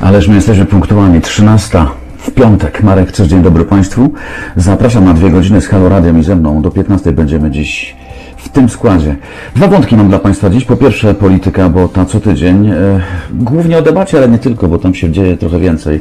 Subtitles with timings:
[0.00, 1.20] Ależ my jesteśmy punktualni.
[1.20, 1.84] 13
[2.18, 2.82] w piątek.
[2.82, 4.12] Marek Cześć, dzień dobry Państwu.
[4.56, 6.62] Zapraszam na dwie godziny z Halo Radiem i ze mną.
[6.62, 7.96] Do 15 będziemy dziś
[8.56, 9.16] tym składzie.
[9.56, 10.64] Dwa wątki mam dla Państwa dziś.
[10.64, 12.66] Po pierwsze polityka, bo ta co tydzień.
[12.66, 13.00] E,
[13.32, 16.00] głównie o debacie, ale nie tylko, bo tam się dzieje trochę więcej.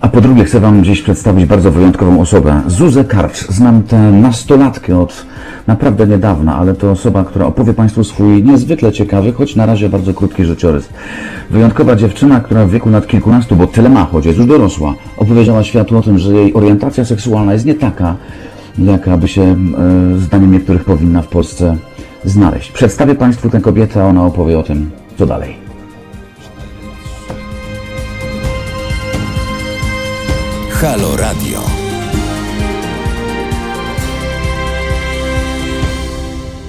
[0.00, 2.62] A po drugie chcę Wam dziś przedstawić bardzo wyjątkową osobę.
[2.66, 3.48] Zuzę Karcz.
[3.48, 5.26] Znam tę nastolatkę od
[5.66, 10.14] naprawdę niedawna, ale to osoba, która opowie Państwu swój niezwykle ciekawy, choć na razie bardzo
[10.14, 10.88] krótki życiorys.
[11.50, 15.64] Wyjątkowa dziewczyna, która w wieku lat kilkunastu, bo tyle ma, choć jest już dorosła, opowiedziała
[15.64, 18.16] światu o tym, że jej orientacja seksualna jest nie taka,
[18.78, 19.56] jaka by się, e,
[20.18, 21.76] zdaniem niektórych, powinna w Polsce
[22.24, 22.72] znaleźć.
[22.72, 25.56] Przedstawię Państwu tę kobietę, a ona opowie o tym, co dalej.
[30.70, 31.60] Halo Radio.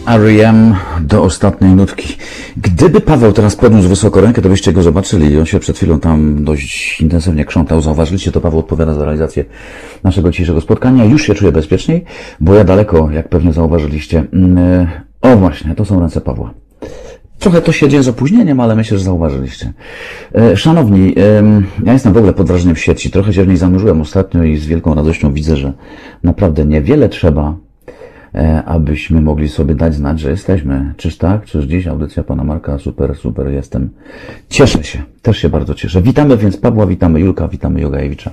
[0.07, 0.75] R.E.M.
[1.01, 2.17] do ostatniej nutki.
[2.61, 5.39] Gdyby Paweł teraz podniósł wysoko rękę, to byście go zobaczyli.
[5.39, 7.81] On się przed chwilą tam dość intensywnie krzątał.
[7.81, 9.45] Zauważyliście, to Paweł odpowiada za realizację
[10.03, 11.05] naszego dzisiejszego spotkania.
[11.05, 12.05] Już się czuję bezpieczniej,
[12.39, 14.23] bo ja daleko, jak pewnie zauważyliście.
[14.33, 14.87] Mm,
[15.21, 16.53] O właśnie, to są ręce Pawła.
[17.39, 19.73] Trochę to się dzieje z opóźnieniem, ale myślę, że zauważyliście.
[20.35, 21.15] E, Szanowni,
[21.83, 23.11] ja jestem w ogóle pod wrażeniem sieci.
[23.11, 25.73] Trochę się w niej zanurzyłem ostatnio i z wielką radością widzę, że
[26.23, 27.55] naprawdę niewiele trzeba, e,
[28.65, 30.93] abyśmy mogli sobie dać znać, że jesteśmy.
[30.97, 31.45] Czyż tak?
[31.45, 32.79] Czyż dziś audycja pana Marka?
[32.79, 33.89] Super, super, jestem.
[34.49, 36.01] Cieszę się, też się bardzo cieszę.
[36.01, 38.31] Witamy więc Pawła, witamy Julka, witamy Jogajewicza.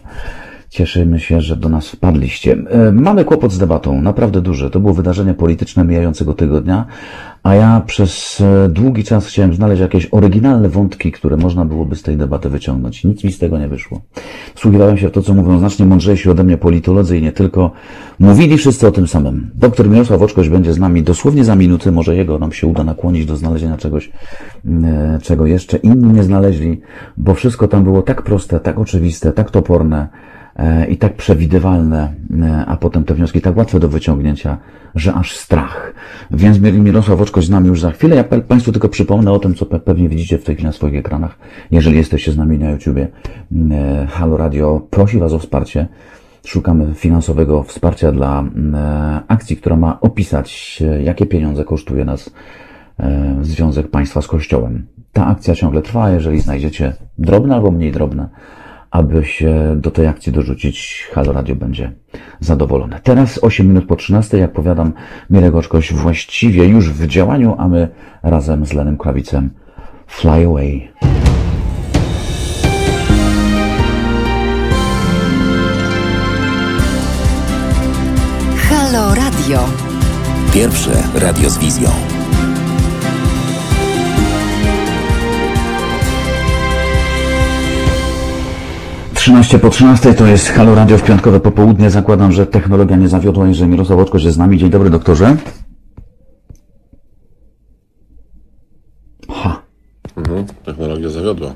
[0.69, 2.57] Cieszymy się, że do nas wpadliście.
[2.71, 4.71] E, Mamy kłopot z debatą, naprawdę duży.
[4.71, 6.87] To było wydarzenie polityczne mijającego tygodnia,
[7.43, 12.03] a ja przez e, długi czas chciałem znaleźć jakieś oryginalne wątki, które można byłoby z
[12.03, 13.05] tej debaty wyciągnąć.
[13.05, 14.01] Nic mi z tego nie wyszło.
[14.55, 17.71] Wsłuchiwałem się w to, co mówią znacznie mądrzejsi ode mnie politolodzy i nie tylko.
[18.19, 19.51] Mówili wszyscy o tym samym.
[19.55, 23.27] Doktor Mirosław Oczkoś będzie z nami dosłownie za minuty, może jego nam się uda nakłonić
[23.27, 24.11] do znalezienia czegoś,
[24.85, 26.81] e, czego jeszcze inni nie znaleźli,
[27.17, 30.09] bo wszystko tam było tak proste, tak oczywiste, tak toporne,
[30.89, 32.13] i tak przewidywalne,
[32.43, 34.59] e, a potem te wnioski tak łatwe do wyciągnięcia,
[34.95, 35.93] że aż strach.
[36.31, 38.17] Więc Mir- Mirosław Oczkoś z nami już za chwilę.
[38.17, 40.95] Ja Państwu tylko przypomnę o tym, co pe- pewnie widzicie w tej chwili na swoich
[40.97, 41.39] ekranach,
[41.71, 43.09] jeżeli jesteście z nami na YouTubie.
[43.71, 45.87] E, Halo Radio prosi Was o wsparcie.
[46.47, 52.31] Szukamy finansowego wsparcia dla e, akcji, która ma opisać, e, jakie pieniądze kosztuje nas
[53.01, 54.87] e, Związek Państwa z Kościołem.
[55.13, 58.29] Ta akcja ciągle trwa, jeżeli znajdziecie drobne albo mniej drobne,
[58.91, 61.93] aby się do tej akcji dorzucić, Halo Radio będzie
[62.41, 63.01] zadowolone.
[63.03, 64.93] Teraz 8 minut po 13, jak powiadam,
[65.31, 67.89] Mirek Oczkoś właściwie już w działaniu, a my
[68.23, 69.51] razem z Lenem Krawicem
[70.07, 70.89] Fly Away.
[78.57, 79.69] Halo Radio.
[80.55, 82.16] Pierwsze radio z wizją.
[89.27, 91.91] Trzynaście po 13 to jest Halo Radio w piątkowe popołudnie.
[91.91, 94.59] Zakładam, że technologia nie zawiodła i że Mirosław Oczkoś jest z nami.
[94.59, 95.37] Dzień dobry, doktorze.
[99.31, 99.63] Ha,
[100.17, 101.51] Mhm, technologia zawiodła.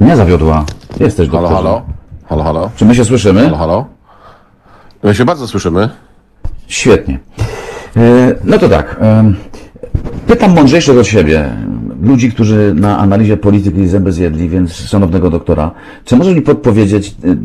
[0.00, 0.64] nie zawiodła.
[1.00, 1.62] Jesteś Halo, doktorze.
[1.62, 1.82] halo?
[2.24, 2.70] Halo, halo?
[2.76, 3.42] Czy my się słyszymy?
[3.42, 3.84] Halo, halo?
[5.02, 5.88] My się bardzo słyszymy.
[6.66, 7.18] Świetnie.
[7.96, 9.00] E, No to tak.
[10.26, 11.50] Pytam mądrzejszych od siebie,
[12.02, 15.70] ludzi, którzy na analizie polityki zęby zjedli, więc szanownego doktora,
[16.04, 17.36] czy możesz mi podpowiedzieć, e,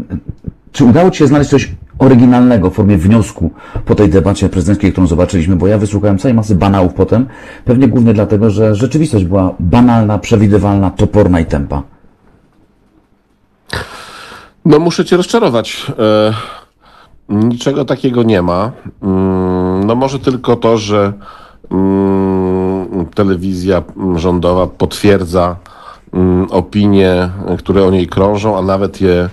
[0.72, 3.52] czy udało Ci się znaleźć coś oryginalnego w formie wniosku
[3.86, 7.26] po tej debacie prezydenckiej, którą zobaczyliśmy, bo ja wysłuchałem całej masy banałów potem,
[7.66, 11.84] pewnie głównie dlatego, że rzeczywistość była banalna, przewidywalna, toporna i tempa.
[14.66, 15.92] No muszę cię rozczarować.
[16.00, 16.34] E,
[17.30, 18.72] niczego takiego nie ma.
[19.04, 21.14] Mm, no może tylko to, że
[21.72, 22.61] mm,
[23.16, 23.84] telewizja
[24.16, 25.56] rządowa potwierdza
[26.14, 29.30] mm, opinie, które o niej krążą, a nawet je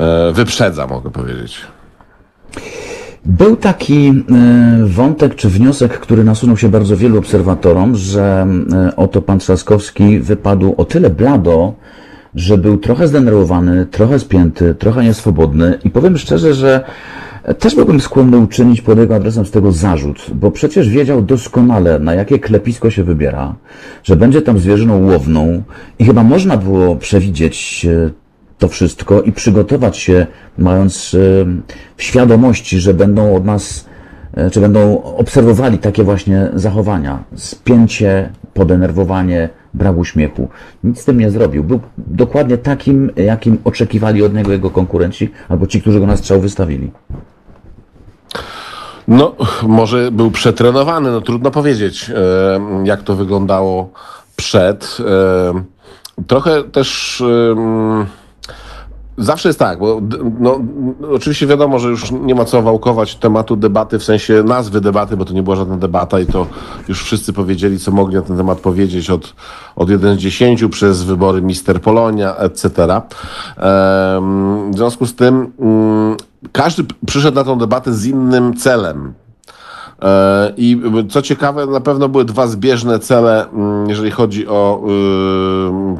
[0.00, 1.60] e, wyprzedza, mogę powiedzieć.
[3.24, 4.14] Był taki e,
[4.86, 10.74] wątek czy wniosek, który nasunął się bardzo wielu obserwatorom, że e, oto pan Trzaskowski wypadł
[10.76, 11.74] o tyle blado,
[12.34, 16.84] że był trochę zdenerwowany, trochę spięty, trochę nieswobodny i powiem szczerze, że
[17.58, 22.14] też byłbym skłonny uczynić pod jego adresem z tego zarzut, bo przecież wiedział doskonale, na
[22.14, 23.54] jakie klepisko się wybiera,
[24.04, 25.62] że będzie tam zwierzyną łowną
[25.98, 28.10] i chyba można było przewidzieć e,
[28.58, 30.26] to wszystko i przygotować się,
[30.58, 31.18] mając e,
[31.96, 33.86] w świadomości, że będą od nas,
[34.34, 37.24] e, czy będą obserwowali takie właśnie zachowania.
[37.34, 40.48] Spięcie, podenerwowanie, brak uśmiechu.
[40.84, 41.64] Nic z tym nie zrobił.
[41.64, 46.40] Był dokładnie takim, jakim oczekiwali od niego jego konkurenci, albo ci, którzy go na strzał
[46.40, 46.90] wystawili.
[49.08, 53.90] No, może był przetrenowany, no trudno powiedzieć, e, jak to wyglądało
[54.36, 54.98] przed.
[56.18, 57.20] E, trochę też.
[57.20, 58.22] E,
[59.18, 60.00] Zawsze jest tak, bo
[60.40, 60.60] no,
[61.14, 65.24] oczywiście wiadomo, że już nie ma co wałkować tematu debaty, w sensie nazwy debaty, bo
[65.24, 66.46] to nie była żadna debata i to
[66.88, 69.34] już wszyscy powiedzieli, co mogli na ten temat powiedzieć od,
[69.76, 72.70] od 1 z 10 przez wybory Mister Polonia, etc.
[74.70, 76.16] W związku z tym mm,
[76.52, 79.14] każdy przyszedł na tą debatę z innym celem.
[80.02, 80.80] E, I
[81.10, 84.82] co ciekawe, na pewno były dwa zbieżne cele, mm, jeżeli chodzi o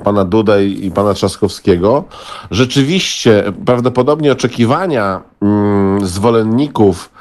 [0.00, 2.04] y, pana Dudę i pana Trzaskowskiego.
[2.50, 7.11] Rzeczywiście, prawdopodobnie oczekiwania mm, zwolenników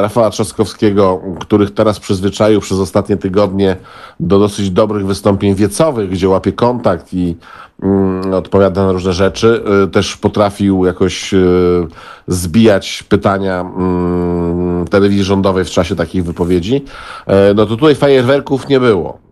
[0.00, 3.76] Rafała Trzaskowskiego, których teraz przyzwyczaił przez ostatnie tygodnie
[4.20, 7.36] do dosyć dobrych wystąpień wiecowych, gdzie łapie kontakt i
[7.82, 11.86] mm, odpowiada na różne rzeczy, y, też potrafił jakoś y,
[12.26, 16.84] zbijać pytania mm, telewizji rządowej w czasie takich wypowiedzi,
[17.26, 19.23] e, no to tutaj fajerwerków nie było.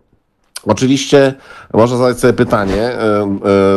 [0.65, 1.33] Oczywiście
[1.73, 2.91] można zadać sobie pytanie,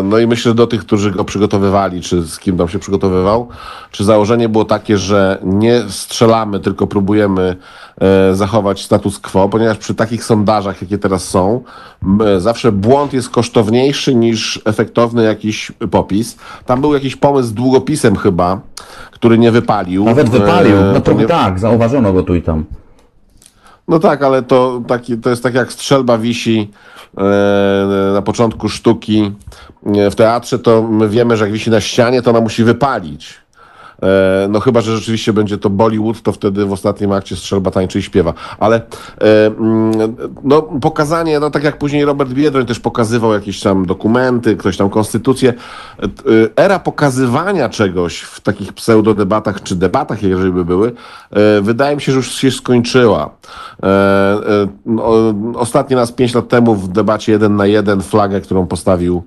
[0.04, 3.48] no i myślę do tych, którzy go przygotowywali, czy z kim tam się przygotowywał,
[3.90, 7.56] czy założenie było takie, że nie strzelamy, tylko próbujemy
[8.00, 11.62] e, zachować status quo, ponieważ przy takich sondażach, jakie teraz są,
[12.38, 16.36] zawsze błąd jest kosztowniejszy niż efektowny jakiś popis.
[16.66, 18.60] Tam był jakiś pomysł z długopisem chyba,
[19.10, 20.04] który nie wypalił.
[20.04, 20.76] Nawet wypalił.
[20.76, 22.64] E, No to ponie- tak, zauważono go tu i tam.
[23.88, 26.70] No tak, ale to, taki, to jest tak jak strzelba wisi
[27.18, 29.32] e, na początku sztuki
[29.86, 33.34] e, w teatrze, to my wiemy, że jak wisi na ścianie, to ona musi wypalić.
[34.02, 37.98] E, no chyba, że rzeczywiście będzie to Bollywood, to wtedy w ostatnim akcie strzelba tańczy
[37.98, 38.34] i śpiewa.
[38.58, 43.87] Ale e, mm, no, pokazanie, no tak jak później Robert Biedroń też pokazywał jakieś tam
[43.87, 45.54] dokumenty, ktoś tam konstytucję.
[46.02, 46.06] E,
[46.64, 50.92] Era pokazywania czegoś w takich pseudodebatach, czy debatach, jeżeli by były,
[51.62, 53.31] wydaje mi się, że już się skończyła.
[54.87, 59.22] No, Ostatni raz pięć lat temu w debacie jeden na jeden flagę, którą postawił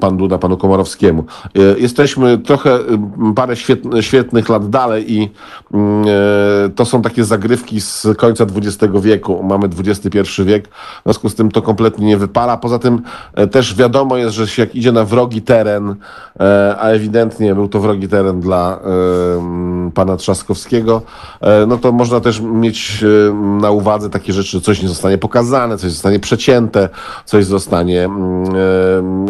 [0.00, 1.24] pan Duda panu Komorowskiemu.
[1.54, 5.30] E, Jesteśmy trochę m, parę świetn- świetnych lat dalej i
[5.74, 9.42] mm, e, to są takie zagrywki z końca XX wieku.
[9.42, 12.56] Mamy XXI wiek, w związku z tym to kompletnie nie wypala.
[12.56, 13.02] Poza tym
[13.34, 15.94] e, też wiadomo jest, że się jak idzie na wrogi teren,
[16.40, 21.02] e, a ewidentnie był to wrogi teren dla e, pana Trzaskowskiego,
[21.40, 25.78] e, no to można też mieć e, na uwadze takie rzeczy, coś nie zostanie pokazane,
[25.78, 26.88] coś zostanie przecięte,
[27.24, 28.44] coś zostanie mm,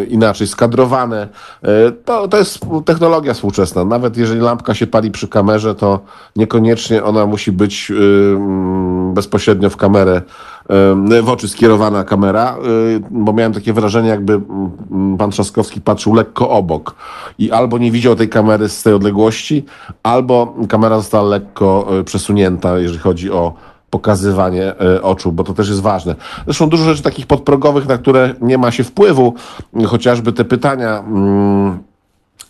[0.01, 1.29] e, inaczej skadrowane.
[2.05, 3.85] To, to jest technologia współczesna.
[3.85, 6.01] Nawet jeżeli lampka się pali przy kamerze, to
[6.37, 10.23] niekoniecznie ona musi być mm, bezpośrednio w kamerę,
[11.23, 12.57] w oczy skierowana kamera,
[12.97, 16.95] y, bo miałem takie wrażenie, jakby mm, pan Trzaskowski patrzył lekko obok
[17.39, 19.65] i albo nie widział tej kamery z tej odległości,
[20.03, 23.53] albo kamera została lekko y, przesunięta, jeżeli chodzi o
[23.91, 26.15] pokazywanie e, oczu, bo to też jest ważne.
[26.45, 29.35] Zresztą dużo rzeczy takich podprogowych, na które nie ma się wpływu,
[29.87, 30.99] chociażby te pytania.
[30.99, 31.79] Mm,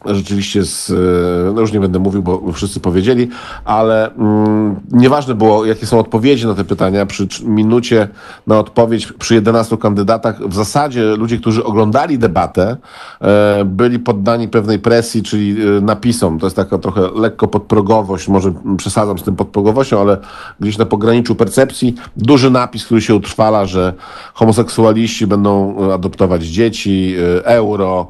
[0.07, 3.29] rzeczywiście z, e, no już nie będę mówił, bo wszyscy powiedzieli,
[3.65, 7.07] ale mm, nieważne było, jakie są odpowiedzi na te pytania.
[7.07, 8.09] Przy minucie
[8.47, 12.77] na odpowiedź przy 11 kandydatach, w zasadzie ludzie, którzy oglądali debatę,
[13.21, 16.39] e, byli poddani pewnej presji, czyli e, napisom.
[16.39, 20.19] To jest taka trochę lekko podprogowość, może przesadzam z tym podprogowością, ale
[20.61, 23.93] gdzieś na pograniczu percepcji duży napis, który się utrwala, że
[24.35, 28.09] homoseksualiści będą e, adoptować dzieci, euro,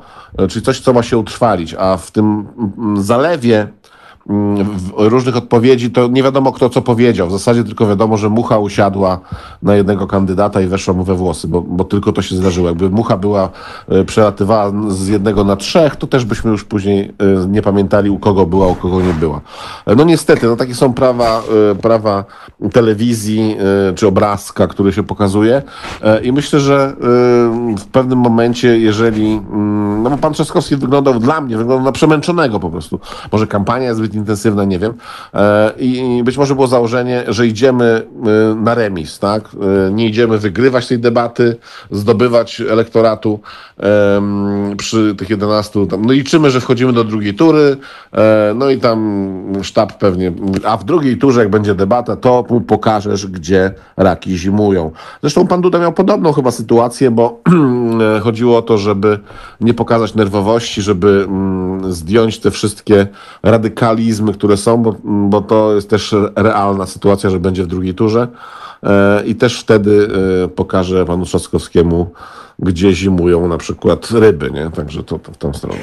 [0.48, 2.46] czyli coś, co ma się utrwalić, a w tym
[2.78, 3.83] mm, zalewie mm, w-
[4.96, 7.28] różnych odpowiedzi, to nie wiadomo kto co powiedział.
[7.28, 9.20] W zasadzie tylko wiadomo, że mucha usiadła
[9.62, 12.68] na jednego kandydata i weszła mu we włosy, bo, bo tylko to się zdarzyło.
[12.68, 13.50] Jakby mucha była,
[13.88, 17.12] e, przelatywała z jednego na trzech, to też byśmy już później
[17.44, 19.40] e, nie pamiętali u kogo była, u kogo nie była.
[19.86, 21.42] E, No niestety, no takie są prawa,
[21.82, 22.24] prawa
[22.72, 23.56] telewizji
[23.94, 25.62] czy obrazka, który się pokazuje
[26.22, 26.96] i myślę, że
[27.78, 32.60] w pewnym momencie, jeżeli, mm, no bo pan Trzaskowski wyglądał dla mnie, wyglądał na przemęczonego
[32.60, 33.00] po prostu.
[33.32, 34.94] Może kampania jest zbyt intensywna, nie wiem.
[35.34, 38.06] E, I być może było założenie, że idziemy
[38.52, 39.48] e, na remis, tak?
[39.88, 41.56] E, Nie idziemy wygrywać tej debaty,
[41.90, 43.40] zdobywać elektoratu
[44.76, 45.86] przy tych 11.
[45.86, 47.76] Tam, no liczymy, że wchodzimy do drugiej tury,
[48.54, 49.24] no i tam
[49.62, 50.32] sztab pewnie,
[50.64, 54.90] a w drugiej turze, jak będzie debata, to mu pokażesz, gdzie raki zimują.
[55.20, 57.40] Zresztą pan Duda miał podobną chyba sytuację, bo
[58.24, 59.18] chodziło o to, żeby
[59.60, 63.06] nie pokazać nerwowości, żeby mm, zdjąć te wszystkie
[63.42, 68.28] radykalizmy, które są, bo, bo to jest też realna sytuacja, że będzie w drugiej turze.
[68.82, 70.08] E, I też wtedy
[70.44, 72.10] e, pokaże panu Trzaskowskiemu,
[72.58, 74.70] gdzie zimują na przykład ryby, nie?
[74.70, 75.80] Także to, to w tą stronę.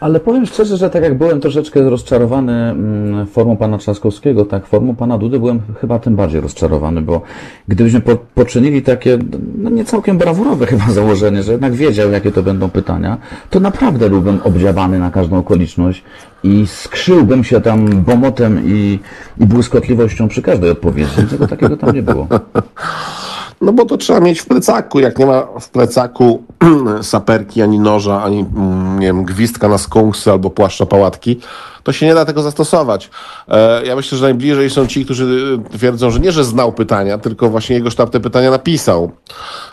[0.00, 4.96] Ale powiem szczerze, że tak jak byłem troszeczkę rozczarowany mm, formą pana Trzaskowskiego, tak formą
[4.96, 7.22] pana Dudy byłem chyba tym bardziej rozczarowany, bo
[7.68, 9.18] gdybyśmy po, poczynili takie,
[9.58, 13.18] no nie całkiem brawurowe chyba założenie, że jednak wiedział, jakie to będą pytania,
[13.50, 16.04] to naprawdę byłbym obdziawany na każdą okoliczność
[16.42, 18.98] i skrzyłbym się tam bomotem i,
[19.40, 21.22] i błyskotliwością przy każdej odpowiedzi.
[21.30, 22.26] Tego takiego tam nie było.
[23.60, 25.00] No bo to trzeba mieć w plecaku.
[25.00, 26.44] Jak nie ma w plecaku
[27.02, 31.40] saperki, ani noża, ani mm, nie wiem, gwizdka na skunksy albo płaszcza pałatki,
[31.82, 33.10] to się nie da tego zastosować.
[33.48, 37.48] E, ja myślę, że najbliżej są ci, którzy twierdzą, że nie, że znał pytania, tylko
[37.48, 39.04] właśnie jego sztab te pytania napisał.
[39.04, 39.10] E,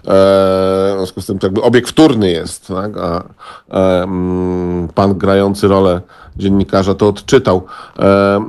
[0.06, 2.92] w związku z tym to jakby obiekt wtórny jest, tak?
[2.98, 3.24] a
[3.72, 6.02] e, mm, pan grający rolę
[6.38, 7.64] dziennikarza to odczytał.
[8.00, 8.44] E,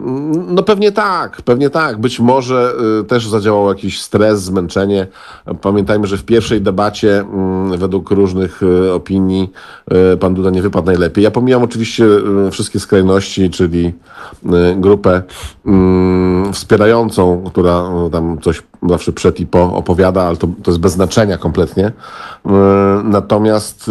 [0.49, 2.01] No pewnie tak, pewnie tak.
[2.01, 5.07] Być może y, też zadziałał jakiś stres, zmęczenie.
[5.61, 9.53] Pamiętajmy, że w pierwszej debacie mm, według różnych y, opinii
[10.21, 11.25] pan Duda nie wypadł najlepiej.
[11.25, 12.05] Ja pomijam oczywiście
[12.51, 13.93] wszystkie skrajności, czyli
[14.77, 15.23] grupę
[15.67, 20.93] mm, wspierającą, która tam coś zawsze przed i po opowiada, ale to, to jest bez
[20.93, 21.87] znaczenia kompletnie.
[21.87, 22.51] Y,
[23.05, 23.91] Natomiast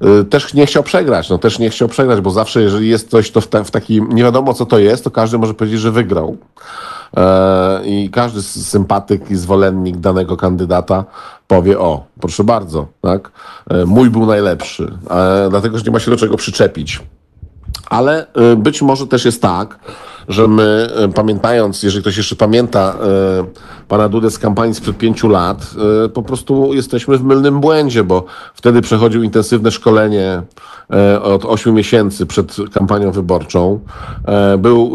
[0.00, 3.10] y, y, też nie chciał przegrać, no też nie chciał przegrać, bo zawsze jeżeli jest
[3.10, 5.80] coś, to w, ta, w takim, nie wiadomo co to jest, to każdy może powiedzieć,
[5.80, 6.36] że wygrał.
[7.16, 11.04] E, I każdy sympatyk i zwolennik danego kandydata
[11.46, 13.30] powie, o, proszę bardzo, tak,
[13.70, 17.02] e, mój był najlepszy, e, dlatego, że nie ma się do czego przyczepić.
[17.90, 19.78] Ale być może też jest tak,
[20.28, 22.94] że my, y, pamiętając, jeżeli ktoś jeszcze pamięta
[23.82, 25.70] y, pana Dudę z kampanii sprzed pięciu lat,
[26.04, 30.42] y, po prostu jesteśmy w mylnym błędzie, bo wtedy przechodził intensywne szkolenie
[31.22, 33.80] od ośmiu miesięcy przed kampanią wyborczą.
[34.58, 34.92] Był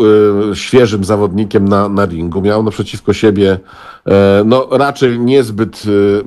[0.53, 3.59] świeżym zawodnikiem na, na ringu, miał naprzeciwko siebie e,
[4.45, 6.23] no raczej niezbyt y,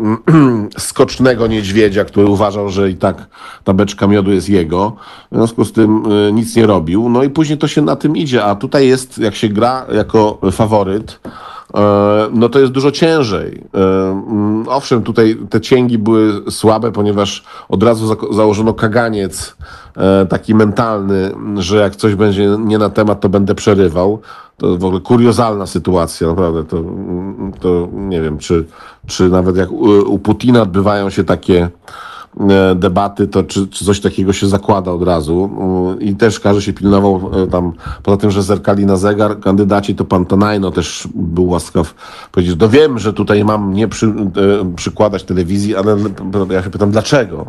[0.88, 3.26] skocznego niedźwiedzia, który uważał, że i tak
[3.64, 4.96] ta beczka miodu jest jego.
[5.32, 7.08] W związku z tym y, nic nie robił.
[7.08, 10.38] No i później to się na tym idzie, a tutaj jest, jak się gra jako
[10.52, 11.30] faworyt, e,
[12.32, 13.62] no to jest dużo ciężej.
[13.74, 19.56] E, mm, Owszem, tutaj te cięgi były słabe, ponieważ od razu założono kaganiec
[19.96, 24.20] e, taki mentalny, że jak coś będzie nie na temat, to będę przerywał.
[24.56, 26.64] To w ogóle kuriozalna sytuacja, naprawdę.
[26.64, 26.82] To,
[27.60, 28.64] to nie wiem, czy,
[29.06, 31.70] czy nawet jak u, u Putina odbywają się takie e,
[32.74, 35.50] debaty, to czy, czy coś takiego się zakłada od razu.
[36.00, 37.72] I też każdy się pilnował e, tam,
[38.02, 41.94] poza tym, że zerkali na zegar, kandydaci, to pan Tonajno też był łaskaw
[42.32, 44.12] powiedzieć, no wiem, że tutaj mam nie przy, e,
[44.76, 45.96] przykładać telewizji, ale
[46.50, 47.46] ja się pytam, dlaczego?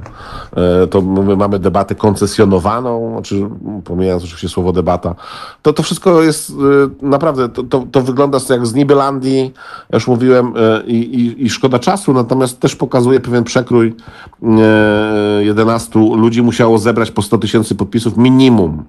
[0.58, 3.50] E, To my mamy debatę koncesjonowaną, czy
[3.84, 5.16] pomijając oczywiście słowo debata,
[5.62, 6.54] to to wszystko jest e,
[7.02, 9.54] naprawdę, to, to, to wygląda jak z Nibelandii,
[9.90, 13.96] ja już mówiłem, e, i, i, i szkoda czasu, natomiast też pokazuje pewien przekrój
[14.44, 14.75] e,
[15.40, 18.84] 11 ludzi musiało zebrać po 100 tysięcy podpisów minimum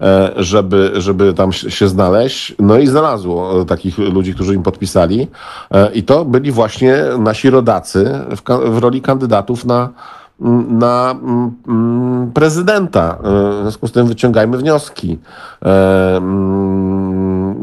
[0.00, 2.54] e, żeby, żeby tam się znaleźć.
[2.58, 5.28] No i znalazło e, takich ludzi, którzy im podpisali.
[5.70, 9.88] E, I to byli właśnie nasi rodacy w, w roli kandydatów na,
[10.68, 11.16] na
[12.34, 13.18] prezydenta.
[13.22, 15.18] W związku z tym wyciągajmy wnioski.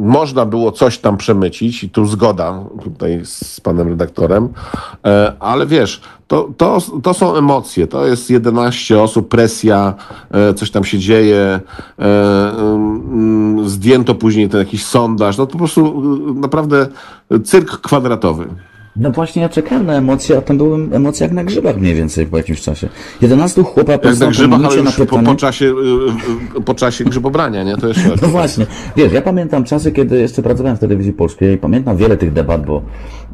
[0.03, 4.49] Można było coś tam przemycić i tu zgoda tutaj z panem redaktorem,
[5.05, 9.93] E, ale wiesz, to, to, to są emocje, to jest 11 osób, presja,
[10.31, 11.59] e, coś tam się dzieje,
[11.99, 12.05] e,
[12.57, 16.01] mm, zdjęto później ten jakiś sondaż, no to po prostu
[16.35, 16.87] naprawdę
[17.43, 18.47] cyrk kwadratowy.
[18.95, 22.25] No właśnie, ja czekałem na emocje, a tam były emocje jak na grzybach mniej więcej
[22.25, 22.89] po jakimś czasie.
[23.21, 25.65] 11 chłopa po na grzybach, ale już po, po, czasie,
[26.55, 27.77] e, e, po czasie grzybobrania, nie?
[27.77, 28.65] To jeszcze No właśnie.
[28.95, 32.81] Wiesz, ja pamiętam czasy, kiedy jeszcze pracowałem w telewizji polskiej, pamiętam wiele tych debat, bo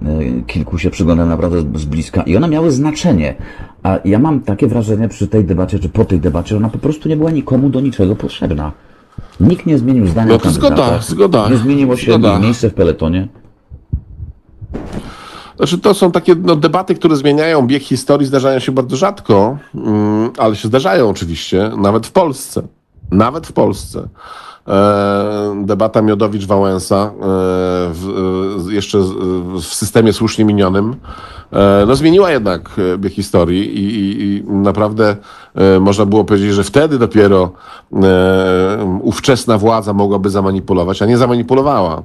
[0.01, 3.35] y, kilku się przyglądałem naprawdę z- bliska i one miały znaczenie.
[3.83, 6.77] A ja mam takie wrażenie przy tej debacie, czy po tej debacie, że ona po
[6.79, 8.71] prostu nie była nikomu do niczego potrzebna.
[9.39, 12.39] Nikt nie zmienił zdania No to zgoda, zgoda, Nie zmieniło się zgoda.
[12.39, 13.27] miejsce w peletonie.
[15.59, 20.31] Znaczy, to są takie no, debaty, które zmieniają bieg historii, zdarzają się bardzo rzadko, mm,
[20.37, 22.61] ale się zdarzają oczywiście, nawet w Polsce.
[23.11, 24.07] Nawet w Polsce.
[24.67, 27.25] E, debata Miodowicz-Wałęsa e,
[28.69, 28.99] e, jeszcze
[29.59, 30.95] w systemie słusznie minionym
[31.87, 35.15] no, zmieniła jednak bieg historii i, i, i naprawdę
[35.79, 37.51] można było powiedzieć, że wtedy dopiero
[39.01, 42.03] ówczesna władza mogłaby zamanipulować, a nie zamanipulowała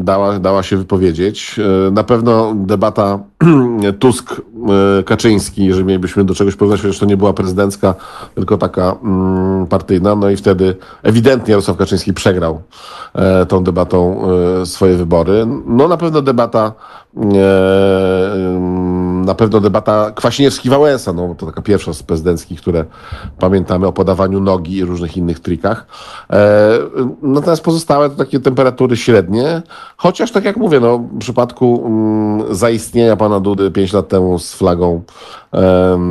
[0.00, 1.60] dała, dała się wypowiedzieć.
[1.88, 3.18] E, Na pewno debata
[4.00, 7.94] Tusk-Kaczyński, jeżeli mielibyśmy do czegoś porównać, chociaż to nie była prezydencka,
[8.34, 12.62] tylko taka mm, partyjna, no i wtedy ewidentnie Jarosław Kaczyński przegrał
[13.14, 14.22] e, tą debatą
[14.62, 15.46] e, swoje wybory.
[15.66, 16.72] No na pewno debata
[17.16, 17.20] e,
[19.26, 22.84] Na pewno debata Kwaśniewski-Wałęsa, no to taka pierwsza z prezydenckich, które
[23.38, 25.86] pamiętamy o podawaniu nogi i różnych innych trikach.
[26.30, 26.78] E,
[27.22, 29.62] natomiast pozostałe to takie temperatury średnie,
[29.96, 34.54] chociaż tak jak mówię, no, w przypadku mm, zaistnienia pana Dudy 5 lat temu z
[34.54, 35.02] flagą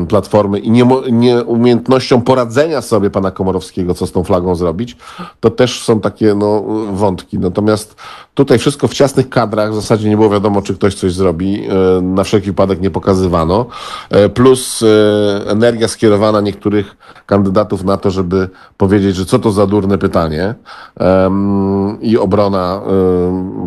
[0.07, 4.97] Platformy i nieumiejętnością poradzenia sobie pana Komorowskiego, co z tą flagą zrobić,
[5.39, 7.39] to też są takie no, wątki.
[7.39, 7.95] Natomiast
[8.33, 11.67] tutaj wszystko w ciasnych kadrach, w zasadzie nie było wiadomo, czy ktoś coś zrobi.
[11.67, 13.65] E, Na wszelki wypadek nie pokazywano.
[14.09, 19.67] E, Plus e, energia skierowana niektórych kandydatów na to, żeby powiedzieć, że co to za
[19.67, 20.55] durne pytanie
[22.01, 22.81] i obrona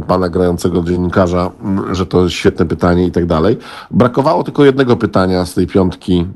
[0.06, 1.50] pana grającego dziennikarza,
[1.92, 3.58] że to świetne pytanie i tak dalej.
[3.90, 6.27] Brakowało tylko jednego pytania z tej piątki,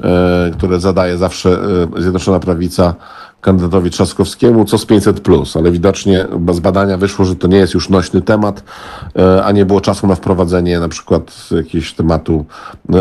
[0.00, 1.50] e, które zadaje zawsze
[1.96, 2.94] e, Zjednoczona Prawica
[3.40, 7.74] kandydatowi Trzaskowskiemu, co z 500 plus, ale widocznie z badania wyszło, że to nie jest
[7.74, 8.62] już nośny temat,
[9.18, 12.44] e, a nie było czasu na wprowadzenie na przykład jakiegoś tematu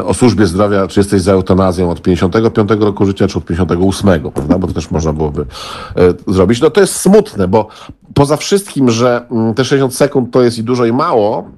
[0.05, 4.57] o służbie zdrowia, czy jesteś za eutanazją od 55 roku życia, czy od 58, prawda?
[4.57, 5.45] Bo to też można byłoby
[6.27, 6.61] zrobić.
[6.61, 7.67] No to jest smutne, bo
[8.13, 11.51] poza wszystkim, że mm, te 60 sekund to jest i dużo i mało,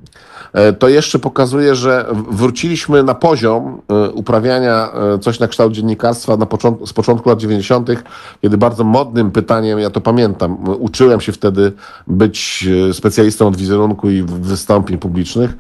[0.80, 6.48] to jeszcze pokazuje, że wróciliśmy na poziom e, uprawiania e, coś na kształt dziennikarstwa na
[6.86, 7.90] z początku lat 90.,
[8.42, 11.72] kiedy bardzo modnym pytaniem, ja to pamiętam, e, uczyłem się wtedy
[12.08, 15.58] być e, specjalistą od wizerunku i wystąpień publicznych.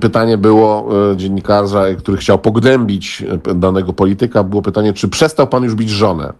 [0.00, 5.64] Pytanie było e, dziennikarza, który chciał pognębić e, danego polityka, było pytanie, czy przestał pan
[5.64, 6.32] już bić żonę?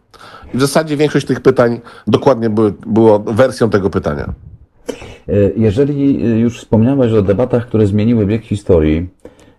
[0.55, 4.33] I w zasadzie większość tych pytań dokładnie były, było wersją tego pytania.
[5.29, 9.09] E, Jeżeli e, już wspomniałeś o debatach, które zmieniły bieg historii,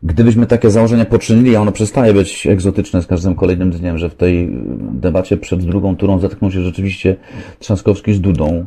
[0.03, 4.15] gdybyśmy takie założenia poczynili, a ono przestaje być egzotyczne z każdym kolejnym dniem, że w
[4.15, 7.15] tej e, debacie przed drugą turą zetknął się rzeczywiście
[7.59, 8.65] Trzaskowski z Dudą,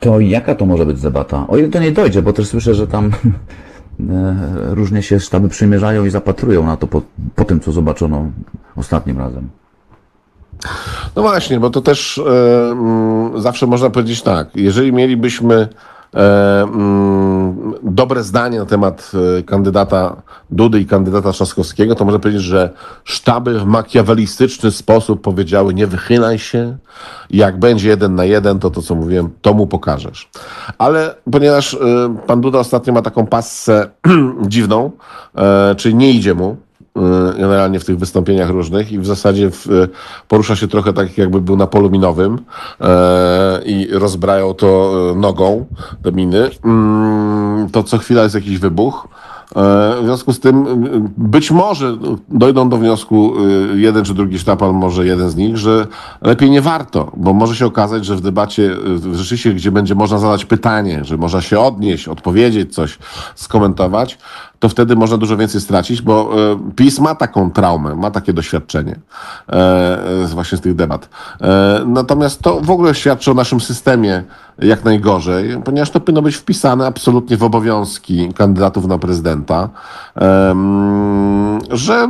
[0.00, 1.46] to jaka to może być debata?
[1.48, 3.10] O ile do niej dojdzie, bo też słyszę, że tam
[4.78, 7.02] różnie się sztaby przymierzają i zapatrują na to po,
[7.34, 8.30] po tym, co zobaczono
[8.76, 9.48] ostatnim razem.
[11.16, 15.68] No właśnie, bo to też mm, zawsze można powiedzieć tak, jeżeli mielibyśmy
[17.82, 22.70] dobre zdanie na temat e, kandydata Dudy i kandydata Trzaskowskiego, to można powiedzieć, że
[23.04, 26.76] sztaby w makiawelistyczny sposób powiedziały nie wychylaj się,
[27.30, 30.28] jak będzie jeden na jeden, to to co mówiłem, to mu pokażesz.
[30.78, 31.78] Ale ponieważ e,
[32.26, 33.90] pan Duda ostatnio ma taką passę
[34.48, 34.90] dziwną,
[35.34, 36.56] e, czyli nie idzie mu,
[37.38, 39.88] generalnie w tych wystąpieniach różnych i w zasadzie w, y,
[40.28, 42.38] porusza się trochę tak, jakby był na polu minowym
[42.80, 45.66] e, i rozbrajał to y, nogą
[46.02, 49.08] do miny, mm, to co chwila jest jakiś wybuch.
[49.54, 51.96] W związku z tym y, być może y,
[52.28, 53.32] dojdą do wniosku
[53.74, 55.86] y, jeden czy drugi sztab, albo może jeden z nich, że
[56.22, 60.18] lepiej nie warto, bo może się okazać, że w debacie y, rzeczywiście, gdzie będzie można
[60.18, 62.98] zadać pytanie, że można się odnieść, odpowiedzieć coś,
[63.34, 64.18] skomentować,
[64.58, 68.98] to wtedy można dużo więcej stracić, bo e, PiS ma taką traumę, ma takie doświadczenie
[69.48, 69.52] e,
[70.22, 71.08] e, właśnie z tych debat.
[71.86, 74.22] Natomiast to w ogóle świadczy o naszym systemie
[74.58, 79.68] jak najgorzej, ponieważ to powinno być wpisane absolutnie w obowiązki kandydatów na prezydenta,
[81.70, 82.08] że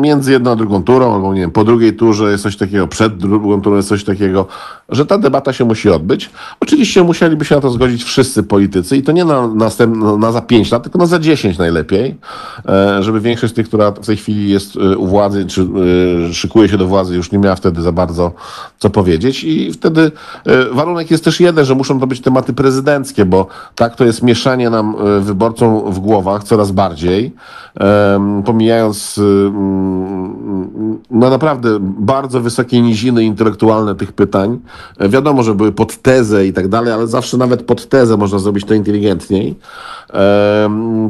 [0.00, 3.16] między jedną a drugą turą, albo nie wiem, po drugiej turze jest coś takiego, przed
[3.16, 4.46] drugą turą jest coś takiego,
[4.88, 6.30] że ta debata się musi odbyć.
[6.60, 9.48] Oczywiście musieliby się na to zgodzić wszyscy politycy i to nie na,
[10.18, 14.06] na za 5 lat, tylko na za 10 najlepiej, e, żeby większość tych, która w
[14.06, 15.66] tej chwili jest e, u władzy, czy
[16.30, 18.32] e, szykuje się do władzy, już nie miała wtedy za bardzo
[18.78, 20.10] co powiedzieć i wtedy
[20.72, 24.70] warunek jest też jeden, że muszą to być tematy prezydenckie, bo tak to jest mieszanie
[24.70, 27.32] nam wyborcom w głowach coraz bardziej,
[28.44, 29.20] pomijając
[31.10, 34.60] no naprawdę bardzo wysokie niziny intelektualne tych pytań.
[35.00, 38.64] Wiadomo, że były pod tezę i tak dalej, ale zawsze nawet pod tezę można zrobić
[38.64, 39.54] to inteligentniej.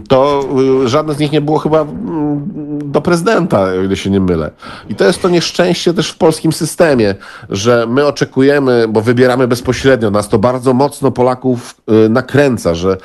[0.08, 0.44] To
[0.84, 4.50] żadne z nich nie było chyba mm, do prezydenta, o ile się nie mylę.
[4.88, 7.14] I to jest to nieszczęście też w polskim systemie,
[7.50, 11.74] że my oczekujemy, bo wybieramy bezpośrednio, nas to bardzo mocno Polaków
[12.06, 12.96] y, nakręca, że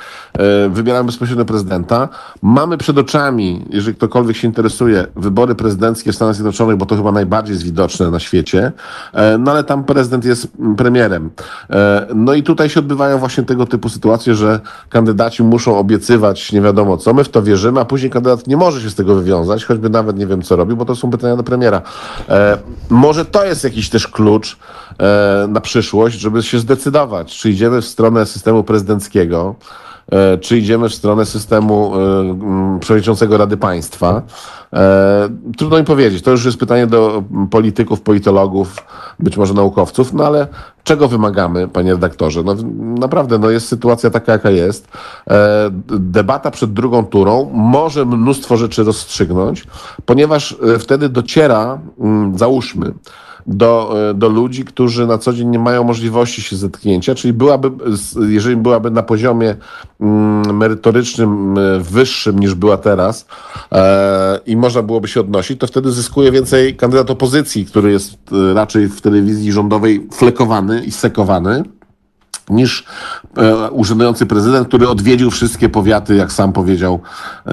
[0.66, 2.08] y, wybieramy bezpośrednio prezydenta.
[2.42, 7.12] Mamy przed oczami, jeżeli ktokolwiek się interesuje, wybory prezydenckie w Stanach Zjednoczonych, bo to chyba
[7.12, 8.72] najbardziej jest widoczne na świecie,
[9.12, 11.30] E, no ale tam prezydent jest mm, premierem.
[11.70, 16.60] E, No i tutaj się odbywają właśnie tego typu sytuacje, że kandydaci muszą obiecywać nie
[16.60, 19.64] wiadomo co, my w to wierzymy, a później kandydat nie może się z tego wywiązać,
[19.64, 21.82] choćby nawet nie wiem co robi, bo to są pytania do premiera.
[22.28, 24.58] E, Może to jest jakiś też klucz
[24.98, 29.54] e, na przyszłość, żeby się zdecydować, czy idziemy w stronę systemu prezydenckiego,
[30.40, 34.22] czy idziemy w stronę systemu e, przewodniczącego Rady Państwa.
[34.72, 36.22] E, Trudno mi powiedzieć.
[36.22, 38.76] To już jest pytanie do polityków, politologów,
[39.18, 40.46] być może naukowców, no ale
[40.84, 42.42] czego wymagamy, panie redaktorze?
[42.42, 42.54] No,
[42.98, 44.88] naprawdę, no jest sytuacja taka, jaka jest.
[45.30, 49.66] E, Debata przed drugą turą może mnóstwo rzeczy rozstrzygnąć,
[50.06, 51.78] ponieważ e, wtedy dociera,
[52.34, 52.92] załóżmy,
[53.46, 57.70] do, e, do ludzi, którzy na co dzień nie mają możliwości się zetknięcia, czyli byłaby,
[58.28, 59.56] jeżeli byłaby na poziomie
[60.00, 63.26] mm, merytorycznym e, wyższym niż była teraz
[63.72, 68.18] e, i można byłoby się odnosić, to wtedy zyskuje więcej kandydat opozycji, który jest
[68.54, 71.62] raczej w telewizji rządowej flekowany i sekowany
[72.50, 72.84] niż
[73.36, 77.00] e, urzędujący prezydent, który odwiedził wszystkie powiaty, jak sam powiedział,
[77.46, 77.52] e,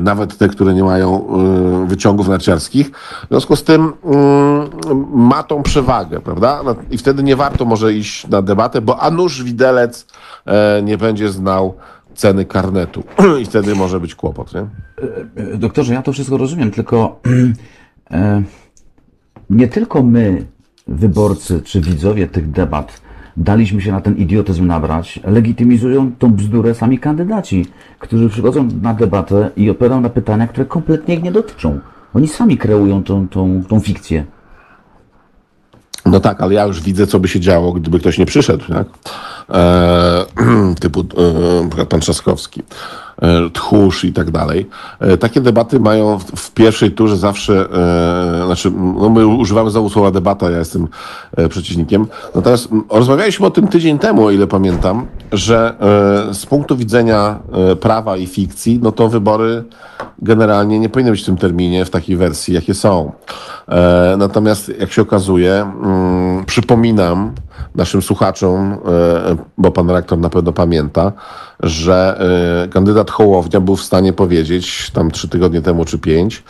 [0.00, 2.90] nawet te, które nie mają e, wyciągów narciarskich.
[3.24, 4.70] W związku z tym mm,
[5.14, 6.62] ma tą przewagę, prawda?
[6.64, 10.06] No, I wtedy nie warto może iść na debatę, bo a nuż widelec
[10.46, 11.74] e, nie będzie znał
[12.14, 13.04] ceny karnetu
[13.42, 14.60] i wtedy może być kłopot, nie?
[14.60, 17.20] E, Doktorze, ja to wszystko rozumiem, tylko
[18.10, 18.42] e,
[19.50, 20.46] nie tylko my,
[20.86, 23.00] wyborcy czy widzowie tych debat,
[23.36, 27.66] daliśmy się na ten idiotyzm nabrać, legitymizują tą bzdurę sami kandydaci,
[27.98, 31.80] którzy przychodzą na debatę i odpowiadają na pytania, które kompletnie ich nie dotyczą.
[32.14, 34.24] Oni sami kreują tą, tą, tą fikcję.
[36.06, 38.86] No tak, ale ja już widzę, co by się działo, gdyby ktoś nie przyszedł, tak?
[39.50, 40.24] E,
[40.80, 41.04] typu
[41.78, 42.62] e, pan Trzaskowski,
[43.52, 44.68] Tchórz i tak dalej.
[45.00, 47.68] E, takie debaty mają w, pierwszej turze zawsze,
[48.42, 50.88] e, znaczy, no my używamy znowu słowa debata, ja jestem
[51.36, 52.06] e, przeciwnikiem.
[52.34, 55.74] Natomiast rozmawialiśmy o tym tydzień temu, o ile pamiętam, że
[56.30, 59.64] e, z punktu widzenia e, prawa i fikcji, no to wybory
[60.22, 63.12] generalnie nie powinny być w tym terminie, w takiej wersji, jakie są.
[63.68, 67.32] E, natomiast jak się okazuje, mm, przypominam
[67.74, 68.76] naszym słuchaczom, e,
[69.58, 71.12] bo pan rektor na pewno pamięta,
[71.62, 72.20] że
[72.64, 76.42] e, kandydat Hołownia był w stanie powiedzieć tam trzy tygodnie temu czy pięć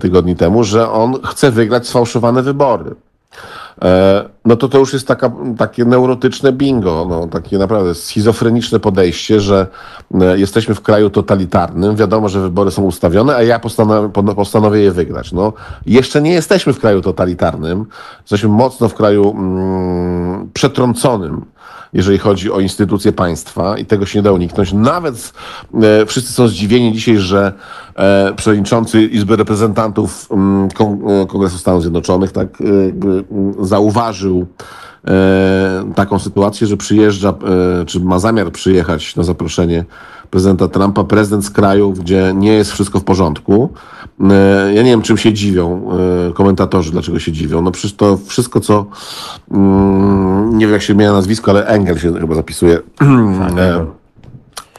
[0.00, 2.94] tygodni temu, że on chce wygrać sfałszowane wybory.
[3.82, 9.40] E, no to to już jest taka, takie neurotyczne bingo, no, takie naprawdę schizofreniczne podejście,
[9.40, 9.66] że
[10.20, 14.92] e, jesteśmy w kraju totalitarnym, wiadomo, że wybory są ustawione, a ja postanowię, postanowię je
[14.92, 15.32] wygrać.
[15.32, 15.52] No,
[15.86, 17.86] jeszcze nie jesteśmy w kraju totalitarnym,
[18.20, 21.44] jesteśmy mocno w kraju mm, przetrąconym
[21.94, 24.72] jeżeli chodzi o instytucje państwa i tego się nie da uniknąć.
[24.72, 25.32] Nawet
[25.82, 27.52] e, wszyscy są zdziwieni dzisiaj, że
[27.96, 33.24] e, przewodniczący Izby Reprezentantów mm, e, Kongresu Stanów Zjednoczonych tak mm,
[33.60, 34.46] zauważył
[35.94, 37.34] taką sytuację, że przyjeżdża,
[37.86, 39.84] czy ma zamiar przyjechać na zaproszenie
[40.34, 43.72] prezydenta Trumpa, prezydent z kraju, gdzie nie jest wszystko w porządku.
[44.30, 45.90] E, Ja nie wiem, czym się dziwią
[46.28, 47.62] e, komentatorzy, dlaczego się dziwią.
[47.62, 48.86] No przecież to wszystko, co
[49.50, 52.78] mm, nie wiem, jak się zmienia nazwisko, ale Engel się chyba zapisuje.
[53.58, 53.86] E,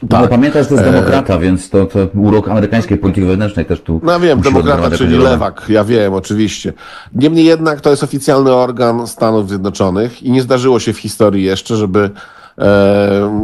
[0.08, 0.18] Tak.
[0.20, 4.00] Ale pamiętaj, że to jest demokrata, więc to, to urok amerykańskiej polityki wewnętrznej też tu.
[4.02, 6.72] No wiem, demokrata, czyli lewak, ja wiem, oczywiście.
[7.14, 11.76] Niemniej jednak to jest oficjalny organ Stanów Zjednoczonych i nie zdarzyło się w historii jeszcze,
[11.76, 12.10] żeby e,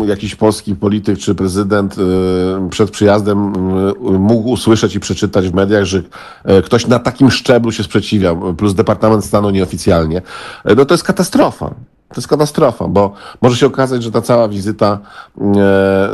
[0.06, 5.84] jakiś polski polityk czy prezydent e, przed przyjazdem e, mógł usłyszeć i przeczytać w mediach,
[5.84, 6.02] że
[6.44, 10.22] e, ktoś na takim szczeblu się sprzeciwia, plus Departament Stanu nieoficjalnie.
[10.64, 11.74] E, no to jest katastrofa.
[12.14, 14.98] To jest katastrofa, bo może się okazać, że ta cała wizyta,
[15.40, 15.42] e,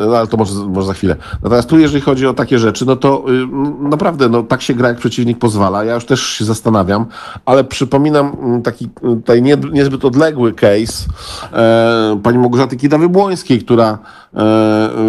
[0.06, 1.16] no ale to może, może za chwilę.
[1.42, 3.46] Natomiast tu, jeżeli chodzi o takie rzeczy, no to y,
[3.88, 5.84] naprawdę, no tak się gra, jak przeciwnik pozwala.
[5.84, 7.06] Ja już też się zastanawiam,
[7.46, 11.08] ale przypominam taki tutaj nie, niezbyt odległy case
[11.52, 13.98] e, pani Małgorzaty Kidawy-Błońskiej, która e,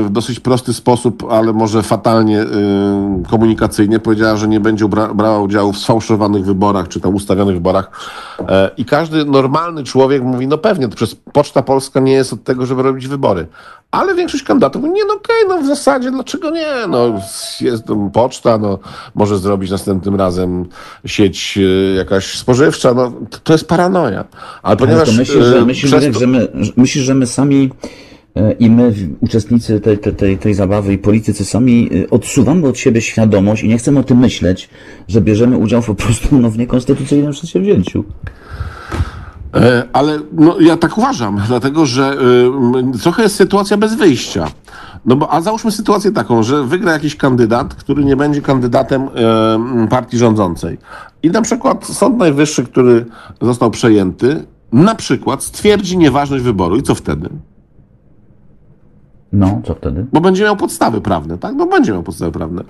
[0.06, 2.46] w dosyć prosty sposób, ale może fatalnie y,
[3.30, 7.92] komunikacyjnie powiedziała, że nie będzie bra brała udziału w sfałszowanych wyborach, czy tam ustawionych wyborach.
[8.78, 12.66] I każdy normalny człowiek mówi, no pewnie, to przez Poczta Polska nie jest od tego,
[12.66, 13.48] żeby robić wybory.
[13.92, 16.88] Ale większość kandydatów mówi, nie, no okej, no w zasadzie, dlaczego nie?
[16.90, 17.22] No
[17.62, 18.80] jest tam poczta, no
[19.16, 20.66] może zrobić następnym razem
[21.06, 24.20] sieć y, jakaś spożywcza, no to, to jest paranoja.
[24.20, 24.28] Ale
[24.62, 25.10] Ale ponieważ...
[25.10, 27.70] to myślisz, że, y, myślisz, przez że, my, myślisz, że my sami
[28.36, 33.02] e, i my, uczestnicy tej, tej, tej, zabawy i politycy sami e, odsuwamy od siebie
[33.02, 34.70] świadomość i nie chcemy o tym myśleć,
[35.08, 38.04] że bierzemy udział po prostu no, w niekonstytucyjnym przedsięwzięciu.
[39.56, 42.18] E, Ale no, ja tak uważam, dlatego że
[42.96, 44.48] y, trochę jest sytuacja bez wyjścia.
[45.06, 49.88] No bo, a załóżmy sytuację taką, że wygra jakiś kandydat, który nie będzie kandydatem m,
[49.88, 50.78] partii rządzącej.
[51.24, 53.06] I na przykład Sąd Najwyższy, który
[53.42, 56.76] został przejęty, na przykład stwierdzi nieważność wyboru.
[56.76, 57.30] I co wtedy?
[59.34, 60.06] No, co wtedy?
[60.14, 61.56] Bo będzie miał podstawy prawne, tak?
[61.56, 62.64] No będzie miał podstawy prawne.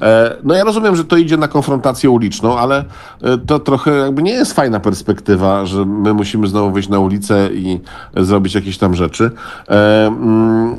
[0.00, 2.84] E, no ja rozumiem, że to idzie na konfrontację uliczną, ale
[3.22, 7.48] e, to trochę jakby nie jest fajna perspektywa, że my musimy znowu wyjść na ulicę
[7.52, 7.80] i
[8.16, 9.30] zrobić jakieś tam rzeczy.
[9.68, 10.76] E, mm,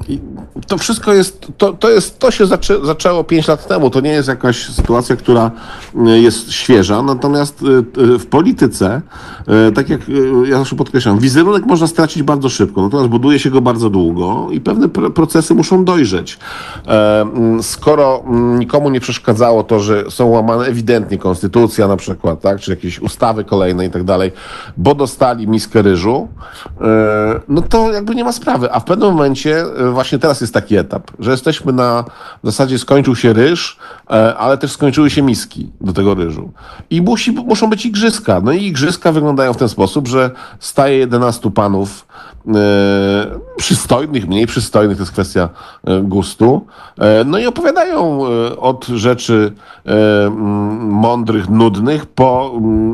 [0.67, 3.89] to wszystko jest, to, to jest, to się zaczę, zaczęło 5 lat temu.
[3.89, 5.51] To nie jest jakaś sytuacja, która
[5.95, 9.01] e, jest świeża, natomiast e, w polityce,
[9.75, 10.01] tak jak
[10.45, 14.61] ja zawsze podkreślam, wizerunek można stracić bardzo szybko, natomiast buduje się go bardzo długo i
[14.61, 16.39] pewne procesy muszą dojrzeć.
[16.87, 22.41] E, mm, Skoro mm, nikomu nie przeszkadzało to, że są łamane ewidentnie konstytucja na przykład,
[22.41, 24.31] tak, czy jakieś ustawy kolejne i tak dalej,
[24.77, 26.27] bo dostali miskę ryżu,
[26.81, 28.71] e, no to jakby nie ma sprawy.
[28.71, 32.03] A w pewnym momencie, e, właśnie teraz jest taki etap, że jesteśmy na
[32.43, 33.77] w zasadzie skończył się ryż,
[34.37, 36.51] ale też skończyły się miski do tego ryżu.
[36.89, 38.41] I musi, muszą być igrzyska.
[38.43, 42.07] No i igrzyska wyglądają w ten sposób, że staje 11 panów
[43.57, 45.49] przystojnych, mniej przystojnych, to jest kwestia
[45.83, 46.65] e, gustu.
[46.99, 49.53] E, no i opowiadają e, od rzeczy
[49.85, 50.29] e,
[50.79, 52.51] mądrych, nudnych, po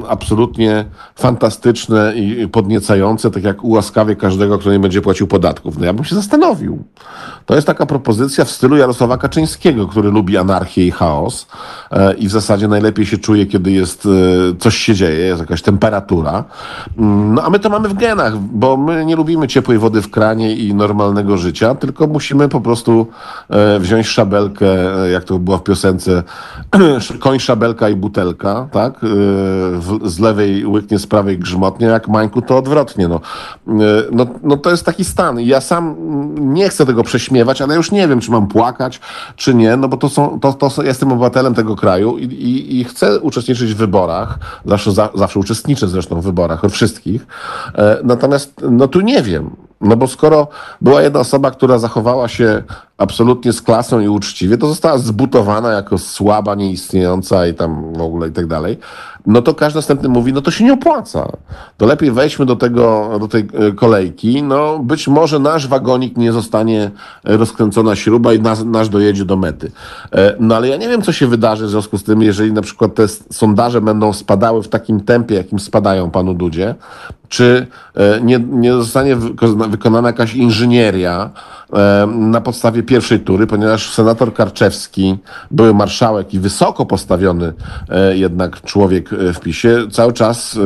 [0.10, 0.86] absolutnie
[1.16, 5.78] fantastyczne i podniecające, tak jak ułaskawie każdego, kto nie będzie płacił podatków.
[5.78, 6.84] No ja bym się zastanowił.
[7.46, 11.48] To jest taka propozycja w stylu Jarosława Kaczyńskiego, który lubi anarchię i chaos
[11.92, 14.10] e, i w zasadzie najlepiej się czuje, kiedy jest, e,
[14.60, 16.44] coś się dzieje, jest jakaś temperatura.
[16.98, 20.10] Mm, No a my to mamy w genach, bo my nie lubimy ciepłej wody w
[20.10, 23.08] kranie i normalnego życia, tylko musimy po prostu
[23.50, 24.68] e, wziąć szabelkę,
[25.04, 26.24] e, jak to było w piosence,
[27.20, 28.94] koń, szabelka i butelka, tak?
[28.94, 29.08] E,
[30.10, 33.08] z lewej łyknie, z prawej grzmotnie, jak Mańku to odwrotnie.
[33.08, 33.20] No.
[34.12, 35.40] No, no to jest taki stan.
[35.40, 35.96] Ja sam
[36.40, 39.00] nie chcę tego prześmiewać, ale już nie wiem, czy mam płakać,
[39.36, 42.80] czy nie, no bo to są, to, to są, jestem obywatelem tego kraju i, i,
[42.80, 44.40] i chcę uczestniczyć w wyborach.
[44.66, 47.28] Zawsze, za, zawsze uczestniczę zresztą w wyborach, wszystkich.
[48.04, 49.33] Natomiast no tu nie wiem.
[49.82, 50.48] No bo skoro
[50.82, 52.64] była jedna osoba, która zachowała się
[52.98, 58.28] absolutnie z klasą i uczciwie, to została zbutowana jako słaba, nieistniejąca i tam w ogóle
[58.28, 58.78] i tak dalej,
[59.26, 61.28] no to każdy następny mówi, no to się nie opłaca.
[61.78, 66.32] To lepiej wejdźmy do tego, do tej e, kolejki, no być może nasz wagonik nie
[66.32, 66.92] zostanie
[67.26, 69.72] e, rozkręcona śruba i nas, nasz dojedzie do mety.
[70.12, 72.62] E, No ale ja nie wiem, co się wydarzy w związku z tym, jeżeli na
[72.62, 76.76] przykład te sondaże będą spadały w takim tempie, jakim spadają panu Dudzie,
[77.30, 77.68] czy
[78.22, 81.30] nie, nie zostanie wyko- wykonana jakaś inżynieria
[82.08, 85.18] na podstawie pierwszej tury, ponieważ senator Karczewski,
[85.52, 87.54] były marszałek i wysoko postawiony
[87.90, 90.58] e, jednak człowiek e, w PiSie, cały czas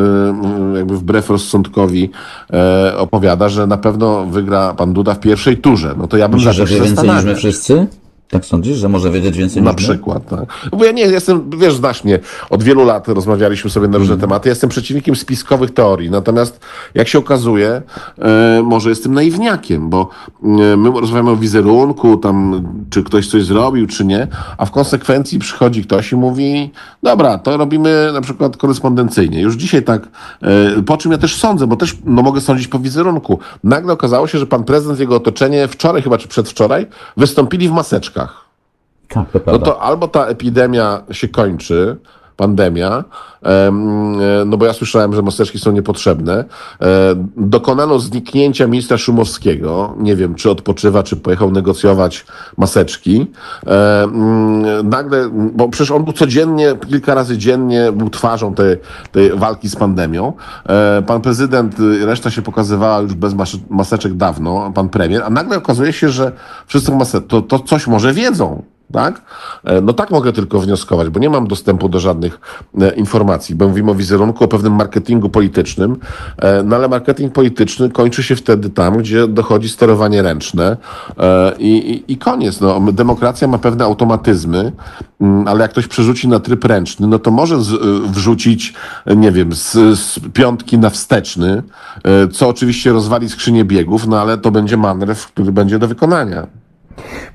[0.73, 2.09] e, jakby wbrew rozsądkowi
[2.53, 5.95] e, opowiada, że na pewno wygra pan Duda w pierwszej turze.
[5.97, 7.87] No to ja bym Myślisz, że więcej niż my wszyscy?
[8.29, 10.69] Tak sądzisz, że może wiedzieć więcej Na przykład, tak.
[10.77, 14.49] Bo ja nie jestem, wiesz, znasz mnie, od wielu lat rozmawialiśmy sobie na różne tematy.
[14.49, 16.59] Ja jestem przeciwnikiem spiskowych teorii, natomiast
[16.95, 17.81] jak się okazuje,
[18.19, 20.09] e, może jestem naiwniakiem, bo
[20.43, 25.39] e, my rozmawiamy o wizerunku, tam, czy ktoś coś zrobił, czy nie, a w konsekwencji
[25.39, 26.71] przychodzi ktoś i mówi,
[27.03, 29.41] dobra, to robimy na przykład korespondencyjnie.
[29.41, 30.07] Już dzisiaj tak,
[30.41, 33.39] e, po czym ja też sądzę, bo też no, mogę sądzić po wizerunku.
[33.63, 36.85] Nagle okazało się, że pan prezydent, jego otoczenie wczoraj chyba, czy przedwczoraj,
[37.17, 38.16] wystąpili w maseczkach.
[39.09, 41.97] Tak, to No to albo ta epidemia się kończy,
[42.37, 43.03] pandemia,
[43.41, 44.17] em,
[44.49, 46.45] no bo ja słyszałem, że maseczki są niepotrzebne.
[46.81, 49.95] E, Dokonano zniknięcia ministra Szumowskiego.
[49.99, 52.25] Nie wiem, czy odpoczywa, czy pojechał negocjować
[52.57, 53.27] maseczki.
[53.67, 58.77] E, mm, Nagle, bo przecież on był codziennie, kilka razy dziennie był twarzą tej,
[59.11, 60.33] tej walki z pandemią.
[60.69, 65.29] E, Pan prezydent, y, reszta się pokazywała już bez mas- maseczek dawno, pan premier, a
[65.29, 66.31] nagle okazuje się, że
[66.67, 68.63] wszyscy maseczki, to, to coś może wiedzą.
[68.93, 69.21] Tak?
[69.63, 72.39] E, No tak mogę tylko wnioskować, bo nie mam dostępu do żadnych
[72.81, 75.95] e, informacji, bo mówimy o wizerunku, o pewnym marketingu politycznym,
[76.37, 80.77] e, no ale marketing polityczny kończy się wtedy tam, gdzie dochodzi sterowanie ręczne
[81.59, 82.61] i, i, i koniec.
[82.61, 84.71] No, demokracja ma pewne automatyzmy,
[85.21, 87.69] mm, ale jak ktoś przerzuci na tryb ręczny, no to może z,
[88.11, 88.73] wrzucić,
[89.15, 91.63] nie wiem, z, z piątki na wsteczny,
[92.31, 96.47] co oczywiście rozwali skrzynię biegów, no ale to będzie manewr, który będzie do wykonania.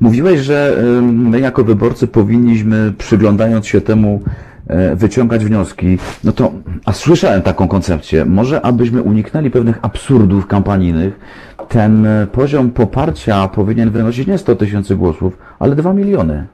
[0.00, 4.22] Mówiłeś, że my jako wyborcy powinniśmy, przyglądając się temu,
[4.66, 5.98] e, wyciągać wnioski.
[6.24, 6.52] No to,
[6.84, 11.20] a słyszałem taką koncepcję, może abyśmy uniknęli pewnych absurdów kampanijnych,
[11.68, 16.46] ten e, poziom poparcia powinien wynosić nie 100 tysięcy głosów, ale 2 miliony.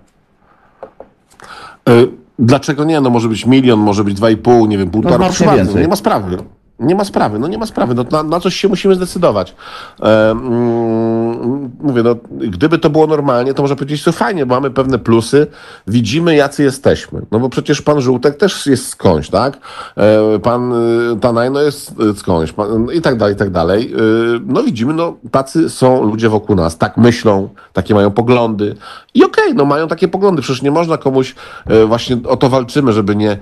[1.88, 1.92] E,
[2.38, 3.00] Dlaczego nie?
[3.00, 5.16] No może być milion, może być dwa i pół, nie wiem, półtora.
[5.16, 5.82] znacznie bardzo, więcej.
[5.82, 6.36] nie ma sprawy.
[6.80, 9.54] Nie ma sprawy, no nie ma sprawy, no na, na coś się musimy zdecydować.
[10.02, 14.70] E, mm, mówię, no gdyby to było normalnie, to można powiedzieć, że fajnie, bo mamy
[14.70, 15.46] pewne plusy,
[15.86, 17.22] widzimy jacy jesteśmy.
[17.30, 19.58] No bo przecież pan Żółtek też jest skądś, tak?
[19.96, 23.92] E, pan y, Tanajno jest y, skądś pan, i tak dalej, i tak dalej.
[23.92, 23.98] E,
[24.46, 28.74] no widzimy, no tacy są ludzie wokół nas, tak myślą, takie mają poglądy
[29.14, 31.34] i okej, no mają takie poglądy, przecież nie można komuś,
[31.66, 33.38] e, właśnie o to walczymy, żeby nie,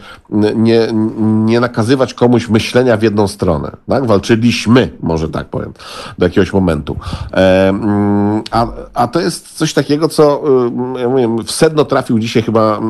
[0.55, 0.89] nie,
[1.45, 4.07] nie nakazywać komuś myślenia w jedną stronę, tak?
[4.07, 5.73] Walczyliśmy, może tak powiem,
[6.19, 6.97] do jakiegoś momentu.
[8.51, 10.43] A, a to jest coś takiego, co
[10.99, 12.81] ja mówię, w sedno trafił dzisiaj chyba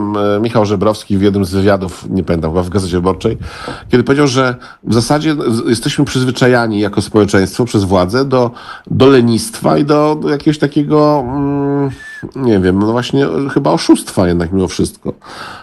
[0.41, 3.39] Michał Żebrowski w jednym z wywiadów, nie pamiętam, chyba w Gazecie Wyborczej,
[3.89, 8.51] kiedy powiedział, że w zasadzie jesteśmy przyzwyczajani jako społeczeństwo przez władzę do,
[8.87, 11.91] do lenistwa i do, do jakiegoś takiego, mm,
[12.37, 15.13] nie wiem, no właśnie chyba oszustwa jednak mimo wszystko,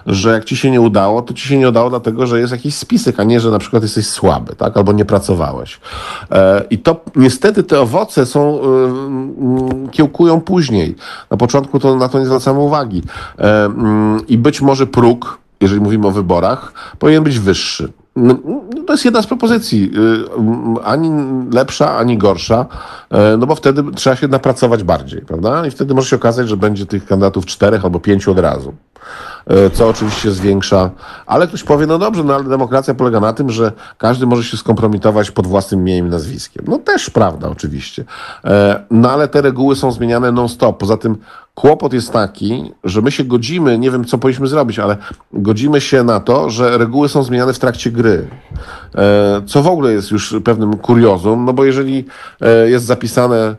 [0.05, 2.75] że jak ci się nie udało, to ci się nie udało dlatego, że jest jakiś
[2.75, 5.79] spisek, a nie, że na przykład jesteś słaby, tak, albo nie pracowałeś.
[6.31, 10.95] E, I to niestety te owoce są, y, mm, kiełkują później.
[11.31, 13.01] Na początku to na to nie zwracamy uwagi.
[13.39, 17.93] E, mm, I być może próg, jeżeli mówimy o wyborach, powinien być wyższy.
[18.15, 19.91] No, no, To jest jedna z propozycji.
[20.79, 21.11] Y, Ani
[21.53, 22.65] lepsza, ani gorsza,
[23.09, 25.67] e, no bo wtedy trzeba się napracować bardziej, prawda?
[25.67, 28.73] I wtedy może się okazać, że będzie tych kandydatów czterech albo pięciu od razu.
[29.47, 30.89] E, Co oczywiście zwiększa,
[31.25, 34.57] ale ktoś powie, no dobrze, no ale demokracja polega na tym, że każdy może się
[34.57, 36.65] skompromitować pod własnym imieniem i nazwiskiem.
[36.67, 38.03] No też prawda, oczywiście.
[38.91, 40.77] No ale te reguły są zmieniane non-stop.
[40.77, 41.17] Poza tym
[41.55, 44.97] kłopot jest taki, że my się godzimy, nie wiem co powinniśmy zrobić, ale
[45.33, 48.27] godzimy się na to, że reguły są zmieniane w trakcie gry.
[48.95, 52.05] E, Co w ogóle jest już pewnym kuriozum, no bo jeżeli
[52.41, 53.55] e, jest zapisane e,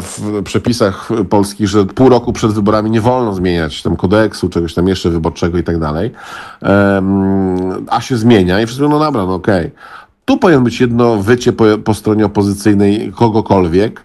[0.00, 4.88] w przepisach polskich, że pół roku przed wyborami nie wolno zmieniać tam kodeksu, czegoś tam
[4.88, 6.10] jeszcze wyborczego i tak dalej,
[7.90, 9.70] a się zmienia i mówią, no dobra, no okej.
[10.24, 14.04] Tu powinno być jedno wycie po, po stronie opozycyjnej kogokolwiek,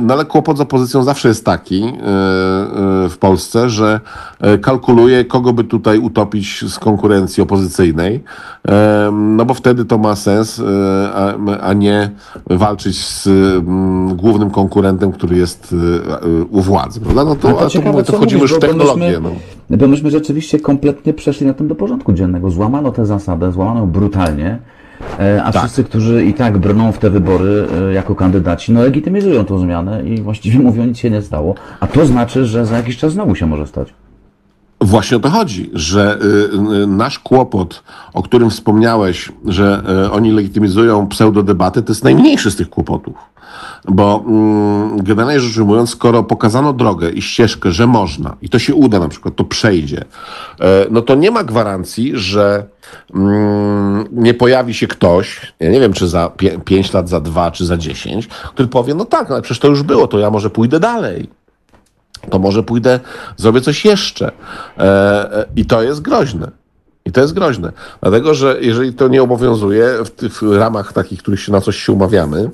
[0.00, 4.00] no ale kłopot z opozycją zawsze jest taki e, e, w Polsce, że
[4.40, 8.24] e, kalkuluje, kogo by tutaj utopić z konkurencji opozycyjnej,
[8.68, 12.10] e, no bo wtedy to ma sens, e, a, nie
[12.50, 15.74] walczyć z mm, głównym konkurentem, który jest
[16.08, 17.24] e, e, u władzy, prawda?
[17.24, 19.20] No to, a to, ciekawe, to wchodzimy mówisz, już w technologię.
[19.20, 19.20] myśmy-
[19.70, 19.76] No.
[19.76, 22.50] Bo myśmy rzeczywiście kompletnie przeszli na tym do porządku dziennego.
[22.50, 24.76] Złamano tę zasadę, złamano ją brutalnie, e,
[25.44, 25.62] a Tak.
[25.62, 30.02] wszyscy, którzy i tak brną w te wybory e, jako kandydaci, no legitymizują tą zmianę
[30.02, 31.54] i właściwie mówią, nic się nie stało.
[31.80, 33.94] A to znaczy, że za jakiś czas znowu się może stać.
[34.80, 37.82] Właśnie o to chodzi, że y, y, nasz kłopot,
[38.14, 43.14] o którym wspomniałeś, że y, oni legitymizują pseudodebatę, to jest najmniejszy z tych kłopotów.
[43.88, 48.74] Bo mm, generalnie rzecz ujmując, skoro pokazano drogę i ścieżkę, że można i to się
[48.74, 50.04] uda na przykład, to przejdzie,
[50.60, 52.66] e, no to nie ma gwarancji, że
[53.14, 56.30] mm, nie pojawi się ktoś, ja nie wiem czy za
[56.64, 59.68] 5 lat, za 2 czy za 10, który powie, no tak, no ale przecież to
[59.68, 61.28] już było, to ja może pójdę dalej
[62.30, 63.00] to może pójdę,
[63.36, 64.32] zrobię coś jeszcze.
[64.78, 66.50] E, e, I to jest groźne.
[67.04, 67.72] I to jest groźne.
[68.00, 71.92] Dlatego, że jeżeli to nie obowiązuje w tych ramach takich, których się na coś się
[71.92, 72.50] umawiamy,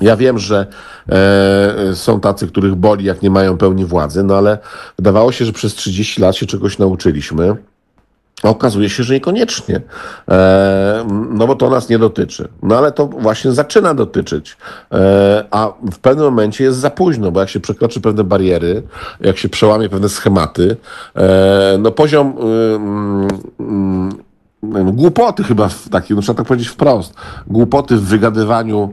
[0.00, 0.66] ja wiem, że
[1.08, 4.58] e, są tacy, których boli, jak nie mają pełni władzy, no ale
[4.96, 7.56] wydawało się, że przez 30 lat się czegoś nauczyliśmy.
[8.42, 9.80] Okazuje się, że niekoniecznie.
[10.28, 12.48] E, no bo to nas nie dotyczy.
[12.62, 14.56] No ale to właśnie zaczyna dotyczyć.
[14.92, 18.82] E, a w pewnym momencie jest za późno, bo jak się przekroczy pewne bariery,
[19.20, 20.76] jak się przełamie pewne schematy,
[21.16, 22.42] e, no poziom y,
[23.60, 24.25] mm,
[24.74, 27.14] mm, głupoty chyba, w takim, no trzeba tak powiedzieć wprost,
[27.46, 28.92] głupoty w wygadywaniu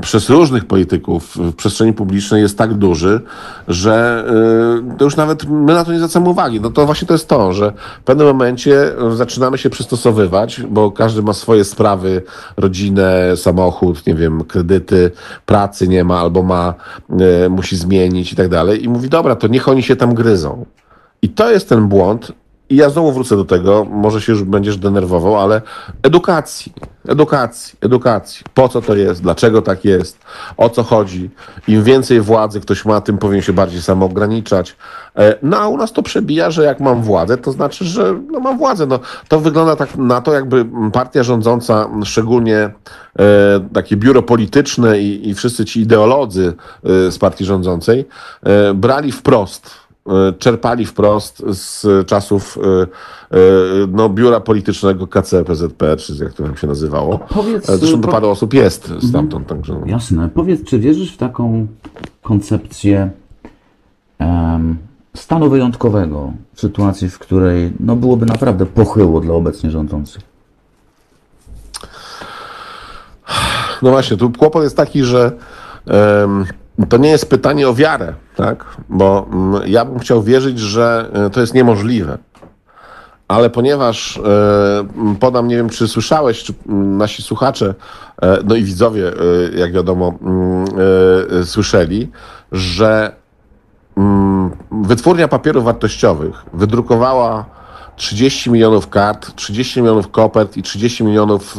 [0.00, 3.20] przez różnych polityków w przestrzeni publicznej jest tak duży,
[3.68, 4.24] że
[5.00, 6.60] y, już nawet my na to nie zwracamy uwagi.
[6.60, 10.90] No to właśnie to jest to, że w pewnym momencie y, zaczynamy się przystosowywać, bo
[10.90, 12.22] każdy ma swoje sprawy,
[12.56, 15.10] rodzinę, samochód, nie wiem, kredyty,
[15.46, 16.74] pracy nie ma albo ma,
[17.46, 20.66] y, musi zmienić i tak dalej i mówi, dobra, to niech oni się tam gryzą.
[21.22, 22.32] I to jest ten błąd.
[22.70, 25.62] I ja znowu wrócę do tego, może się już będziesz denerwował, ale
[26.02, 26.72] edukacji,
[27.08, 28.44] edukacji, edukacji.
[28.54, 30.18] Po co to jest, dlaczego tak jest,
[30.56, 31.30] o co chodzi.
[31.68, 34.76] Im więcej władzy ktoś ma, tym powinien się bardziej samoograniczać.
[35.16, 38.40] E, No a u nas to przebija, że jak mam władzę, to znaczy, że no,
[38.40, 38.86] mam władzę.
[38.86, 42.72] No, to wygląda tak na to, jakby partia rządząca, szczególnie e,
[43.74, 48.08] takie biuro polityczne i, i wszyscy ci ideolodzy e, z partii rządzącej
[48.42, 49.85] e, brali wprost
[50.38, 53.38] czerpali wprost z czasów e, e,
[53.92, 57.18] no, biura politycznego KC PZP, czy jak to tam się nazywało.
[57.18, 59.46] Powiedz, E, Zresztą po- parę osób jest stamtąd.
[59.46, 60.28] Także, Jasne.
[60.28, 61.66] Powiedz, czy wierzysz w taką
[62.22, 63.10] koncepcję
[64.18, 64.76] em,
[65.16, 70.22] stanu wyjątkowego w sytuacji, w której no, byłoby naprawdę pochyło dla obecnie rządzących?
[73.82, 75.32] No właśnie, tu kłopot jest taki, że
[75.86, 76.44] em,
[76.88, 78.64] to nie jest pytanie o wiarę, tak?
[78.88, 82.18] Bo mm, ja bym chciał wierzyć, że e, to jest niemożliwe.
[83.28, 87.74] Ale ponieważ e, podam, nie wiem, czy słyszałeś, czy nasi słuchacze,
[88.22, 89.12] e, no i widzowie,
[89.56, 90.12] jak wiadomo,
[91.44, 92.10] słyszeli,
[92.52, 93.12] że
[94.70, 97.44] wytwórnia papierów wartościowych wydrukowała
[97.96, 101.56] 30 milionów kart, 30 milionów kopert i 30 milionów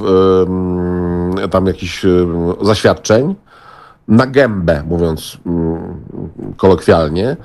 [1.52, 2.06] tam jakichś
[2.62, 3.36] zaświadczeń
[4.08, 5.98] na gębę, mówiąc mm,
[6.58, 7.38] kolokwialnie,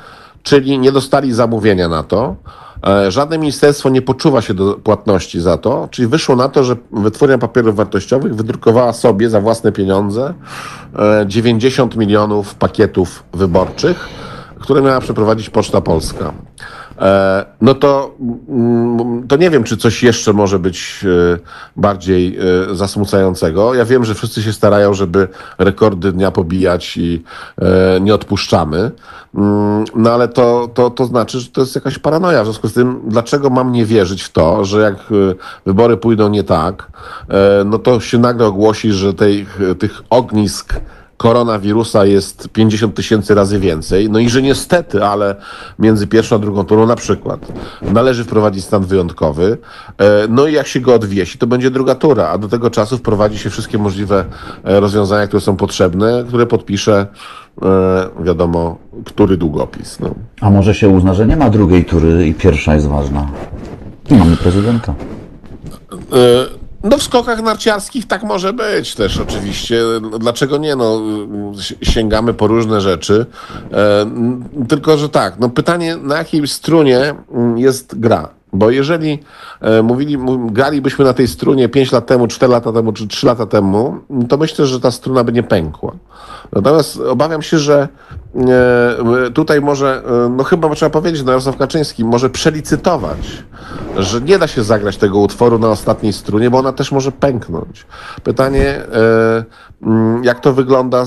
[0.43, 2.37] czyli nie dostali zamówienia na to.
[2.87, 6.77] E, Żadne ministerstwo nie poczuwa się do płatności za to, czyli wyszło na to, że
[6.93, 10.35] wytwórnia papierów wartościowych wydrukowała sobie za własne pieniądze
[10.99, 14.09] e, 90 milionów pakietów wyborczych,
[14.61, 16.33] które miała przeprowadzić Poczta Polska.
[17.03, 18.15] E, No to,
[18.49, 21.39] mm, to nie wiem, czy coś jeszcze może być e,
[21.77, 22.39] bardziej
[22.71, 23.75] e, zasmucającego.
[23.75, 25.29] Ja wiem, że wszyscy się starają, żeby
[25.59, 27.23] rekordy dnia pobijać i
[28.01, 28.91] nie odpuszczamy.
[29.35, 32.43] Mm, No ale to, to, to znaczy, że to jest jakaś paranoja.
[32.43, 34.97] W związku z tym, dlaczego mam nie wierzyć w to, że jak
[35.67, 36.93] wybory pójdą nie tak,
[37.65, 39.47] no to się nagle ogłosi, że tej,
[39.79, 40.75] tych ognisk
[41.23, 44.11] koronawirusa jest 50 tysięcy razy więcej.
[44.11, 45.37] No i że niestety, ale
[45.79, 47.41] między pierwszą a drugą turą na przykład
[47.83, 49.59] należy wprowadzić stan wyjątkowy.
[49.99, 52.99] E, No i jak się go odwiesi, to będzie druga tura, a do tego czasu
[52.99, 54.25] wprowadzi się wszystkie możliwe
[54.65, 57.07] e, rozwiązania, które są potrzebne, które podpisze
[57.63, 60.01] e, wiadomo, który długopis.
[60.01, 60.15] No.
[60.41, 63.29] A może się uzna, że nie ma drugiej tury i pierwsza jest ważna?
[64.11, 64.95] I mamy prezydenta.
[66.85, 69.83] No w skokach narciarskich tak może być też oczywiście.
[70.21, 70.77] Dlaczego nie?
[70.77, 71.01] No,
[71.61, 73.27] si- sięgamy po różne rzeczy.
[73.73, 74.07] E,
[74.69, 78.29] Tylko, że tak, no pytanie na jakiej strunie mm, jest gra.
[78.53, 79.19] Bo jeżeli
[79.61, 83.47] e, mówili, gralibyśmy na tej strunie 5 lat temu, 4 lata temu czy 3 lata
[83.47, 83.97] temu,
[84.29, 85.93] to myślę, że ta struna by nie pękła.
[86.53, 87.89] Natomiast obawiam się, że
[88.37, 93.45] e, tutaj może, e, no chyba trzeba powiedzieć, no Jarosław Kaczyński może przelicytować,
[93.97, 97.87] że nie da się zagrać tego utworu na ostatniej strunie, bo ona też może pęknąć.
[98.23, 98.81] Pytanie,
[99.83, 101.05] mm, jak to wygląda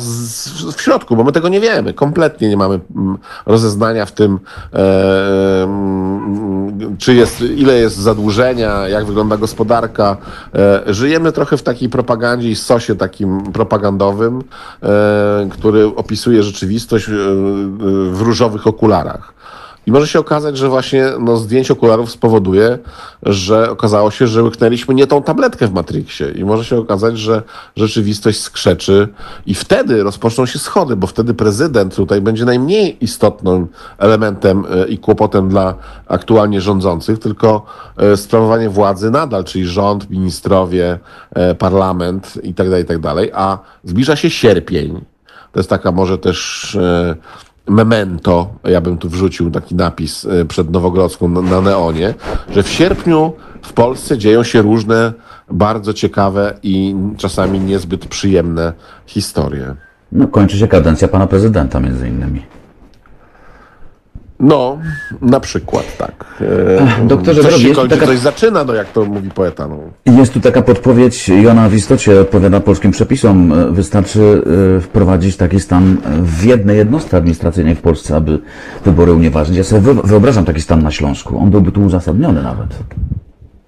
[0.77, 4.39] w środku, bo my tego nie wiemy, kompletnie nie mamy mm, rozeznania w tym,
[4.73, 6.54] mm,
[6.97, 10.17] czy jest, ile jest zadłużenia, jak wygląda gospodarka.
[10.55, 14.43] E, żyjemy trochę w takiej propagandzie i sosie takim propagandowym,
[14.83, 17.11] e, który opisuje rzeczywistość e,
[18.11, 19.34] w różowych okularach.
[19.85, 22.79] I może się okazać, że właśnie no, zdjęcie okularów spowoduje,
[23.23, 26.31] że okazało się, że łyknęliśmy nie tą tabletkę w Matrixie.
[26.31, 27.43] I może się okazać, że
[27.75, 29.07] rzeczywistość skrzeczy
[29.45, 33.67] i wtedy rozpoczną się schody, bo wtedy prezydent tutaj będzie najmniej istotnym
[33.97, 35.75] elementem e, i kłopotem dla
[36.07, 37.65] aktualnie rządzących, tylko
[37.97, 40.99] e, sprawowanie władzy nadal, czyli rząd, ministrowie,
[41.31, 42.99] e, parlament i tak dalej, i tak.
[43.33, 45.01] A zbliża się sierpień.
[45.51, 46.77] To jest taka może też
[47.67, 52.13] memento, ja bym tu wrzucił taki napis e, przed Nowogrodzką na, neonie,
[52.49, 55.13] że w sierpniu w Polsce dzieją się różne
[55.51, 58.73] bardzo ciekawe i czasami niezbyt przyjemne
[59.05, 59.75] historie.
[60.11, 62.41] No, kończy się kadencja pana prezydenta między innymi.
[64.39, 64.77] No,
[65.21, 66.25] na przykład tak.
[67.01, 69.29] E, doktorze coś Wrogi, się jest tu kończy, taka- coś zaczyna, no jak to mówi
[69.29, 69.67] poeta.
[69.67, 69.79] No.
[70.17, 73.53] Jest tu taka podpowiedź i ona w istocie odpowiada polskim przepisom.
[73.53, 74.43] E, Wystarczy
[74.77, 78.39] e, wprowadzić taki stan w jednej jednostce administracyjnej w Polsce, aby
[78.85, 79.57] wybory unieważnić.
[79.57, 81.39] Ja sobie wy- wyobrażam taki stan na Śląsku.
[81.39, 82.67] On byłby tu uzasadniony nawet.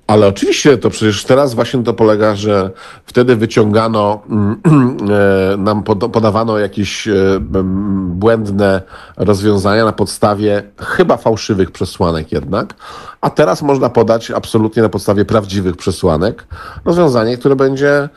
[0.08, 2.72] Ale oczywiście to przecież teraz właśnie to polega, że
[3.06, 4.58] wtedy wyciągano, mm,
[5.54, 7.14] e, nam pod- podawano jakieś e,
[8.08, 8.82] błędne
[9.18, 12.74] rozwiązania na podstawie chyba fałszywych przesłanek jednak,
[13.22, 16.48] a teraz można podać absolutnie na podstawie prawdziwych przesłanek
[16.86, 18.10] rozwiązanie, które będzie e,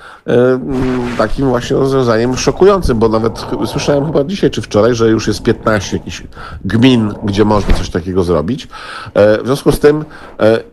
[1.19, 5.97] takim właśnie rozwiązaniem szokującym, bo nawet słyszałem chyba dzisiaj czy wczoraj, że już jest 15
[5.97, 6.23] jakichś
[6.65, 8.69] gmin, gdzie można coś takiego zrobić.
[9.15, 10.05] W związku z tym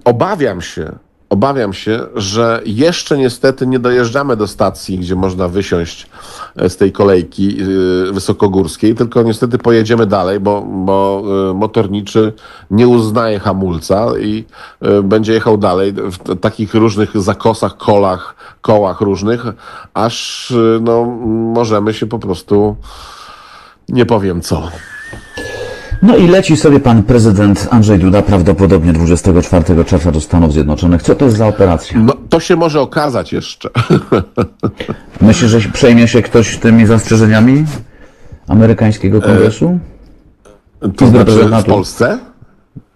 [0.05, 0.91] obawiam się,
[1.29, 6.07] Obawiam się, że jeszcze niestety nie dojeżdżamy do stacji, gdzie można wysiąść
[6.55, 12.33] e, z tej kolejki y, wysokogórskiej, tylko niestety pojedziemy dalej, bo, bo y, motorniczy
[12.71, 14.45] nie uznaje hamulca i
[15.03, 19.45] będzie jechał dalej w takich różnych zakosach, kolach, kołach różnych,
[19.93, 21.05] aż no,
[21.53, 22.75] możemy się po prostu
[23.89, 24.71] nie powiem co.
[26.07, 31.03] No i leci sobie pan prezydent Andrzej Duda prawdopodobnie 24 czerwca do Stanów Zjednoczonych.
[31.03, 31.99] Co to jest za operacja?
[31.99, 33.69] No, to się może okazać jeszcze.
[35.21, 37.65] Myślisz, że przejmie się ktoś tymi zastrzeżeniami
[38.47, 39.79] amerykańskiego kongresu?
[40.95, 41.63] To znaczy w.
[41.63, 42.19] Polsce?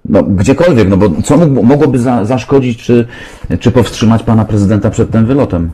[0.05, 3.07] No, gdziekolwiek, no bo co mogłoby za, zaszkodzić czy,
[3.59, 5.71] czy powstrzymać pana prezydenta przed tym wylotem?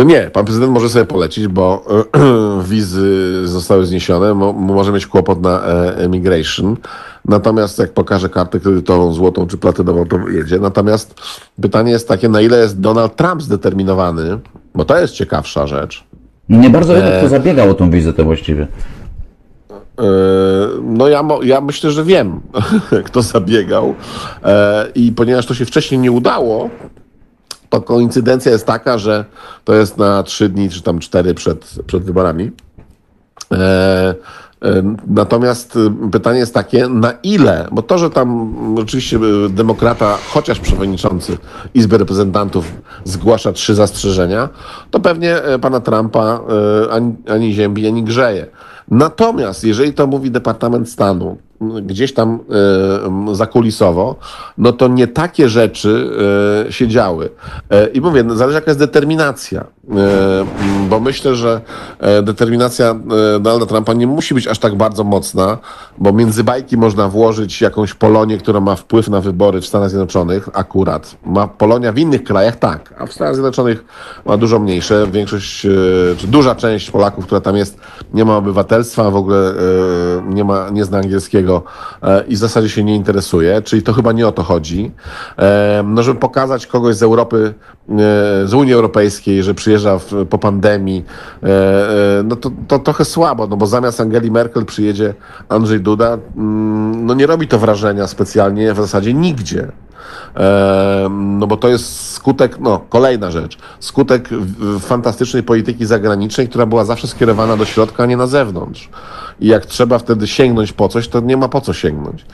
[0.00, 1.84] No nie, pan prezydent może sobie polecić, bo
[2.64, 6.76] wizy zostały zniesione, mo, może mieć kłopot na e, emigration.
[7.24, 10.58] Natomiast jak pokaże kartę kredytową, złotą czy platynową, to jedzie.
[10.58, 11.14] Natomiast
[11.62, 14.38] pytanie jest takie, na ile jest Donald Trump zdeterminowany,
[14.74, 16.04] bo to jest ciekawsza rzecz.
[16.48, 17.18] Nie bardzo wiem, E.
[17.18, 18.62] kto zabiegał o tą wizytę właściwie.
[19.98, 20.04] E,
[20.82, 22.40] No ja, ja myślę, że wiem,
[23.06, 23.94] kto zabiegał.
[24.44, 26.70] E, I ponieważ to się wcześniej nie udało,
[27.70, 29.24] to koincydencja jest taka, że
[29.64, 32.50] to jest na trzy dni, czy tam cztery przed, przed wyborami.
[33.52, 34.14] E,
[34.62, 35.78] e, Natomiast
[36.12, 39.18] pytanie jest takie, na ile, bo to, że tam oczywiście
[39.48, 41.38] demokrata, chociaż przewodniczący
[41.74, 42.72] Izby Reprezentantów
[43.04, 44.48] zgłasza trzy zastrzeżenia,
[44.90, 46.40] to pewnie e, pana Trumpa
[46.88, 48.46] e, ani, ani ziębi, ani grzeje.
[48.90, 52.38] Natomiast jeżeli to mówi Departament Stanu, gdzieś tam
[53.30, 54.16] e, zakulisowo,
[54.58, 56.10] no to nie takie rzeczy
[56.68, 57.30] e, się działy.
[57.70, 59.64] E, I mówię, no, zależy jaka jest determinacja,
[60.88, 61.60] bo myślę, że
[62.22, 62.94] determinacja
[63.40, 65.58] Donalda Trumpa nie musi być aż tak bardzo mocna,
[65.98, 70.48] bo między bajki można włożyć jakąś Polonię, która ma wpływ na wybory w Stanach Zjednoczonych,
[70.52, 71.16] akurat.
[71.24, 73.84] Ma Polonia w innych krajach, tak, a w Stanach Zjednoczonych
[74.24, 75.06] ma dużo mniejsze.
[75.12, 75.60] Większość,
[76.16, 77.80] czy duża część Polaków, która tam jest,
[78.14, 79.54] nie ma obywatelstwa, w ogóle
[80.28, 81.49] nie, ma, nie zna angielskiego
[82.02, 84.90] e, i w zasadzie się nie interesuje, czyli to chyba nie o to chodzi.
[85.84, 87.54] No, żeby pokazać kogoś z Europy,
[87.88, 87.92] e,
[88.46, 91.04] z Unii Europejskiej, że przyjeżdża w, po pandemii,
[91.42, 95.14] e, no to, to trochę słabo, no bo zamiast Angeli Merkel przyjedzie
[95.48, 99.72] Andrzej Duda, mm, no nie robi to wrażenia specjalnie w zasadzie nigdzie.
[101.10, 104.28] No bo to jest skutek, no kolejna rzecz, skutek
[104.80, 108.90] fantastycznej polityki zagranicznej, która była zawsze skierowana do środka, a nie na zewnątrz.
[109.40, 112.24] I jak trzeba wtedy sięgnąć po coś, to nie ma po co sięgnąć.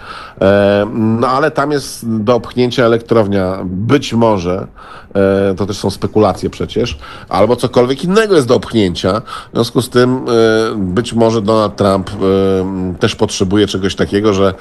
[0.40, 4.66] E, No ale tam jest do opchnięcia elektrownia, być może,
[5.14, 6.98] e, to też są spekulacje przecież,
[7.28, 9.20] albo cokolwiek innego jest do opchnięcia.
[9.52, 10.22] W związku z tym e,
[10.76, 12.14] być może Donald Trump e,
[12.98, 14.54] też potrzebuje czegoś takiego, że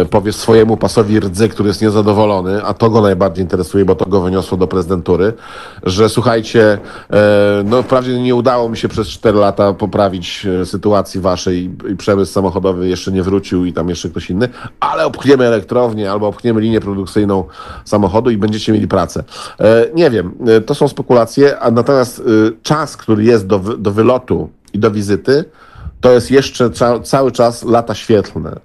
[0.00, 4.06] e, powie swojemu pasowi rdzy, który jest niezadowolony, a to go najbardziej interesuje, bo to
[4.06, 5.32] go wyniosło do prezydentury,
[5.82, 6.78] że słuchajcie,
[7.10, 12.32] e, no wprawdzie nie udało mi się przez 4 lata poprawić sytuacji waszej i, przemysł
[12.32, 14.48] samochodowy jeszcze nie wrócił i tam jeszcze ktoś inny,
[14.80, 17.44] ale opchniemy elektrownię albo opchniemy linię produkcyjną
[17.84, 19.24] samochodu i będziecie mieli pracę.
[19.60, 22.22] E, nie wiem, e, to są spekulacje, a natomiast e,
[22.62, 25.44] czas, który jest do, do wylotu i do wizyty,
[26.00, 28.56] to jest jeszcze ca- cały czas lata świetlne,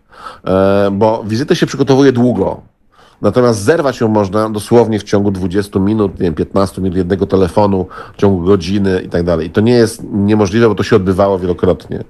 [0.91, 2.61] bo wizytę się przygotowuje długo.
[3.23, 7.87] Natomiast zerwać ją można dosłownie w ciągu 20 minut, nie wiem, 15 minut jednego telefonu,
[8.13, 9.47] w ciągu godziny i tak dalej.
[9.47, 12.03] I to nie jest niemożliwe, bo to się odbywało wielokrotnie.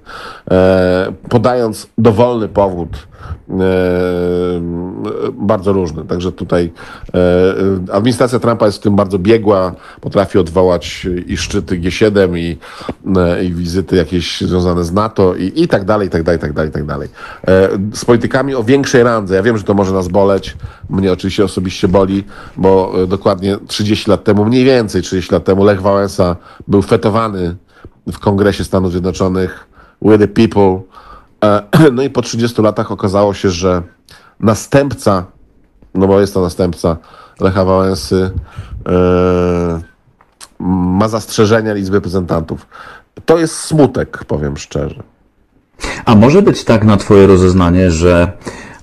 [0.50, 2.88] E, podając dowolny powód,
[5.32, 6.04] bardzo różny.
[6.04, 6.72] Także tutaj
[7.14, 12.58] e, administracja Trumpa jest w tym bardzo biegła, potrafi odwołać i szczyty G7 i,
[13.16, 16.40] e, i wizyty jakieś związane z NATO i, i tak dalej, i tak dalej, i
[16.40, 17.08] tak dalej, i tak dalej.
[17.48, 19.34] E, z politykami o większej randze.
[19.34, 20.56] Ja wiem, że to może nas boleć.
[20.90, 22.24] Mnie oczywiście osobiście boli,
[22.56, 26.36] bo e, dokładnie 30 lat temu, mniej więcej 30 lat temu Lech Wałęsa
[26.68, 27.56] był fetowany
[28.12, 29.68] w Kongresie Stanów Zjednoczonych
[30.02, 30.82] with the people.
[31.44, 33.82] E, No i po 30 latach okazało się, że
[34.40, 35.24] następca,
[35.94, 36.96] no bo jest to następca
[37.40, 38.30] Lecha Wałęsy,
[38.88, 39.80] e,
[40.58, 42.66] ma zastrzeżenia Izby Reprezentantów.
[43.26, 45.02] To jest smutek, powiem szczerze.
[46.04, 48.32] A może być tak na Twoje rozeznanie, że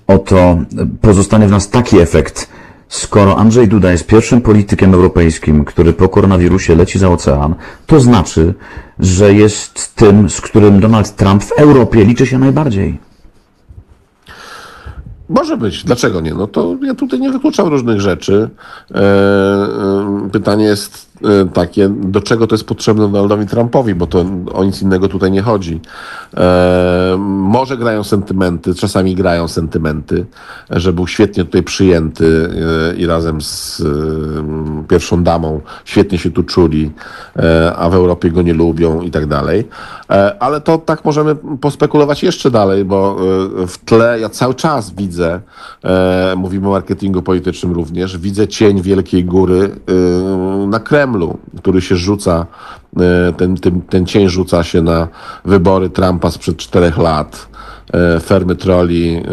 [0.07, 0.57] oto
[1.01, 2.49] pozostanie w nas taki efekt,
[2.91, 8.53] skoro Andrzej Duda jest pierwszym politykiem europejskim, który po koronawirusie leci za ocean, to znaczy,
[8.99, 12.99] że jest tym, z którym Donald Trump w Europie liczy się najbardziej.
[15.29, 15.83] Może być.
[15.83, 16.33] Dlaczego nie?
[16.33, 18.49] No to ja tutaj nie wykluczam różnych rzeczy.
[18.91, 21.10] E, e, pytanie jest
[21.53, 25.41] takie, do czego to jest potrzebne Donaldowi Trumpowi, bo to o nic innego tutaj nie
[25.41, 25.79] chodzi.
[26.37, 30.25] E, może grają sentymenty, czasami grają sentymenty,
[30.69, 32.49] że był świetnie tutaj przyjęty
[32.91, 36.91] e, i razem z e, pierwszą damą świetnie się tu czuli,
[37.35, 39.67] e, a w Europie go nie lubią i tak dalej.
[40.09, 43.17] E, ale to tak możemy pospekulować jeszcze dalej, bo
[43.63, 45.41] e, w tle ja cały czas widzę,
[45.83, 49.69] e, mówimy o marketingu politycznym również, widzę cień Wielkiej Góry
[50.63, 51.10] e, na Kremlu,
[51.57, 52.45] który się rzuca,
[52.97, 55.07] e, ten, ten, ten cień rzuca się na
[55.45, 57.50] wybory Trumpa sprzed czterech lat.
[57.91, 59.23] E, fermy troli,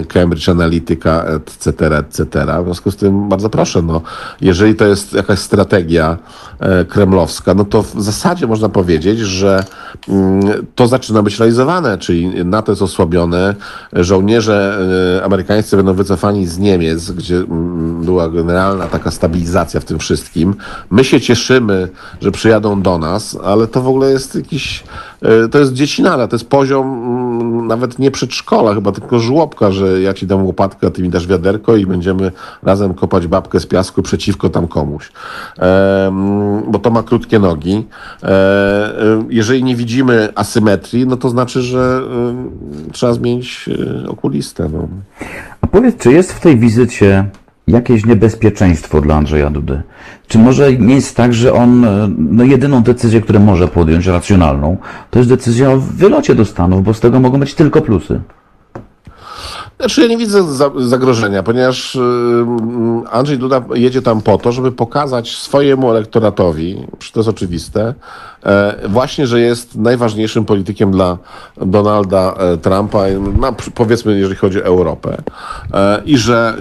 [0.00, 2.46] e, Cambridge Analytica, etc., etc.
[2.60, 4.00] W związku z tym bardzo proszę, no,
[4.40, 6.18] jeżeli to jest jakaś strategia
[6.60, 9.64] e, kremlowska, no to w zasadzie można powiedzieć, że
[10.08, 13.54] mm, to zaczyna być realizowane, czyli NATO jest osłabione,
[13.92, 14.78] żołnierze
[15.24, 20.54] amerykańscy będą wycofani z Niemiec, gdzie mm, była generalna taka stabilizacja w tym wszystkim.
[20.90, 21.88] My się cieszymy,
[22.20, 24.84] że przyjadą do nas, ale to w ogóle jest jakiś,
[25.50, 30.14] to jest dziecinara, to jest poziom mm, nawet nie przedszkola, chyba tylko żłobka, że ja
[30.14, 34.02] ci dam łopatkę, a ty mi dasz wiaderko i będziemy razem kopać babkę z piasku
[34.02, 35.12] przeciwko tam komuś.
[35.58, 37.86] Em, bo to ma krótkie nogi.
[38.22, 42.00] E, e, jeżeli nie widzimy asymetrii, no to znaczy, że
[42.88, 43.68] e, trzeba zmienić
[44.04, 44.68] e, okulistę.
[44.72, 44.88] No.
[45.60, 47.24] A powiedz, czy jest w tej wizycie
[47.68, 49.82] jakieś niebezpieczeństwo dla Andrzeja Dudy?
[50.28, 54.76] Czy może nie jest tak, że on, e, no jedyną decyzję, którą może podjąć, racjonalną,
[55.10, 58.20] to jest decyzja o wylocie do Stanów, bo z tego mogą być tylko plusy?
[59.78, 62.00] Znaczy ja nie widzę za, zagrożenia, ponieważ y,
[63.10, 67.94] Andrzej Duda jedzie tam po to, żeby pokazać swojemu elektoratowi, to jest oczywiste,
[68.44, 71.18] e, właśnie, że jest najważniejszym politykiem dla
[71.56, 73.04] Donalda e, Trumpa,
[73.74, 75.18] powiedzmy, jeżeli chodzi o Europę,
[75.74, 76.54] e, i że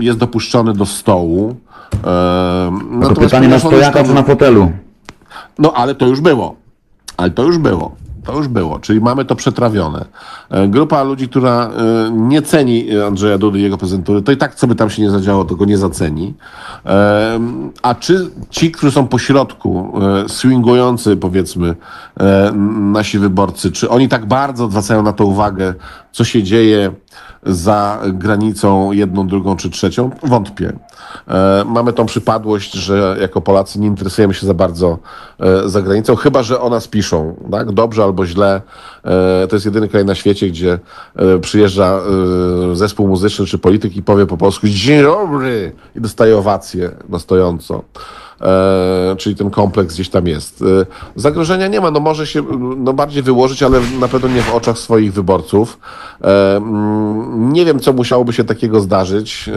[0.00, 1.56] y, jest dopuszczony do stołu.
[2.04, 2.72] E,
[3.02, 4.72] To pytanie na stojaka czy na fotelu?
[5.58, 6.54] no, ale to już było.
[7.16, 7.99] Ale to już było.
[8.24, 10.04] To już było, czyli mamy to przetrawione.
[10.50, 14.54] E, Grupa ludzi, która e, nie ceni Andrzeja Dudy i jego prezentury, to i tak
[14.54, 16.34] co by tam się nie zadziało, to go nie zaceni.
[16.86, 17.40] E,
[17.82, 19.92] A czy ci, którzy są pośrodku,
[20.24, 21.76] e, swingujący powiedzmy
[22.92, 25.74] nasi wyborcy, czy oni tak bardzo zwracają na to uwagę,
[26.12, 26.92] co się dzieje
[27.46, 30.10] za granicą jedną, drugą czy trzecią?
[30.22, 30.72] Wątpię.
[31.28, 34.98] E, Mamy tą przypadłość, że jako Polacy nie interesujemy się za bardzo
[35.40, 37.72] e, za granicą, chyba że o nas piszą, tak?
[37.72, 38.60] Dobrze albo źle.
[39.04, 40.78] E, To jest jedyny kraj na świecie, gdzie
[41.40, 42.00] przyjeżdża
[42.72, 47.82] zespół muzyczny czy polityk i powie po polsku dzień dobry i dostaje owację na stojąco.
[48.42, 50.62] E, czyli ten kompleks gdzieś tam jest.
[50.62, 50.86] E,
[51.16, 52.42] zagrożenia nie ma, no może się
[52.76, 55.78] no bardziej wyłożyć, ale na pewno nie w oczach swoich wyborców.
[56.24, 59.50] E, mm, nie wiem, co musiałoby się takiego zdarzyć,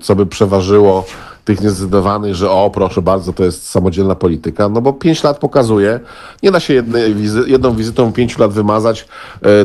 [0.00, 1.04] co by przeważyło
[1.44, 6.00] tych niezdecydowanych, że o, proszę bardzo, to jest samodzielna polityka, no bo pięć lat pokazuje,
[6.42, 9.08] nie da się jednej wizy, jedną wizytą pięciu lat wymazać,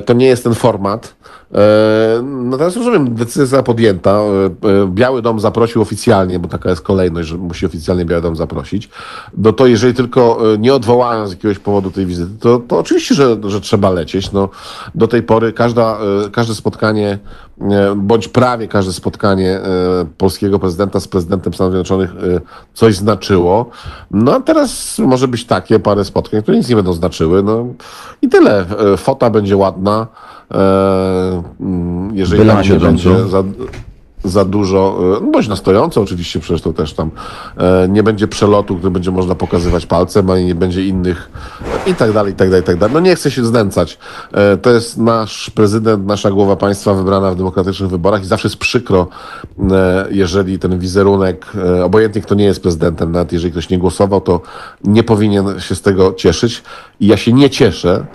[0.05, 1.15] to nie jest ten format.
[1.53, 4.11] E, Natomiast rozumiem, decyzja podjęta.
[4.11, 8.35] E, e, Biały Dom zaprosił oficjalnie, bo taka jest kolejność, że musi oficjalnie Biały Dom
[8.35, 8.89] zaprosić.
[9.37, 13.37] No to jeżeli tylko nie odwołają z jakiegoś powodu tej wizyty, to, to oczywiście, że,
[13.43, 14.31] że trzeba lecieć.
[14.31, 14.49] No,
[14.95, 15.97] do tej pory każda,
[16.31, 17.19] każde spotkanie,
[17.95, 19.59] bądź prawie każde spotkanie
[20.17, 22.11] polskiego prezydenta z prezydentem Stanów Zjednoczonych
[22.73, 23.69] coś znaczyło.
[24.11, 27.43] No a teraz może być takie parę spotkań, które nic nie będą znaczyły.
[27.43, 27.67] No
[28.21, 28.65] i tyle.
[28.97, 30.07] Fota będzie ładna.
[30.51, 33.43] E, mm, jeżeli Byle tam nie będzie za,
[34.23, 37.11] za dużo, e, no bądź na stojąco oczywiście, przecież to też tam
[37.57, 41.29] e, nie będzie przelotu, który będzie można pokazywać palcem, ani nie będzie innych
[41.87, 42.93] i tak dalej, i tak dalej, i tak dalej.
[42.93, 43.97] No nie chcę się znęcać.
[44.33, 48.57] E, To jest nasz prezydent, nasza głowa państwa wybrana w demokratycznych wyborach i zawsze jest
[48.57, 49.07] przykro,
[50.11, 51.45] jeżeli ten wizerunek,
[51.83, 54.41] obojętnie kto nie jest prezydentem, nawet jeżeli ktoś nie głosował, to
[54.83, 56.63] nie powinien się z tego cieszyć
[56.99, 58.05] i ja się nie cieszę.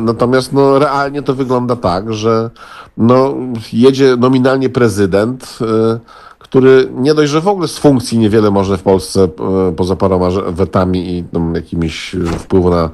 [0.00, 2.50] Natomiast no, realnie to wygląda tak, że
[2.96, 3.34] no,
[3.72, 5.98] jedzie nominalnie prezydent, e,
[6.38, 10.28] który nie dość, że w ogóle z funkcji niewiele może w Polsce e, poza paroma
[10.48, 12.90] wetami i tam, jakimiś e, wpływu na,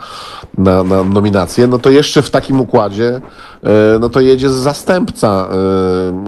[0.59, 3.21] na, na nominację, no to jeszcze w takim układzie
[4.01, 5.49] no to jedzie zastępca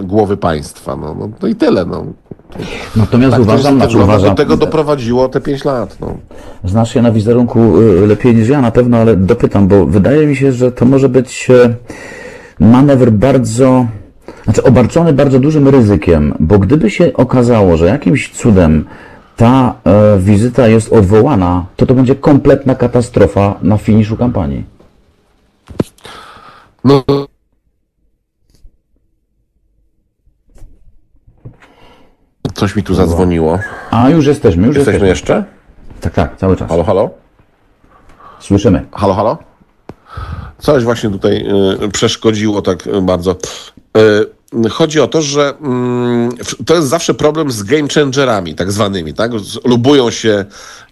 [0.03, 0.95] głowy państwa.
[0.95, 1.85] No, no, no i tyle.
[1.85, 2.05] No.
[2.95, 5.97] Natomiast Tak, to uważam, znaczy no, uważam, do tego doprowadziło te pięć lat.
[6.01, 6.17] No.
[6.63, 10.35] znasz się na wizerunku y, lepiej niż ja na pewno, ale dopytam, bo wydaje mi
[10.35, 11.47] się, że to może być
[12.59, 13.85] manewr bardzo,
[14.47, 18.85] znaczy obarczony bardzo dużym ryzykiem, bo gdyby się okazało, że jakimś cudem
[19.35, 24.63] ta e, wizyta jest odwołana, to to będzie kompletna katastrofa na finiszu kampanii.
[26.83, 27.03] No,
[32.53, 33.59] coś mi tu zadzwoniło.
[33.91, 35.07] A już jesteśmy, już Jesteśmy jesteśmy.
[35.07, 35.43] jeszcze?
[36.01, 36.69] Tak, tak, cały czas.
[36.69, 37.09] Halo, halo?
[38.39, 38.85] Słyszymy.
[38.91, 39.37] Halo, halo?
[40.57, 41.45] Coś właśnie tutaj
[41.83, 43.31] y, przeszkodziło tak y, bardzo.
[43.97, 44.36] Y,
[44.69, 46.31] chodzi o to, że mm,
[46.65, 49.31] to jest zawsze problem z game changerami, tak zwanymi, tak?
[49.65, 50.45] Lubują się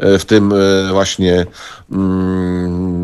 [0.03, 1.45] y, w tym y, właśnie
[1.91, 2.94] mm,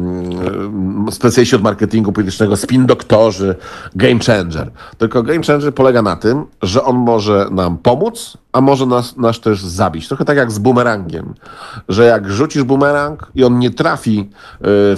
[1.12, 3.56] specjaliści od marketingu politycznego, spin doktorzy,
[3.96, 4.72] game changer.
[4.98, 9.40] Tylko game changer polega na tym, że on może nam pomóc, a może nas, nas
[9.40, 10.08] też zabić.
[10.08, 11.34] Trochę tak jak z bumerangiem,
[11.90, 14.28] że jak rzucisz bumerang i on nie trafi y,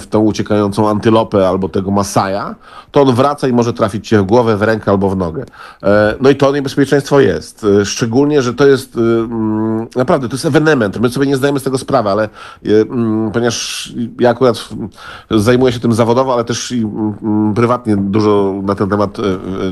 [0.00, 2.54] w tą uciekającą antylopę albo tego masaja,
[2.90, 5.44] to on wraca i może trafić cię w głowę, w rękę albo w nogę.
[5.82, 7.66] E, No i to niebezpieczeństwo jest.
[7.80, 11.00] E, Szczególnie, że to jest mm, naprawdę, to jest ewenement.
[11.00, 12.28] My sobie nie zdajemy z tego sprawy, ale
[12.64, 14.68] mm, ponieważ ja akurat
[15.36, 19.16] zajmuję się tym zawodowo, ale też i mm, prywatnie dużo na ten temat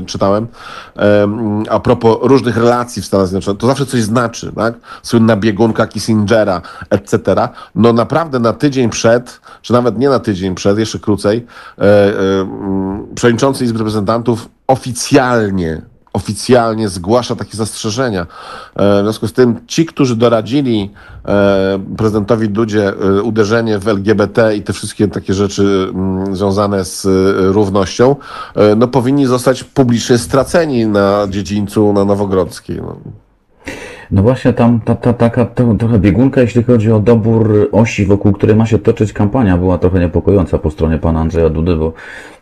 [0.05, 0.47] czytałem.
[0.95, 4.73] E, mm, A propos różnych relacji w Stanach Zjednoczonych, to zawsze coś znaczy, tak?
[5.03, 7.17] Słynna biegunka Kissingera, etc.
[7.75, 11.45] No naprawdę na tydzień przed, czy nawet nie na tydzień przed, jeszcze krócej,
[11.77, 15.81] e, e, mm, przewodniczący Izby Reprezentantów oficjalnie
[16.13, 18.21] oficjalnie zgłasza takie zastrzeżenia.
[18.21, 20.91] E, W związku z tym ci, którzy doradzili
[21.25, 27.07] e, prezydentowi Dudzie e, uderzenie w LGBT i te wszystkie takie rzeczy mm, związane z
[27.53, 28.15] równością,
[28.77, 32.77] no powinni zostać publicznie straceni na dziedzińcu na Nowogrodzkiej.
[32.77, 32.97] No.
[34.13, 38.31] No właśnie tam ta, ta, taka to, trochę biegunka, jeśli chodzi o dobór osi, wokół
[38.31, 41.93] której ma się toczyć kampania, była trochę niepokojąca po stronie pana Andrzeja Dudy, bo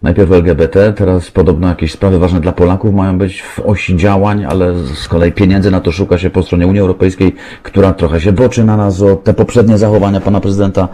[0.01, 4.74] najpierw LGBT, teraz podobno jakieś sprawy ważne dla Polaków mają być w osi działań, ale
[4.76, 8.63] z kolei pieniędzy na to szuka się po stronie Unii Europejskiej, która trochę się boczy
[8.63, 10.88] na nas o te poprzednie zachowania pana prezydenta.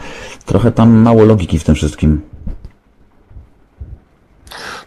[0.46, 2.37] Trochę tam mało logiki w tym wszystkim.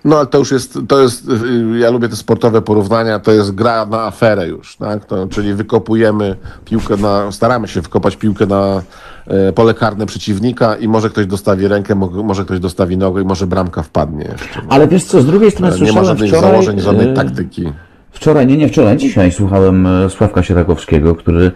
[0.04, 3.54] No ale to już jest, to jest, y, ja lubię te sportowe porównania, to jest
[3.54, 5.04] gra na aferę już, tak?
[5.04, 8.82] To, czyli wykopujemy piłkę na, staramy się wykopać piłkę na
[9.26, 13.24] e, pole karne przeciwnika i może ktoś dostawi rękę, mo- może ktoś dostawi nogę i
[13.24, 14.60] może bramka wpadnie jeszcze.
[14.68, 16.50] Ale wiesz co, z drugiej strony Nie ma żadnych wczoraj...
[16.50, 17.72] założeń, żadnej e, taktyki.
[18.10, 21.52] Wczoraj, nie, nie wczoraj, dzisiaj słuchałem e, Sławka Sierakowskiego, który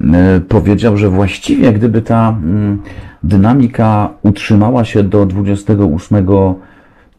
[0.00, 2.82] e, powiedział, że właściwie gdyby ta mm,
[3.22, 6.26] dynamika utrzymała się do 28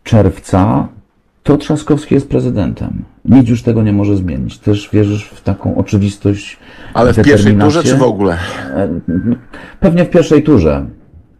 [0.05, 0.87] czerwca,
[1.43, 3.03] to Trzaskowski jest prezydentem.
[3.25, 4.57] Nic już tego nie może zmienić.
[4.57, 6.57] Też wierzysz w taką oczywistość.
[6.93, 8.37] Ale w pierwszej turze czy w ogóle?
[9.79, 10.85] Pewnie w pierwszej turze.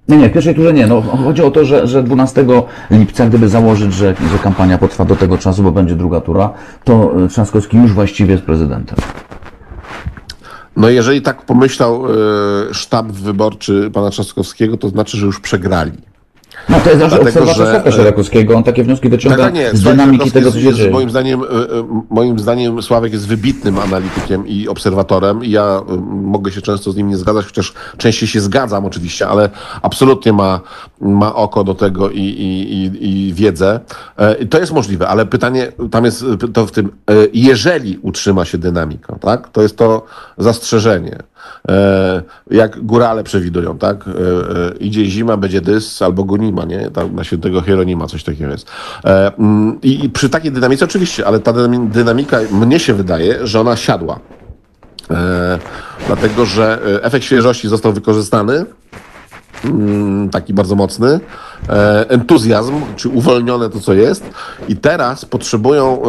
[0.08, 0.88] Nie, nie, w pierwszej turze nie.
[0.88, 2.46] No, chodzi o to, że, że 12
[2.92, 6.54] lipca, gdyby założyć, że, że kampania potrwa do tego czasu, bo będzie druga tura,
[6.84, 8.98] to e, Trzaskowski już właściwie jest prezydentem.
[10.78, 12.10] No jeżeli tak pomyślał e,
[12.74, 15.92] sztab wyborczy pana Trzaskowskiego, to znaczy, że już przegrali.
[16.70, 18.56] No to jest nasz Dlatego, obserwator że- Sławka Sierakowskiego.
[18.58, 20.92] On takie wnioski wyciąga Tak, nie, z dynamiki tego, co się dzieje.
[20.92, 25.96] moim zdaniem, e, e, moim zdaniem Sławek jest wybitnym analitykiem i obserwatorem i ja e,
[26.12, 29.50] mogę się często z nim nie zgadzać, chociaż częściej się zgadzam oczywiście, ale
[29.82, 30.60] absolutnie ma,
[31.02, 33.80] ma oko do tego i, i, i, i wiedzę.
[34.18, 38.46] E, to jest możliwe, ale pytanie tam jest e, to w tym, e, jeżeli utrzyma
[38.46, 39.50] się dynamika, tak?
[39.50, 40.06] To jest to
[40.38, 41.18] zastrzeżenie.
[41.70, 44.06] E, jak górale przewidują, tak?
[44.08, 46.24] E, e, idzie zima, będzie dys albo
[46.64, 46.92] nie?
[46.92, 48.72] Tam na świętego Hieronima coś takiego jest.
[49.06, 53.62] E, mm, I, przy takiej dynamice oczywiście, ale ta dynami- dynamika, mnie się wydaje, że
[53.62, 54.20] ona siadła.
[55.12, 55.60] E,
[56.08, 58.66] dlatego, że e, efekt świeżości został wykorzystany
[59.66, 61.20] mm, taki bardzo mocny,
[62.10, 64.30] entuzjazm, czy uwolnione to, co jest
[64.68, 66.02] i teraz potrzebują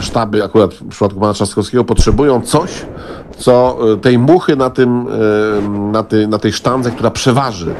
[0.00, 2.70] sztaby, akurat w przypadku pana Trzaskowskiego, potrzebują coś,
[3.38, 5.06] co tej muchy na tym,
[5.92, 7.74] na tej, na tej sztandze, która przeważy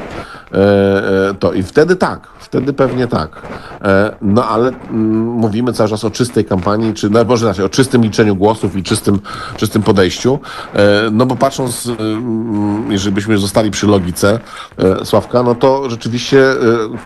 [1.39, 3.41] to i wtedy tak, wtedy pewnie tak.
[3.81, 7.69] E, No ale mm, mówimy cały czas o czystej kampanii, czy no, może inaczej, o
[7.69, 9.19] czystym liczeniu głosów i czystym,
[9.57, 10.39] czystym podejściu.
[10.73, 14.39] E, No bo patrząc, mm, jeżeli byśmy zostali przy logice
[14.77, 16.55] e, Sławka, no to rzeczywiście e,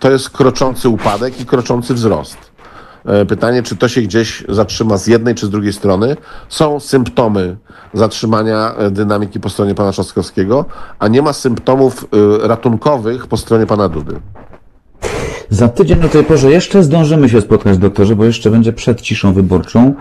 [0.00, 2.51] to jest kroczący upadek i kroczący wzrost.
[3.04, 6.16] E, Pytanie, czy to się gdzieś zatrzyma z jednej czy z drugiej strony.
[6.48, 7.56] Są symptomy
[7.94, 10.64] zatrzymania e, dynamiki po stronie pana Trzaskowskiego,
[10.98, 12.06] a nie ma symptomów
[12.44, 14.20] e, ratunkowych po stronie pana Dudy.
[15.50, 19.32] Za tydzień o tej porze jeszcze zdążymy się spotkać, doktorze, bo jeszcze będzie przed ciszą
[19.32, 19.94] wyborczą.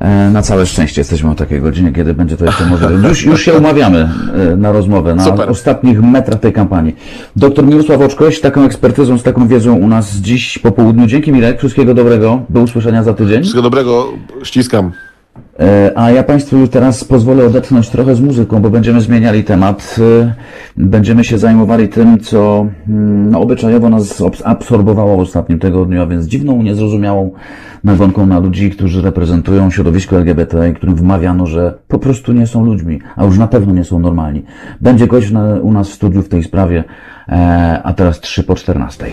[0.00, 3.08] E, Na całe szczęście jesteśmy o takiej godzinie, kiedy będzie to jeszcze możliwe.
[3.08, 4.08] Już, już się umawiamy
[4.52, 5.50] e, na rozmowę, na Super.
[5.50, 6.96] ostatnich metrach tej kampanii.
[7.36, 11.06] Doktor Mirosław Oczkoś, taką ekspertyzą, z taką wiedzą u nas dziś po południu.
[11.06, 12.42] Dzięki Mirek, wszystkiego dobrego.
[12.48, 13.40] Do usłyszenia za tydzień.
[13.40, 14.08] Wszystkiego dobrego,
[14.42, 14.92] ściskam.
[15.60, 19.96] E, A ja Państwu teraz pozwolę odetchnąć trochę z muzyką, bo będziemy zmieniali temat.
[20.22, 20.34] E,
[20.76, 26.26] Będziemy się zajmowali tym, co mm, no, obyczajowo nas absorbowało w ostatnim tygodniu, a więc
[26.26, 27.30] dziwną, niezrozumiałą
[27.84, 33.00] nagonką na ludzi, którzy reprezentują środowisko LGBT którym wmawiano, że po prostu nie są ludźmi,
[33.16, 34.42] a już na pewno nie są normalni.
[34.80, 36.84] Będzie gość na, u nas w studiu w tej sprawie,
[37.28, 39.06] e, a teraz 3 po 14.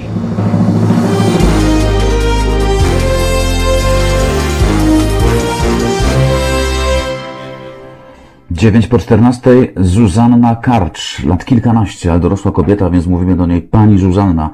[8.64, 14.00] 9 po 14 Zuzanna Karcz, lat kilkanaście, ale dorosła kobieta, więc mówimy do niej pani
[14.00, 14.50] Zuzanna.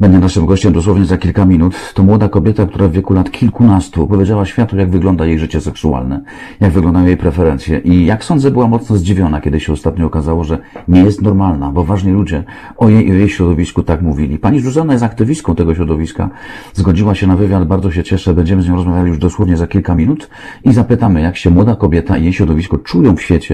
[0.00, 1.74] Będzie naszym gościem dosłownie za kilka minut.
[1.94, 6.20] To młoda kobieta, która w wieku lat kilkunastu powiedziała światu, jak wygląda jej życie seksualne,
[6.60, 10.58] jak wyglądają jej preferencje i jak sądzę była mocno zdziwiona, kiedy się ostatnio okazało, że
[10.88, 12.44] nie jest normalna, bo ważni ludzie
[12.76, 14.38] o jej i o jej środowisku tak mówili.
[14.38, 16.30] Pani Zuzanna jest aktywistką tego środowiska,
[16.74, 19.94] zgodziła się na wywiad, bardzo się cieszę, będziemy z nią rozmawiali już dosłownie za kilka
[19.94, 20.30] minut
[20.64, 23.51] i zapytamy, jak się młoda kobieta i jej środowisko czują w świecie,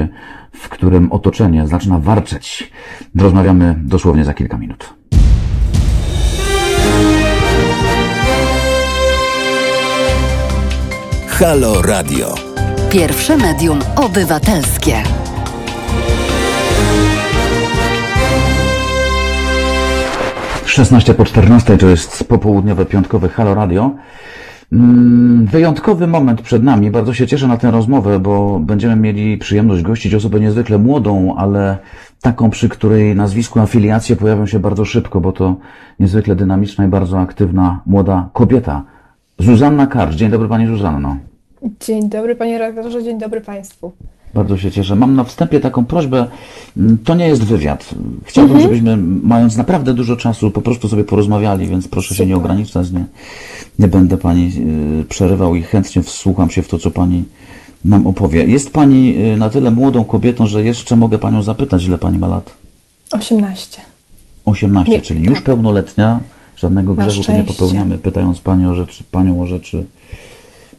[0.52, 2.72] w którym otoczenie zaczyna warczeć.
[3.16, 4.94] Rozmawiamy dosłownie za kilka minut.
[11.28, 12.34] Halo Radio.
[12.90, 15.02] Pierwsze medium obywatelskie.
[20.64, 23.90] W 16 po 14 to jest popołudniowe, piątkowe Halo Radio.
[24.72, 26.90] Mm, Wyjątkowy moment przed nami.
[26.90, 31.78] Bardzo się cieszę na tę rozmowę, bo będziemy mieli przyjemność gościć osobę niezwykle młodą, ale
[32.22, 35.56] taką, przy której nazwisku afiliacje pojawią się bardzo szybko, bo to
[36.00, 38.84] niezwykle dynamiczna i bardzo aktywna młoda kobieta.
[39.38, 40.14] Zuzanna Karcz.
[40.14, 41.16] Dzień dobry Pani Zuzanno.
[41.80, 43.92] Dzień dobry panie redaktorze, dzień dobry państwu.
[44.34, 44.96] Bardzo się cieszę.
[44.96, 46.26] Mam na wstępie taką prośbę.
[46.76, 47.94] Mm, To nie jest wywiad.
[48.24, 52.90] Chciałbym, żebyśmy, mając naprawdę dużo czasu, po prostu sobie porozmawiali, więc proszę się nie ograniczać.
[52.90, 53.04] Nie,
[53.78, 54.52] nie będę Pani
[55.00, 57.24] y, przerywał i chętnie wsłucham się w to, co Pani
[57.84, 58.44] nam opowie.
[58.44, 62.26] Jest Pani y, na tyle młodą kobietą, że jeszcze mogę Panią zapytać, ile Pani ma
[62.26, 62.50] lat?
[63.10, 63.80] 18.
[64.44, 65.44] 18, Nie, czyli już tak.
[65.44, 66.20] pełnoletnia.
[66.56, 69.84] Żadnego Na grzechu tu nie popełniamy, pytając Panią o rzeczy, Panią o rzeczy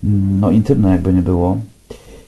[0.04, 1.58] mm, no intymne jakby nie było.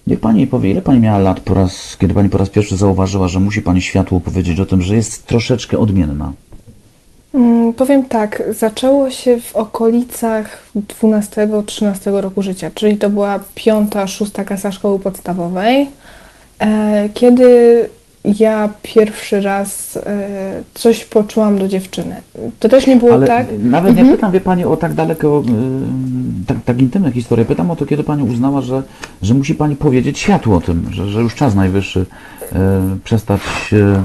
[0.07, 3.27] Niech Pani powie, ile Pani miała lat po raz, kiedy Pani po raz pierwszy zauważyła,
[3.27, 6.33] że musi Pani światło powiedzieć o tym, że jest troszeczkę odmienna.
[7.33, 14.43] Mm, powiem tak, zaczęło się w okolicach 12-13 roku życia, czyli to była piąta, szósta
[14.43, 15.87] klasa szkoły podstawowej,
[16.59, 17.89] e, kiedy
[18.26, 22.15] ja pierwszy raz e, coś poczułam do dziewczyny.
[22.59, 23.47] To też nie było Ale tak.
[23.59, 25.43] nawet nie pytam, wie Pani, o tak daleko,
[26.43, 27.45] y, tak, tak intymne historie.
[27.45, 28.84] Pytam o to, kiedy Pani uznała, że,
[29.22, 32.55] że musi Pani powiedzieć światu o tym, że, że już czas najwyższy y,
[33.03, 33.41] przestać,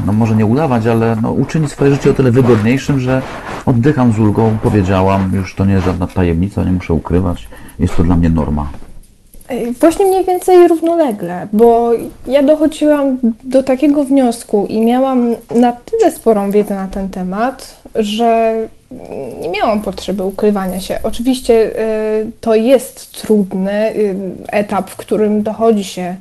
[0.07, 3.23] no może nie udawać, ale no, uczynić swoje życie o tyle wygodniejszym, że
[3.67, 7.49] oddycham z ulgą, powiedziałam, już to nie jest żadna tajemnica, nie muszę ukrywać,
[7.79, 8.69] jest to dla mnie norma.
[9.81, 11.91] Właśnie mniej więcej równolegle, bo
[12.27, 18.55] ja dochodziłam do takiego wniosku i miałam na tyle sporą wiedzę na ten temat, że
[19.41, 20.99] nie miałam potrzeby ukrywania się.
[21.03, 23.95] Oczywiście e, to jest trudny e,
[24.53, 26.17] etap, w którym dochodzi się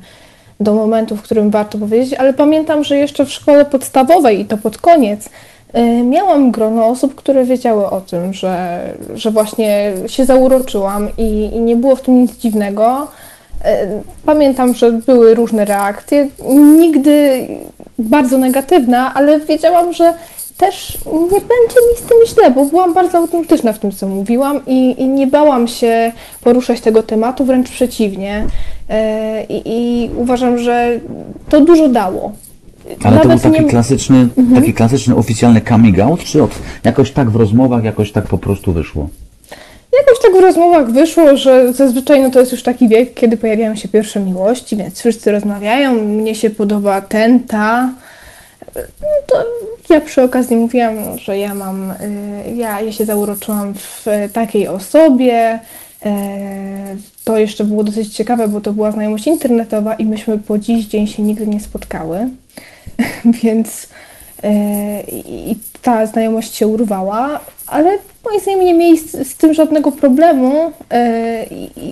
[0.60, 4.58] do momentu, w którym warto powiedzieć, ale pamiętam, że jeszcze w szkole podstawowej i to
[4.58, 5.28] pod koniec
[6.04, 8.80] miałam grono osób, które wiedziały o tym, że,
[9.14, 13.08] że właśnie się zauroczyłam i, i nie było w tym nic dziwnego.
[13.60, 13.66] Y,
[14.26, 16.28] Pamiętam, że były różne reakcje,
[16.78, 17.46] nigdy
[17.98, 20.14] bardzo negatywna, ale wiedziałam, że
[20.56, 24.60] też nie będzie mi z tym źle, bo byłam bardzo autentyczna w tym, co mówiłam
[24.66, 28.46] i, i nie bałam się poruszać tego tematu, wręcz przeciwnie.
[28.90, 31.00] E, I, I uważam, że
[31.48, 32.32] to dużo dało.
[33.04, 36.50] Ale to był taki nie- klasyczny, taki klasyczny oficjalny coming out, czy od,
[36.84, 39.08] jakoś tak w rozmowach, jakoś tak po prostu wyszło?
[40.00, 43.76] Jakoś tak w rozmowach wyszło, że zazwyczaj no to jest już taki wiek, kiedy pojawiają
[43.76, 47.90] się pierwsze miłości, więc wszyscy rozmawiają, mnie się podoba ten, ta.
[48.76, 49.44] No to
[49.94, 51.94] ja przy okazji mówiłam, że ja mam, y,
[52.56, 55.58] ja, ja się zauroczyłam w y, takiej osobie.
[56.04, 60.86] E, To jeszcze było dosyć ciekawe, bo to była znajomość internetowa i myśmy po dziś
[60.86, 62.28] dzień się nigdy nie spotkały,
[63.42, 63.88] więc
[64.42, 69.92] e, i ta znajomość się urwała, ale moim zdaniem nie mieli z, z tym żadnego
[69.92, 70.72] problemu.
[70.90, 71.46] e,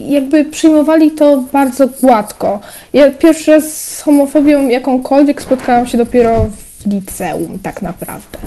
[0.08, 2.60] Jakby przyjmowali to bardzo gładko.
[2.92, 6.46] Ja pierwszy raz z homofobią jakąkolwiek spotkałam się dopiero
[6.80, 8.38] w liceum, tak naprawdę.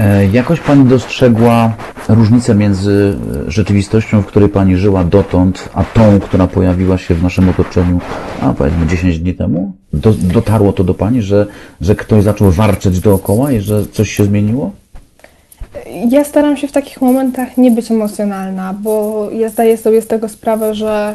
[0.00, 1.72] E, Jakoś Pani dostrzegła
[2.08, 7.22] różnicę między e, rzeczywistością, w której Pani żyła dotąd, a tą, która pojawiła się w
[7.22, 8.00] naszym otoczeniu,
[8.40, 9.72] a powiedzmy 10 dni temu?
[9.92, 11.46] Do, dotarło to do Pani, że,
[11.80, 14.70] że ktoś zaczął warczeć dookoła i że coś się zmieniło?
[16.08, 20.28] Ja staram się w takich momentach nie być emocjonalna, bo ja zdaję sobie z tego
[20.28, 21.14] sprawę, że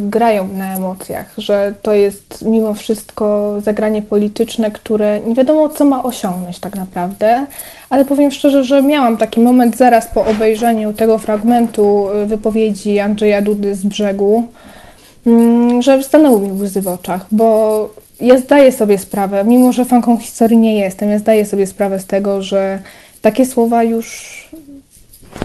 [0.00, 6.02] grają na emocjach, że to jest mimo wszystko zagranie polityczne, które nie wiadomo co ma
[6.02, 7.46] osiągnąć tak naprawdę,
[7.90, 13.42] ale powiem szczerze, że miałam taki moment zaraz po obejrzeniu tego fragmentu e, wypowiedzi Andrzeja
[13.42, 14.48] Dudy z brzegu,
[15.28, 17.90] Mm, że stanęły mi łzy w oczach, bo
[18.20, 22.06] ja zdaję sobie sprawę, mimo że fanką historii nie jestem, ja zdaję sobie sprawę z
[22.06, 22.78] tego, że
[23.22, 24.48] takie słowa już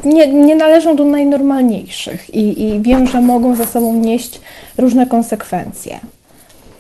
[0.04, 4.42] nie, nie należą do najnormalniejszych i, i wiem, że mogą za sobą nieść
[4.78, 6.00] różne konsekwencje.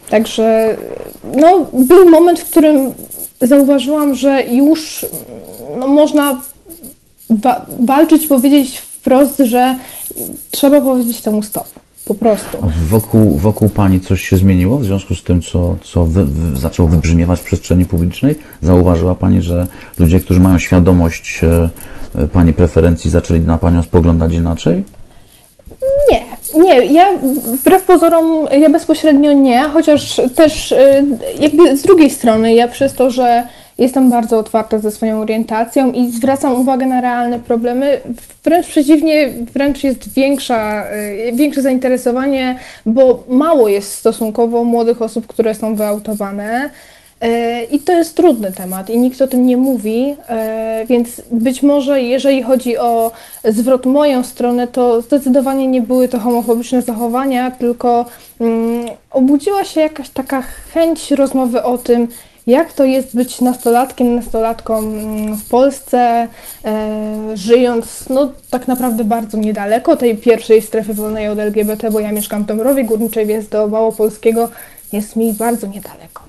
[0.09, 0.77] Także
[1.35, 2.93] no, był moment, w którym
[3.41, 5.05] zauważyłam, że już
[5.77, 6.41] no, można
[7.29, 9.75] wa- walczyć, powiedzieć wprost, że
[10.51, 11.82] trzeba powiedzieć temu stop.
[12.05, 12.57] Po prostu.
[12.89, 16.89] Wokół, wokół pani coś się zmieniło w związku z tym, co, co wy, wy, zaczęło
[16.89, 18.35] wybrzmiewać w przestrzeni publicznej?
[18.61, 19.67] Zauważyła pani, że
[19.99, 21.69] ludzie, którzy mają świadomość e,
[22.21, 24.83] e, pani preferencji, zaczęli na panią spoglądać inaczej?
[26.11, 26.25] Nie,
[26.63, 27.05] nie, ja
[27.61, 31.05] wbrew pozorom, ja bezpośrednio nie, chociaż też y,
[31.39, 33.47] jakby z drugiej strony, ja przez to, że
[33.77, 38.01] jestem bardzo otwarta ze swoją orientacją i zwracam uwagę na realne problemy,
[38.43, 40.83] wręcz przeciwnie, wręcz jest większa,
[41.29, 46.69] y, większe zainteresowanie, bo mało jest stosunkowo młodych osób, które są wyautowane.
[47.23, 51.63] E, I to jest trudny temat i nikt o tym nie mówi, e, więc być
[51.63, 53.11] może jeżeli chodzi o
[53.43, 58.05] zwrot moją stronę, to zdecydowanie nie były to homofobiczne zachowania, tylko
[58.39, 60.43] mm, obudziła się jakaś taka
[60.73, 62.07] chęć rozmowy o tym,
[62.47, 66.27] jak to jest być nastolatkiem, nastolatką mm, w Polsce,
[66.65, 72.11] e, żyjąc no, tak naprawdę bardzo niedaleko tej pierwszej strefy wolnej od LGBT, bo ja
[72.11, 74.49] mieszkam w Dąbrowie Górniczej, więc do Małopolskiego
[74.93, 76.23] jest mi bardzo niedaleko.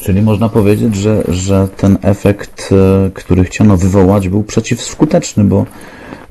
[0.00, 5.66] Czyli można powiedzieć, że, że ten efekt, e, który chciano wywołać, był przeciwskuteczny, bo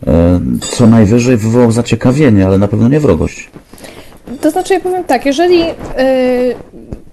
[0.07, 0.39] e,
[0.75, 3.49] co najwyżej wywołał zaciekawienie, ale na pewno nie wrogość.
[4.41, 6.55] To znaczy, ja powiem tak, jeżeli y,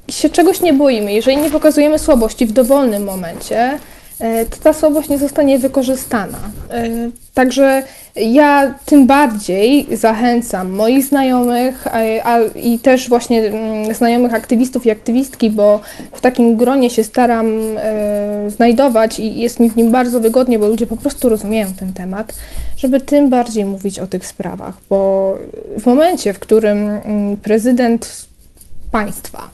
[0.08, 3.78] się czegoś nie boimy, jeżeli nie pokazujemy słabości w dowolnym momencie,
[4.20, 6.38] y, to ta słabość nie zostanie wykorzystana.
[6.74, 7.82] Y, także
[8.16, 11.84] ja tym bardziej zachęcam moich znajomych
[12.54, 15.80] i też właśnie mm, znajomych aktywistów i aktywistki, bo
[16.12, 20.68] w takim gronie się staram y, znajdować i jest mi w nim bardzo wygodnie, bo
[20.68, 22.34] ludzie po prostu rozumieją ten temat,
[22.76, 25.38] żeby tym bardziej mówić o tych sprawach, bo
[25.78, 28.26] w momencie, w którym mm, prezydent
[28.90, 29.50] państwa,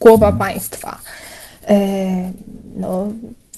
[0.00, 0.98] głowa państwa,
[1.68, 1.76] e,
[2.76, 3.08] no,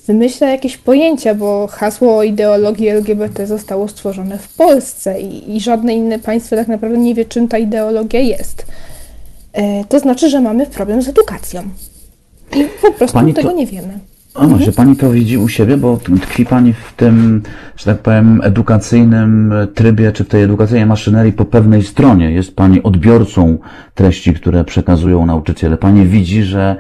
[0.06, 5.94] wymyśla jakieś pojęcia, bo hasło o ideologii LGBT zostało stworzone w Polsce i, i żadne
[5.94, 8.66] inne państwo tak naprawdę nie wie, czym ta ideologia jest.
[9.52, 11.62] E, to znaczy, że mamy problem z edukacją.
[12.56, 13.98] I po prostu Pani tego to- nie wiemy.
[14.34, 17.42] A no, że pani to widzi u siebie, bo tkwi pani w tym,
[17.76, 22.32] że tak powiem, edukacyjnym trybie, czy w tej edukacyjnej maszynerii po pewnej stronie.
[22.32, 23.58] Jest pani odbiorcą
[23.94, 25.76] treści, które przekazują nauczyciele.
[25.76, 26.76] Pani widzi, że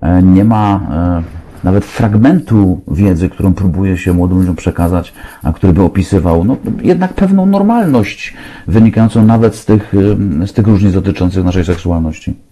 [0.00, 5.72] e, nie ma e, nawet fragmentu wiedzy, którą próbuje się młodym ludziom przekazać, a który
[5.72, 8.34] by opisywał no, jednak pewną normalność
[8.66, 9.94] wynikającą nawet z tych,
[10.42, 12.47] e, z tych różnic dotyczących naszej seksualności.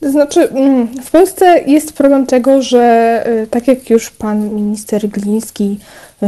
[0.00, 5.08] To znaczy, mm, w Polsce jest problem tego, że y, tak jak już pan minister
[5.08, 5.78] Gliński
[6.22, 6.26] y,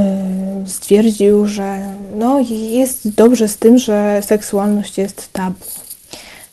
[0.68, 1.78] stwierdził, że
[2.16, 5.64] no, jest dobrze z tym, że seksualność jest tabu.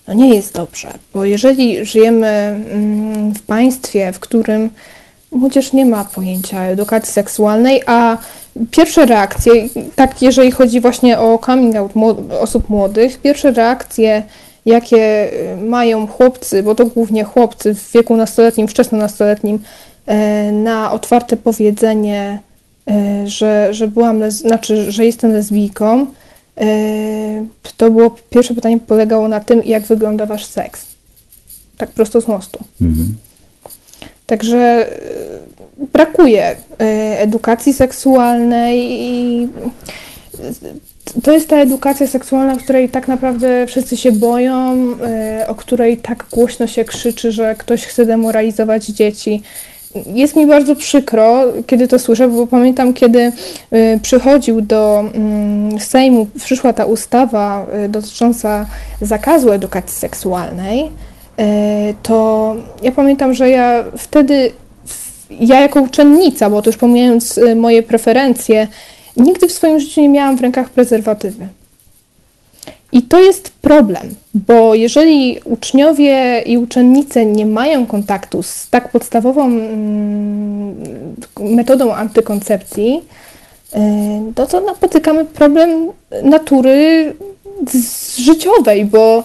[0.07, 4.69] No nie jest dobrze, bo jeżeli żyjemy mm, w państwie, w którym
[5.31, 8.17] młodzież nie ma pojęcia edukacji seksualnej, a
[8.71, 9.53] pierwsze reakcje,
[9.95, 11.91] tak jeżeli chodzi właśnie o coming out
[12.39, 14.23] osób młodych, pierwsze reakcje,
[14.65, 19.59] jakie y, mają chłopcy, bo to głównie chłopcy w wieku nastoletnim, wczesnonastoletnim,
[20.05, 22.39] e, na otwarte powiedzenie,
[22.89, 26.05] e, że, że byłam, les- znaczy, że jestem lesbijką,
[26.57, 26.65] e,
[27.77, 30.85] to było, pierwsze pytanie polegało na tym, jak wygląda wasz seks.
[31.77, 32.59] Tak prosto z mostu.
[34.25, 36.55] Także e, brakuje
[37.17, 39.47] edukacji seksualnej i
[41.23, 46.25] to jest ta edukacja seksualna, której tak naprawdę wszyscy się boją, e, o której tak
[46.31, 49.41] głośno się krzyczy, że ktoś chce demoralizować dzieci.
[50.05, 53.31] Jest mi bardzo przykro, kiedy to słyszę, bo pamiętam, kiedy
[53.71, 58.65] e, przychodził do mm, Sejmu, przyszła ta ustawa e, dotycząca
[59.01, 60.89] zakazu edukacji seksualnej,
[62.03, 64.51] to ja pamiętam, że ja wtedy,
[65.29, 68.67] ja jako uczennica, bo to już pomijając moje preferencje,
[69.17, 71.47] nigdy w swoim życiu nie miałam w rękach prezerwatywy.
[72.91, 79.45] I to jest problem, bo jeżeli uczniowie i uczennice nie mają kontaktu z tak podstawową
[79.45, 80.75] mm,
[81.39, 83.01] metodą antykoncepcji,
[83.75, 83.79] y,
[84.37, 85.91] no to napotykamy problem
[86.23, 87.13] natury
[88.17, 89.23] życiowej, bo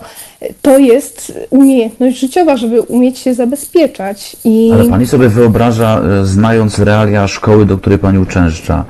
[0.62, 4.36] to jest umiejętność życiowa, żeby umieć się zabezpieczać.
[4.44, 8.84] I Ale pani sobie wyobraża, e, znając realia szkoły, do której pani uczęszcza,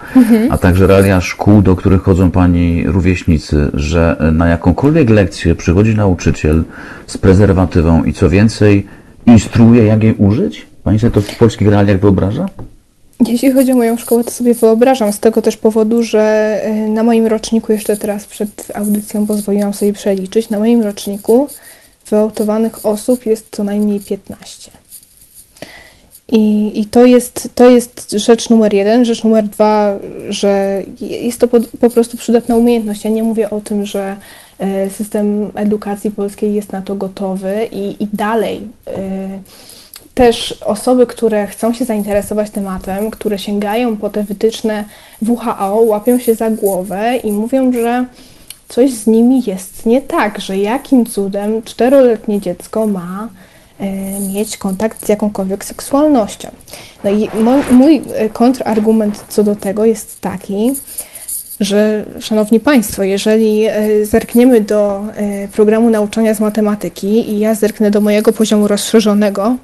[0.50, 5.94] a także realia szkół, do których chodzą pani rówieśnicy, że e, na jakąkolwiek lekcję przychodzi
[5.94, 6.64] nauczyciel
[7.06, 8.86] z prezerwatywą i co więcej,
[9.26, 10.66] instruuje, jak jej użyć?
[10.84, 12.46] Pani sobie to w polskich realiach wyobraża?
[13.26, 17.02] Jeśli chodzi o moją szkołę, to sobie wyobrażam z tego też powodu, że y, na
[17.02, 21.48] moim roczniku, jeszcze teraz przed audycją pozwoliłam sobie przeliczyć, na moim roczniku
[22.06, 24.70] zgwałtowanych osób jest co najmniej 15.
[26.32, 29.04] I, i to, jest, to jest rzecz numer jeden.
[29.04, 29.98] Rzecz numer dwa,
[30.28, 33.04] że jest to po, po prostu przydatna umiejętność.
[33.04, 34.16] Ja nie mówię o tym, że
[34.58, 38.60] e, system edukacji polskiej jest na to gotowy i, i dalej.
[38.86, 39.40] e,
[40.20, 44.84] Też osoby, które chcą się zainteresować tematem, które sięgają po te wytyczne
[45.28, 48.04] WHO, łapią się za głowę i mówią, że
[48.68, 53.28] coś z nimi jest nie tak, że jakim cudem czteroletnie dziecko ma
[53.78, 53.86] e,
[54.34, 56.48] mieć kontakt z jakąkolwiek seksualnością.
[57.04, 60.72] No i mój, mój e, kontrargument co do tego jest taki,
[61.60, 65.02] że Szanowni Państwo, jeżeli e, zerkniemy do
[65.52, 69.56] programu nauczania z matematyki i ja zerknę do mojego poziomu rozszerzonego,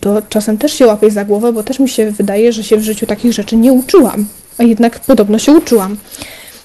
[0.00, 2.82] to czasem też się łapię za głowę, bo też mi się wydaje, że się w
[2.82, 4.26] życiu takich rzeczy nie uczyłam,
[4.58, 5.96] a jednak podobno się uczyłam.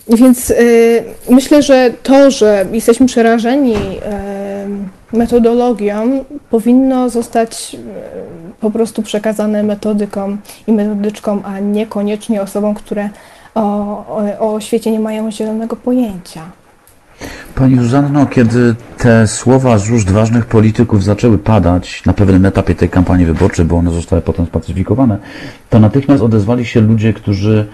[0.09, 3.75] Więc y, myślę, że to, że jesteśmy przerażeni
[5.13, 7.77] y, metodologią, powinno zostać y,
[8.59, 13.09] po prostu przekazane metodykom i metodyczkom, a niekoniecznie osobom, które
[13.55, 13.61] o,
[14.39, 16.41] o, o świecie nie mają zielonego pojęcia.
[17.55, 22.89] Pani Zuzanno, kiedy te słowa z ust ważnych polityków zaczęły padać na pewnym etapie tej
[22.89, 25.17] kampanii wyborczej, bo one zostały potem spacyfikowane,
[25.69, 27.67] to natychmiast odezwali się ludzie, którzy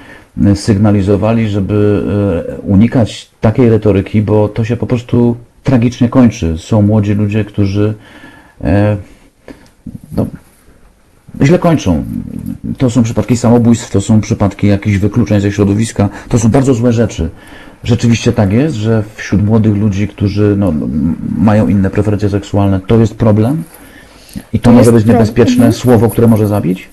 [0.45, 2.03] e, sygnalizowali, żeby
[2.49, 6.55] e, unikać takiej retoryki, bo to się po prostu tragicznie kończy.
[6.57, 7.93] Są młodzi ludzie, którzy
[8.63, 8.97] e,
[10.15, 10.25] no,
[11.41, 12.03] źle kończą.
[12.77, 16.93] To są przypadki samobójstw, to są przypadki jakichś wykluczeń ze środowiska, to są bardzo złe
[16.93, 17.29] rzeczy.
[17.83, 20.73] Rzeczywiście tak jest, że wśród młodych ludzi, którzy no,
[21.37, 23.63] mają inne preferencje seksualne, to jest problem
[24.53, 25.73] i to, To może być niebezpieczne Mhm.
[25.73, 26.89] słowo, które może zabić?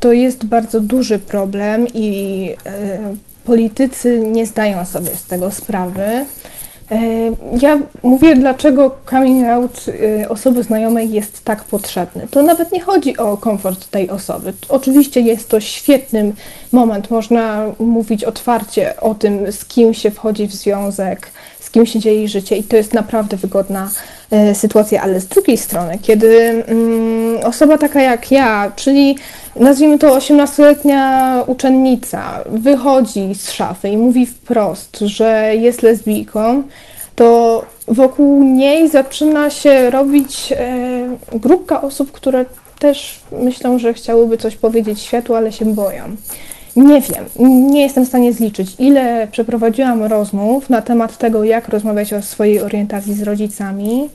[0.00, 2.98] To jest bardzo duży problem i e,
[3.44, 6.26] politycy nie zdają sobie z tego sprawy.
[6.90, 6.98] E,
[7.60, 9.84] ja mówię, dlaczego coming out
[10.22, 12.28] e, osoby znajomej jest tak potrzebny.
[12.30, 14.52] To nawet nie chodzi o komfort tej osoby.
[14.68, 16.32] Oczywiście jest to świetny
[16.72, 21.30] moment, można mówić otwarcie o tym, z kim się wchodzi w związek,
[21.68, 23.90] z kim się dzieje życie i to jest naprawdę wygodna
[24.30, 29.16] e, sytuacja, ale z drugiej strony, kiedy mm, osoba taka jak ja, czyli
[29.56, 36.62] nazwijmy to 18-letnia uczennica, wychodzi z szafy i mówi wprost, że jest lesbijką,
[37.16, 42.44] to wokół niej zaczyna się robić e, grupka osób, które
[42.78, 46.16] też myślą, że chciałyby coś powiedzieć światu, ale się boją.
[46.78, 47.24] Nie wiem,
[47.70, 52.60] nie jestem w stanie zliczyć, ile przeprowadziłam rozmów na temat tego, jak rozmawiać o swojej
[52.60, 54.08] orientacji z rodzicami,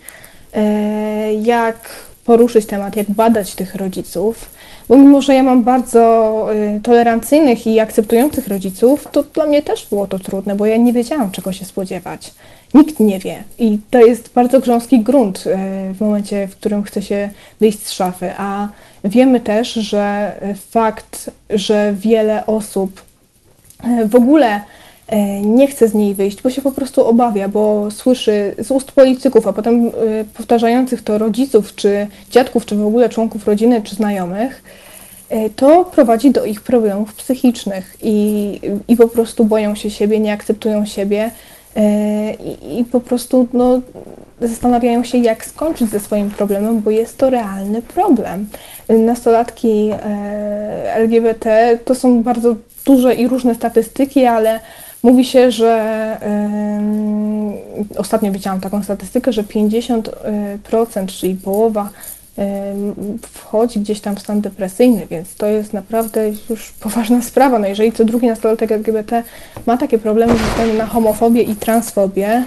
[0.53, 1.89] e, jak
[2.25, 4.49] poruszyć temat, jak badać tych rodziców,
[4.89, 5.99] bo mimo, że ja mam bardzo
[6.53, 10.93] e, tolerancyjnych i akceptujących rodziców, to dla mnie też było to trudne, bo ja nie
[10.93, 12.33] wiedziałam, czego się spodziewać.
[12.73, 17.01] Nikt nie wie i to jest bardzo grząski grunt e, w momencie, w którym chce
[17.01, 18.67] się wyjść z szafy, a
[19.03, 20.31] wiemy też, że
[20.69, 23.01] fakt, że wiele osób
[23.83, 24.61] e, w ogóle
[25.07, 28.91] e, nie chce z niej wyjść, bo się po prostu obawia, bo słyszy z ust
[28.91, 29.91] polityków, a potem e,
[30.33, 34.63] powtarzających to rodziców, czy dziadków, czy w ogóle członków rodziny, czy znajomych,
[35.55, 40.85] to prowadzi do ich problemów psychicznych i, i po prostu boją się siebie, nie akceptują
[40.85, 41.31] siebie
[42.39, 43.81] i, i po prostu no,
[44.41, 48.47] zastanawiają się, jak skończyć ze swoim problemem, bo jest to realny problem.
[48.89, 52.55] Nastolatki e, LGBT to są bardzo
[52.85, 54.59] duże i różne statystyki, ale
[55.03, 56.17] mówi się, że
[57.97, 61.89] ostatnio widziałam taką statystykę, że 50%, czyli połowa
[63.31, 67.59] wchodzi gdzieś tam w stan depresyjny, więc to jest naprawdę już poważna sprawa.
[67.59, 69.23] No jeżeli co drugi nastolatek LGBT
[69.65, 72.43] ma takie problemy ze względu na homofobię i transfobię,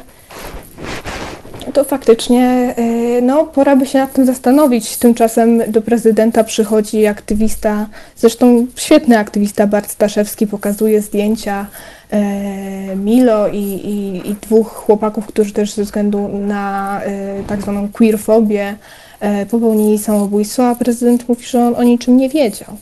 [1.76, 2.74] to faktycznie
[3.18, 4.96] y, no, pora by się nad tym zastanowić.
[4.96, 11.66] Tymczasem do prezydenta przychodzi aktywista, zresztą świetny aktywista Bart Staszewski, pokazuje zdjęcia
[12.10, 17.88] e, Milo i, i, i dwóch chłopaków, którzy też ze względu na e, tak zwaną
[17.88, 19.05] queerfobię e,
[19.50, 22.76] popełnili samobójstwo, a prezydent mówi, że on o niczym nie wiedział.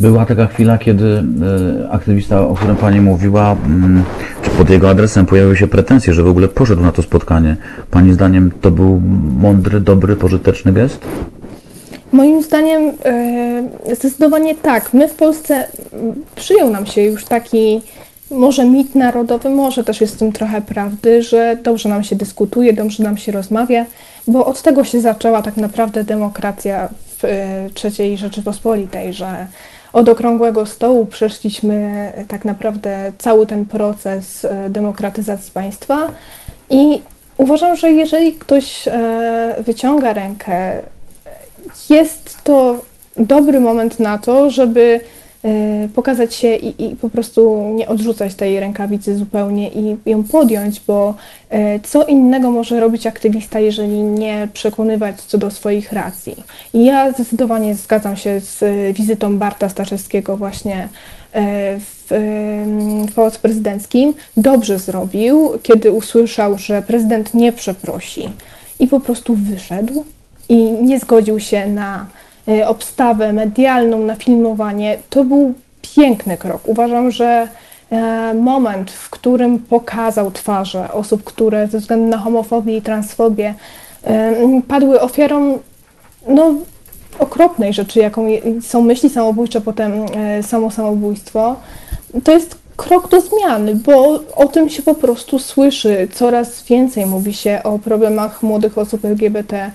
[0.00, 1.24] Była taka chwila, kiedy
[1.84, 4.04] e, aktywista, o którym Pani mówiła, mm,
[4.42, 7.56] czy pod jego adresem pojawiły się pretensje, że w ogóle poszedł na to spotkanie.
[7.90, 9.00] Pani zdaniem to był
[9.40, 11.00] mądry, dobry, pożyteczny gest?
[12.12, 14.94] Moim zdaniem e, zdecydowanie tak.
[14.94, 15.64] My w Polsce
[16.36, 17.80] przyjął nam się już taki
[18.30, 22.72] może mit narodowy, może też jest w tym trochę prawdy, że dobrze nam się dyskutuje,
[22.72, 23.86] dobrze nam się rozmawia,
[24.26, 27.28] bo od tego się zaczęła tak naprawdę demokracja w e,
[27.84, 29.46] III Rzeczypospolitej, że
[29.92, 31.74] od okrągłego stołu przeszliśmy
[32.16, 36.10] e, tak naprawdę cały ten proces e, demokratyzacji państwa
[36.70, 37.02] i
[37.38, 38.88] Uważam, że jeżeli ktoś
[39.58, 40.82] wyciąga rękę,
[41.90, 42.76] jest to
[43.16, 45.00] dobry moment na to, żeby
[45.94, 51.14] pokazać się i, i po prostu nie odrzucać tej rękawicy zupełnie i ją podjąć, bo
[51.50, 56.36] e, co innego może robić aktywista, jeżeli nie przekonywać co do swoich racji.
[56.74, 60.88] I ja zdecydowanie zgadzam się z e, wizytą Barta Staszewskiego właśnie
[61.32, 62.06] e, w,
[63.10, 64.14] w Pałacu Prezydenckim.
[64.36, 68.28] Dobrze zrobił, kiedy usłyszał, że prezydent nie przeprosi
[68.80, 70.04] i po prostu wyszedł
[70.48, 72.27] i nie zgodził się na e,
[72.66, 74.98] obstawę medialną, na filmowanie.
[75.10, 75.54] To był
[75.94, 76.60] piękny krok.
[76.64, 77.48] Uważam, że
[77.90, 83.54] e, moment, w którym pokazał twarze osób, które ze względu na homofobię i transfobię
[84.04, 85.58] e, padły ofiarą
[86.28, 86.54] no,
[87.18, 88.26] okropnej rzeczy, jaką
[88.62, 91.56] są myśli samobójcze, potem e, samo samobójstwo,
[92.24, 96.08] to jest krok do zmiany, bo o tym się po prostu słyszy.
[96.14, 99.70] Coraz więcej mówi się o problemach młodych osób LGBT e,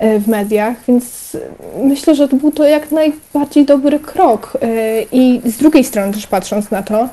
[0.00, 1.36] w mediach, więc
[1.82, 4.58] myślę, że to był to jak najbardziej dobry krok.
[4.62, 7.08] E, I z drugiej strony też patrząc na to,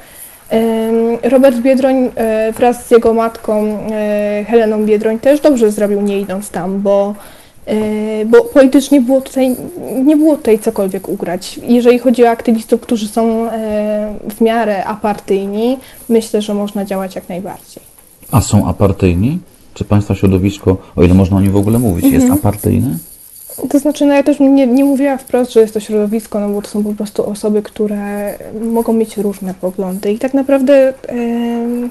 [0.50, 6.20] em, Robert Biedroń e, wraz z jego matką e, Heleną Biedroń też dobrze zrobił nie
[6.20, 7.16] idąc tam, bo
[7.66, 9.56] E, bo politycznie było tutaj,
[10.04, 11.60] nie było tutaj cokolwiek ugrać.
[11.64, 15.78] Jeżeli chodzi o aktywistów, którzy są e, w miarę apartyjni,
[16.10, 17.84] myślę, że można działać jak najbardziej.
[18.32, 19.40] A są apartyjni?
[19.76, 22.98] Czy Państwa środowisko, o ile można o nim w ogóle mówić, jest apartyjne?
[23.70, 26.62] To znaczy, no ja też nie, nie mówiła wprost, że jest to środowisko, no bo
[26.62, 28.34] to są po prostu osoby, które
[28.72, 31.90] mogą mieć różne poglądy i tak naprawdę em,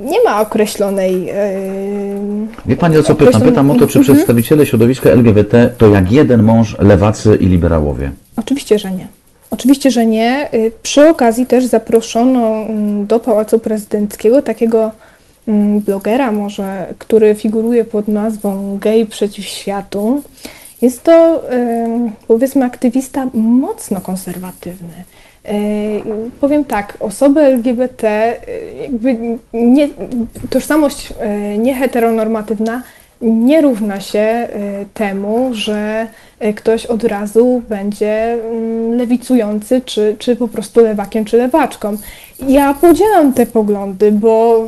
[0.00, 1.30] nie ma określonej.
[1.30, 3.42] em, Wie Pani o co pytam?
[3.42, 4.04] Pytam o to, czy Mhm.
[4.16, 8.10] przedstawiciele środowiska LGBT to jak jeden mąż lewacy i liberałowie.
[8.36, 9.06] Oczywiście, że nie.
[9.50, 10.48] Oczywiście, że nie.
[10.54, 14.90] Y, Przy okazji też zaproszono mm, do Pałacu Prezydenckiego takiego
[15.86, 20.22] blogera może, który figuruje pod nazwą Gej przeciw światu.
[20.82, 21.42] Jest to
[22.28, 25.04] powiedzmy aktywista mocno konserwatywny.
[25.44, 29.16] Yy, Powiem tak, osoby LGBT, yy, jakby
[29.52, 29.88] nie,
[30.50, 32.82] tożsamość yy, nieheteronormatywna
[33.22, 34.48] nie równa się
[34.94, 36.06] temu, że
[36.56, 41.96] ktoś od razu będzie mm, lewicujący, czy, czy po prostu lewakiem, czy lewaczką.
[42.48, 44.64] Ja podzielam te poglądy, bo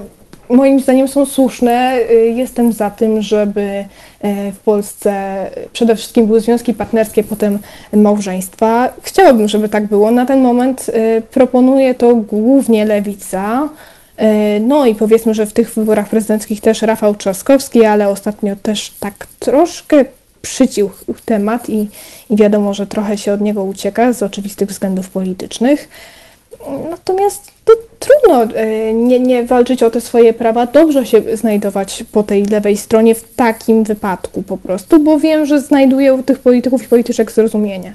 [0.48, 1.98] moim zdaniem są słuszne.
[2.10, 5.12] Y, Jestem za tym, żeby y, w Polsce
[5.72, 7.58] przede wszystkim były związki partnerskie, potem
[7.92, 8.92] małżeństwa.
[9.02, 10.10] Chciałabym, żeby tak było.
[10.10, 13.68] Na ten moment y, proponuje to głównie lewica.
[14.60, 19.26] No i powiedzmy, że w tych wyborach prezydenckich też Rafał Trzaskowski, ale ostatnio też tak
[19.38, 20.04] troszkę
[20.42, 20.90] przycił
[21.24, 21.88] temat i,
[22.30, 25.88] i wiadomo, że trochę się od niego ucieka z oczywistych względów politycznych.
[26.90, 27.51] Natomiast to
[28.02, 32.76] trudno e, nie, nie walczyć o te swoje prawa, dobrze się znajdować po tej lewej
[32.76, 37.32] stronie w takim wypadku po prostu, bo wiem, że znajduję u tych polityków i polityczek
[37.32, 37.94] zrozumienie.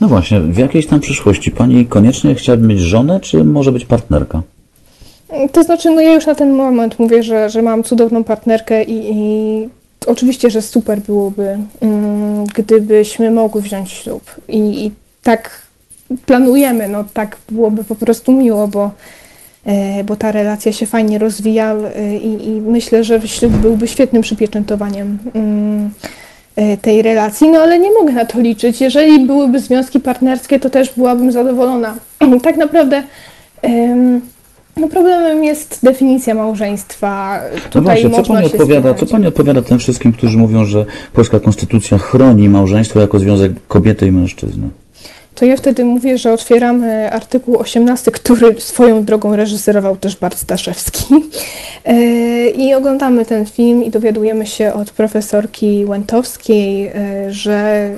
[0.00, 4.42] No właśnie, w jakiejś tam przyszłości Pani koniecznie chciałaby mieć żonę, czy może być partnerka?
[5.52, 9.12] To znaczy, no ja już na ten moment mówię, że, że mam cudowną partnerkę i,
[9.12, 9.68] i
[10.06, 14.22] oczywiście, że super byłoby, mm, gdybyśmy mogły wziąć ślub.
[14.48, 14.90] I, I
[15.22, 15.65] tak
[16.26, 18.90] planujemy, no tak byłoby po prostu miło, bo,
[19.66, 24.22] e, bo ta relacja się fajnie rozwija e, i, i myślę, że ślub byłby świetnym
[24.22, 25.90] przypieczętowaniem mm,
[26.56, 28.80] e, tej relacji, no ale nie mogę na to liczyć.
[28.80, 31.94] Jeżeli byłyby związki partnerskie, to też byłabym zadowolona.
[32.42, 33.02] tak naprawdę
[34.76, 37.40] no problemem jest definicja małżeństwa.
[37.70, 41.40] Tutaj No właśnie, co pani, odpowiada, co pani odpowiada tym wszystkim, którzy mówią, że polska
[41.40, 44.68] konstytucja chroni małżeństwo jako związek kobiety i mężczyzny?
[45.36, 51.14] To ja wtedy mówię, że otwieramy artykuł 18, który swoją drogą reżyserował też Bart Staszewski.
[51.84, 56.92] E, I oglądamy ten film i dowiadujemy się od profesorki Łętowskiej, e,
[57.32, 57.90] że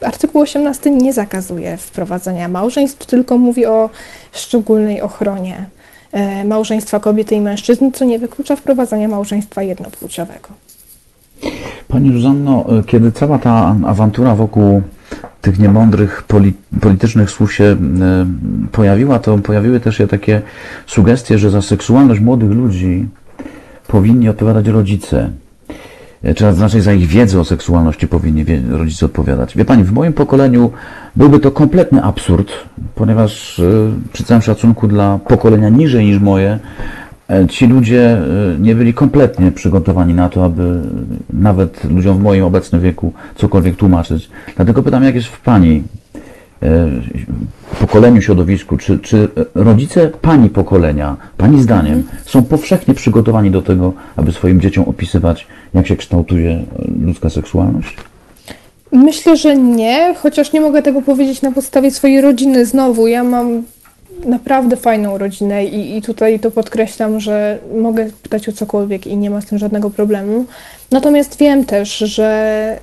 [0.00, 3.90] artykuł 18 nie zakazuje wprowadzenia małżeństw, tylko mówi o
[4.32, 5.66] szczególnej ochronie
[6.12, 10.48] e, małżeństwa kobiety i mężczyzn, co nie wyklucza wprowadzania małżeństwa jednopłciowego.
[11.88, 14.82] Pani Zuzanno, e, kiedy cała ta awantura wokół
[15.44, 17.76] tych niemądrych poli, politycznych słów się e,
[18.72, 20.42] pojawiła, to pojawiły też się takie
[20.86, 23.06] sugestie, że za seksualność młodych ludzi
[23.86, 25.30] powinni odpowiadać rodzice.
[26.22, 29.56] E, Czy raczej za ich wiedzę o seksualności powinni rodzice odpowiadać.
[29.56, 30.70] Wie Pani, w moim pokoleniu
[31.16, 32.52] byłby to kompletny absurd,
[32.94, 33.62] ponieważ e,
[34.12, 36.58] przy całym szacunku dla pokolenia niżej niż moje,
[37.48, 40.80] ci ludzie e, nie byli kompletnie przygotowani na to, aby
[41.32, 44.30] nawet ludziom w moim obecnym wieku cokolwiek tłumaczyć.
[44.56, 45.82] Dlatego pytam, jak jest w Pani
[47.80, 54.32] pokoleniu, środowisku, czy, czy rodzice pani pokolenia, pani zdaniem, są powszechnie przygotowani do tego, aby
[54.32, 56.64] swoim dzieciom opisywać, jak się kształtuje
[57.04, 57.96] ludzka seksualność?
[58.92, 62.66] Myślę, że nie, chociaż nie mogę tego powiedzieć na podstawie swojej rodziny.
[62.66, 63.62] Znowu, ja mam
[64.24, 69.30] naprawdę fajną rodzinę i, i tutaj to podkreślam, że mogę pytać o cokolwiek i nie
[69.30, 70.44] ma z tym żadnego problemu.
[70.90, 72.78] Natomiast wiem też, że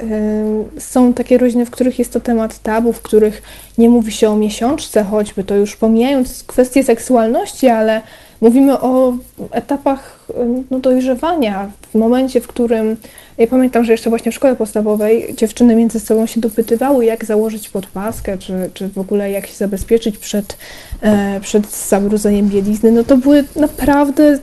[0.77, 3.41] y, są takie rodziny, w których jest to temat tabu, w których
[3.77, 8.01] nie mówi się o miesiączce choćby, to już pomijając kwestię seksualności, ale
[8.41, 9.17] mówimy o
[9.51, 10.27] etapach
[10.71, 12.97] no, dojrzewania, w momencie, w którym
[13.37, 17.69] ja pamiętam, że jeszcze właśnie w szkole podstawowej dziewczyny między sobą się dopytywały, jak założyć
[17.69, 20.57] podpaskę, czy, czy w ogóle jak się zabezpieczyć przed,
[21.01, 22.91] e, przed zabrudzeniem bielizny.
[22.91, 24.39] No to były naprawdę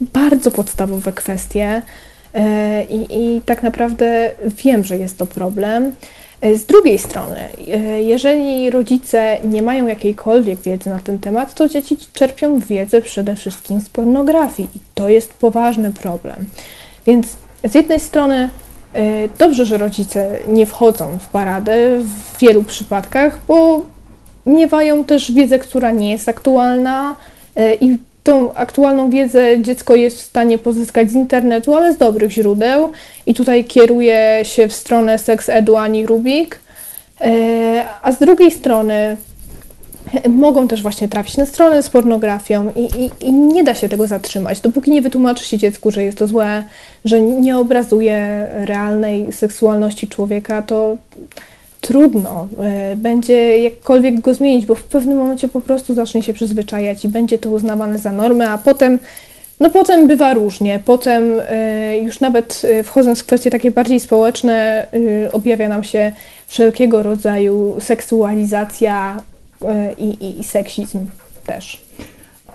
[0.00, 1.82] bardzo podstawowe kwestie
[2.34, 4.30] e, i, i tak naprawdę
[4.64, 5.92] wiem, że jest to problem.
[6.40, 11.68] E, Z drugiej strony, e, jeżeli rodzice nie mają jakiejkolwiek wiedzy na ten temat, to
[11.68, 16.36] dzieci czerpią wiedzę przede wszystkim z pornografii i to jest poważny problem.
[17.06, 18.50] Więc z jednej strony
[18.94, 23.82] e, dobrze, że rodzice nie wchodzą w paradę w wielu przypadkach, bo
[24.46, 27.16] miewają też wiedzę, która nie jest aktualna
[27.80, 27.98] i
[28.28, 32.92] tą aktualną wiedzę dziecko jest w stanie pozyskać z internetu, ale z dobrych źródeł.
[33.26, 36.60] I tutaj kieruje się w stronę Sex Edu Ani Rubik.
[37.20, 39.16] E, A z drugiej strony
[40.28, 44.06] mogą też właśnie trafić na stronę z pornografią i, i, i nie da się tego
[44.06, 44.60] zatrzymać.
[44.60, 46.64] Dopóki nie wytłumaczy się dziecku, że jest to złe,
[47.04, 50.96] że nie obrazuje realnej seksualności człowieka, to
[51.80, 57.04] trudno e, będzie jakkolwiek go zmienić, bo w pewnym momencie po prostu zacznie się przyzwyczajać
[57.04, 58.98] i będzie to uznawane za normę, a potem
[59.60, 60.80] no potem bywa różnie.
[60.84, 64.86] Potem e, już nawet e, wchodząc w kwestie takie bardziej społeczne,
[65.32, 66.12] objawia nam się
[66.46, 69.22] wszelkiego rodzaju seksualizacja
[69.98, 70.98] i, i, i seksizm
[71.46, 71.82] też.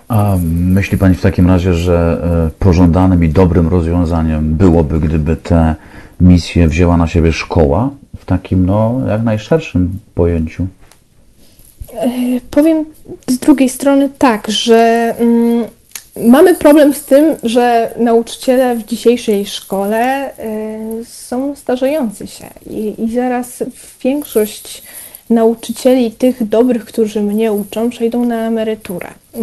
[0.08, 2.18] A myśli Pani w takim razie, że
[2.58, 5.74] pożądanym i dobrym rozwiązaniem byłoby, gdyby tę
[6.20, 7.90] misję wzięła na siebie szkoła
[8.24, 10.66] w takim, no, jak najszerszym pojęciu?
[12.50, 12.84] Powiem
[13.28, 15.64] z drugiej strony tak, że mm,
[16.16, 23.14] mamy problem z tym, że nauczyciele w dzisiejszej szkole y, są starzejący się i, i
[23.14, 23.62] zaraz
[24.04, 24.82] większość
[25.30, 29.08] nauczycieli, tych dobrych, którzy mnie uczą, przejdą na emeryturę.
[29.36, 29.40] Y,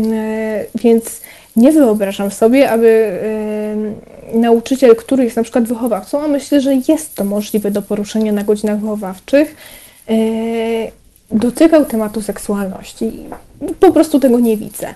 [0.75, 1.21] więc
[1.55, 7.15] nie wyobrażam sobie, aby y, nauczyciel, który jest na przykład wychowawcą, a myślę, że jest
[7.15, 9.55] to możliwe do poruszenia na godzinach wychowawczych,
[10.09, 10.91] y,
[11.31, 13.11] dotykał tematu seksualności.
[13.79, 14.93] Po prostu tego nie widzę.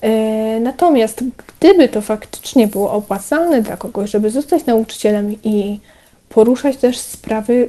[0.00, 1.24] E, Natomiast
[1.58, 5.80] gdyby to faktycznie było opłacalne dla kogoś, żeby zostać nauczycielem i
[6.28, 7.68] poruszać też sprawy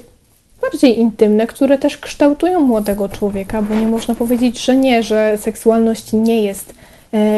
[0.62, 6.14] bardziej intymne, które też kształtują młodego człowieka, bo nie można powiedzieć, że nie, że seksualność
[6.14, 6.74] nie jest e,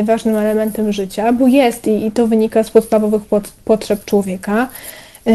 [0.04, 4.68] ważnym elementem życia, bo jest i, i to wynika z podstawowych pot- potrzeb człowieka.
[5.28, 5.32] E,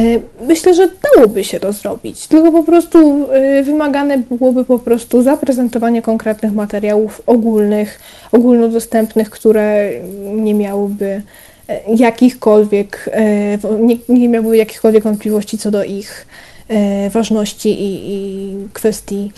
[0.46, 6.02] Myślę, że dałoby się to zrobić, tylko po prostu e, wymagane byłoby po prostu zaprezentowanie
[6.02, 8.00] konkretnych materiałów ogólnych,
[8.32, 9.90] ogólnodostępnych, które
[10.34, 11.22] nie miałyby
[11.68, 16.26] e, jakichkolwiek, e, nie, nie miałyby jakichkolwiek wątpliwości co do ich
[16.68, 19.32] e, ważności i, i kwestii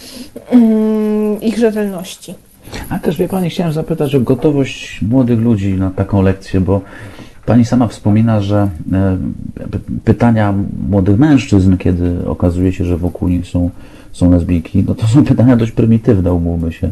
[0.50, 2.34] mm, ich rzetelności.
[2.88, 6.80] A też wie Pani, chciałem zapytać o gotowość młodych ludzi na taką lekcję, bo
[7.46, 9.18] Pani sama wspomina, że e,
[10.04, 10.54] pytania
[10.88, 13.70] młodych mężczyzn, kiedy okazuje się, że wokół nich są,
[14.12, 16.90] są lesbijki, no to są pytania dość prymitywne, umówmy się.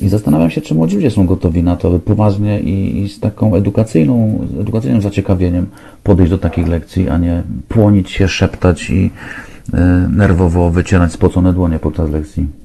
[0.00, 3.20] I zastanawiam się, czy młodzi ludzie są gotowi na to, by poważnie i, i z
[3.20, 5.66] taką edukacyjną, edukacyjnym zaciekawieniem
[6.02, 9.10] podejść do takich lekcji, a nie płonić się, szeptać i
[9.74, 12.63] e, nerwowo wycierać spocone dłonie podczas lekcji.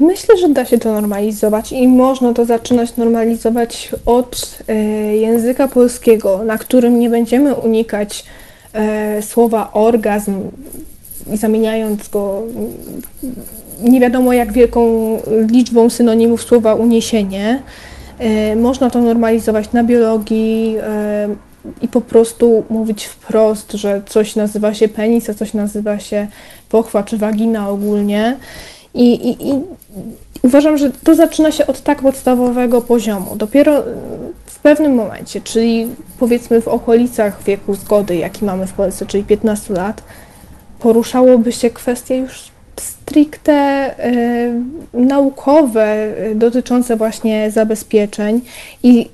[0.00, 4.74] Myślę, że da się to normalizować i można to zaczynać normalizować od e,
[5.16, 8.24] języka polskiego, na którym nie będziemy unikać
[8.72, 10.40] e, słowa orgazm
[11.32, 12.42] i zamieniając go
[13.82, 14.82] nie wiadomo jak wielką
[15.50, 17.62] liczbą synonimów słowa uniesienie.
[18.18, 20.76] E, można to normalizować na biologii
[21.82, 26.26] i po prostu mówić wprost, że coś nazywa się penis, a coś nazywa się
[26.68, 28.36] pochwa czy wagina ogólnie.
[28.94, 29.54] I, i, I
[30.42, 33.36] uważam, że to zaczyna się od tak podstawowego poziomu.
[33.36, 33.82] Dopiero
[34.46, 35.88] w pewnym momencie, czyli
[36.18, 40.02] powiedzmy w okolicach wieku zgody, jaki mamy w Polsce, czyli 15 lat,
[40.78, 42.50] poruszałoby się kwestie już
[42.80, 44.62] stricte e,
[44.94, 48.40] naukowe, e, dotyczące właśnie zabezpieczeń
[48.82, 49.08] i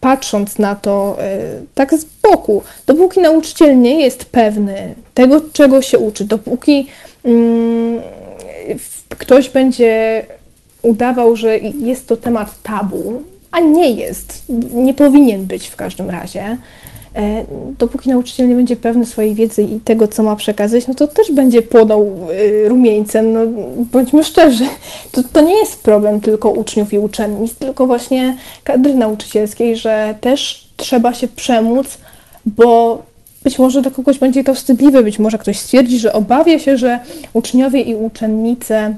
[0.00, 1.38] patrząc na to e,
[1.74, 6.86] tak z boku, dopóki nauczyciel nie jest pewny tego, czego się uczy, dopóki
[7.24, 8.00] w-
[9.08, 10.26] ktoś będzie
[10.82, 16.56] udawał, że jest to temat tabu, a nie jest, nie powinien być w każdym razie.
[17.16, 17.44] E,
[17.78, 21.32] Dopóki nauczyciel nie będzie pewny swojej wiedzy i tego, co ma przekazać, no to też
[21.32, 23.32] będzie płonął y, rumieńcem.
[23.32, 23.40] No,
[23.92, 24.64] bądźmy szczerzy,
[25.12, 30.68] to, to nie jest problem tylko uczniów i uczennic, tylko właśnie kadry nauczycielskiej, że też
[30.76, 31.98] trzeba się przemóc,
[32.46, 33.02] bo
[33.42, 36.98] być może dla kogoś będzie to wstydliwe, być może ktoś stwierdzi, że obawia się, że
[37.32, 38.94] uczniowie i uczennice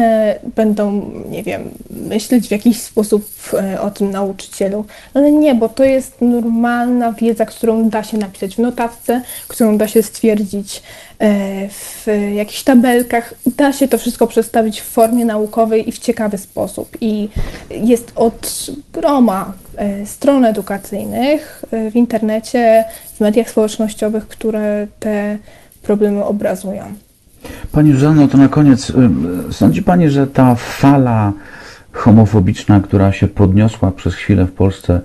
[0.00, 4.84] e, będą, nie wiem, myśleć w jakiś sposób e, o tym nauczycielu.
[5.14, 9.88] Ale nie, bo to jest normalna wiedza, którą da się napisać w notatce, którą da
[9.88, 10.82] się stwierdzić
[11.18, 13.34] e, w jakichś tabelkach.
[13.56, 16.96] Da się to wszystko przedstawić w formie naukowej i w ciekawy sposób.
[17.00, 17.28] I
[17.70, 19.52] jest od groma
[20.04, 22.84] stron edukacyjnych e, w internecie,
[23.14, 25.38] w mediach społecznościowych, które te
[25.82, 26.82] problemy obrazują.
[27.72, 31.32] Pani Zuzanno, to na koniec, y, sądzi Pani, że ta fala
[31.92, 35.00] homofobiczna, która się podniosła przez chwilę w Polsce,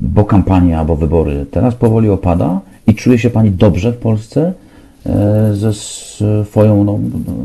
[0.00, 4.52] bo kampania, bo wybory, teraz powoli opada i czuje się Pani dobrze w Polsce
[5.06, 5.72] e, ze
[6.44, 6.98] swoją, no,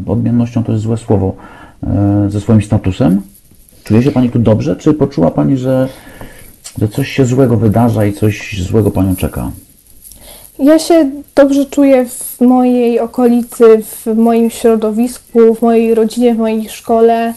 [0.07, 1.35] odmiennością to jest złe słowo,
[1.83, 3.21] e, ze swoim statusem?
[3.83, 5.89] Czuje się Pani tu dobrze, czy poczuła Pani, że,
[6.77, 9.51] że coś się złego wydarza i coś złego Panią czeka?
[10.59, 16.69] Ja się dobrze czuję w mojej okolicy, w moim środowisku, w mojej rodzinie, w mojej
[16.69, 17.33] szkole,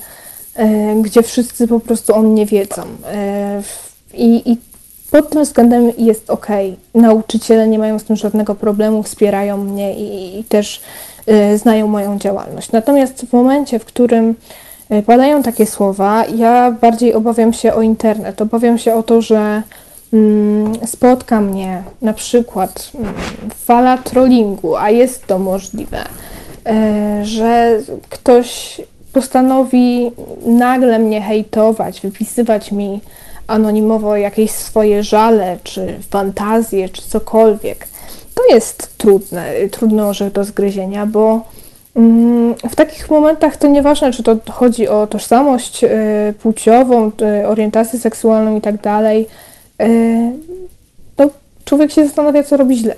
[0.56, 2.82] e, gdzie wszyscy po prostu o mnie wiedzą.
[3.12, 3.62] E,
[4.14, 4.56] I, I
[5.10, 6.46] pod tym względem jest ok.
[6.94, 10.80] Nauczyciele nie mają z tym żadnego problemu, wspierają mnie i, i też
[11.26, 12.72] e, znają moją działalność.
[12.72, 14.34] Natomiast w momencie, w którym
[15.06, 18.43] padają takie słowa, ja bardziej obawiam się o internet.
[18.43, 19.62] Obawiam się o to, że
[20.12, 23.15] mm, spotka mnie na przykład mm,
[23.65, 25.98] fala trollingu, a jest to możliwe,
[26.66, 27.81] e, że
[28.11, 28.81] ktoś
[29.12, 30.11] postanowi
[30.47, 33.01] nagle mnie hejtować, wypisywać mi
[33.47, 37.89] anonimowo jakieś swoje żale, czy fantazje, czy cokolwiek.
[38.35, 41.40] To jest trudne, trudny orzech do zgryzienia, bo
[42.70, 45.88] W takich momentach to nieważne, czy to chodzi o tożsamość y,
[46.42, 47.10] płciową,
[47.42, 49.26] y, orientację seksualną i tak dalej,
[49.82, 50.32] y,
[51.16, 51.30] to
[51.64, 52.94] człowiek się zastanawia, co robi źle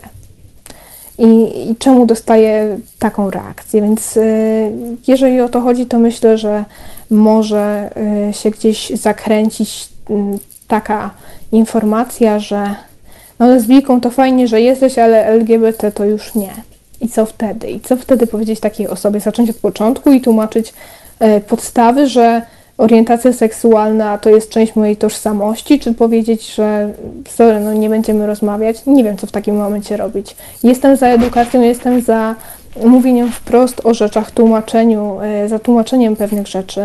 [1.19, 1.27] i,
[1.71, 3.83] i czemu dostaje taką reakcję.
[3.83, 4.19] Więc
[5.09, 6.65] jeżeli o to chodzi, to myślę, że
[7.11, 7.91] może
[8.33, 10.15] się gdzieś zakręcić y,
[10.69, 11.11] taka
[11.53, 12.75] informacja, że
[13.39, 16.53] no lesbijką to fajnie, że jesteś, ale LGBT to już nie.
[17.01, 17.71] I co wtedy?
[17.71, 19.21] I co wtedy powiedzieć takiej osobie?
[19.21, 20.75] Zacząć od początku i tłumaczyć
[21.19, 22.43] e, podstawy, że
[22.79, 26.91] orientacja seksualna to jest część mojej tożsamości, czy powiedzieć, że
[27.29, 28.87] sorry, no nie będziemy rozmawiać?
[28.87, 30.37] Nie wiem, co w takim momencie robić.
[30.63, 32.35] Jestem za edukacją, jestem za
[32.85, 36.81] mówieniem wprost o rzeczach, tłumaczeniu, e, za tłumaczeniem pewnych rzeczy,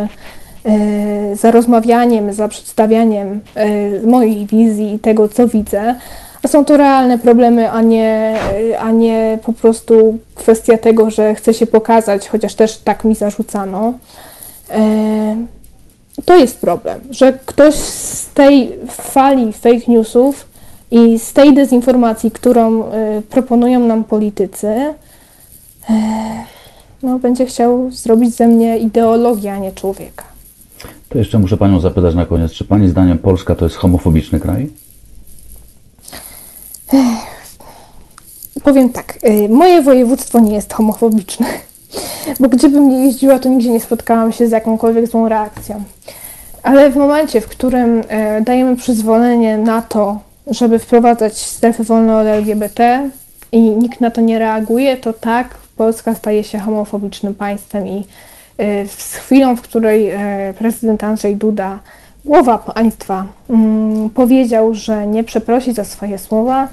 [0.66, 3.42] e, za rozmawianiem, za przedstawianiem
[4.06, 5.96] mojej wizji i tego, co widzę.
[6.48, 8.40] Są to realne problemy, a nie,
[8.80, 13.94] a nie po prostu kwestia tego, że chcę się pokazać, chociaż też tak mi zarzucano.
[14.70, 15.36] E,
[16.26, 20.48] To jest problem, że ktoś z tej fali fake newsów
[20.92, 24.94] i z tej dezinformacji, którą e, proponują nam politycy, e,
[27.04, 30.24] no, będzie chciał zrobić ze mnie ideologię, a nie człowieka.
[31.10, 34.70] To jeszcze muszę Panią zapytać na koniec, czy Pani zdaniem Polska to jest homofobiczny kraj?
[38.64, 41.46] Powiem tak, y, moje województwo nie jest homofobiczne,
[42.40, 45.84] bo gdziebym nie jeździła, to nigdzie nie spotkałam się z jakąkolwiek złą reakcją.
[46.64, 52.28] Ale w momencie, w którym e, dajemy przyzwolenie na to, żeby wprowadzać strefy wolne od
[52.28, 53.10] LGBT
[53.52, 58.06] i nikt na to nie reaguje, to tak, Polska staje się homofobicznym państwem i
[58.58, 61.80] e, z chwilą, w której e, prezydent Andrzej Duda,
[62.26, 66.68] głowa państwa, mm, powiedział, że nie przeprosi za swoje słowa,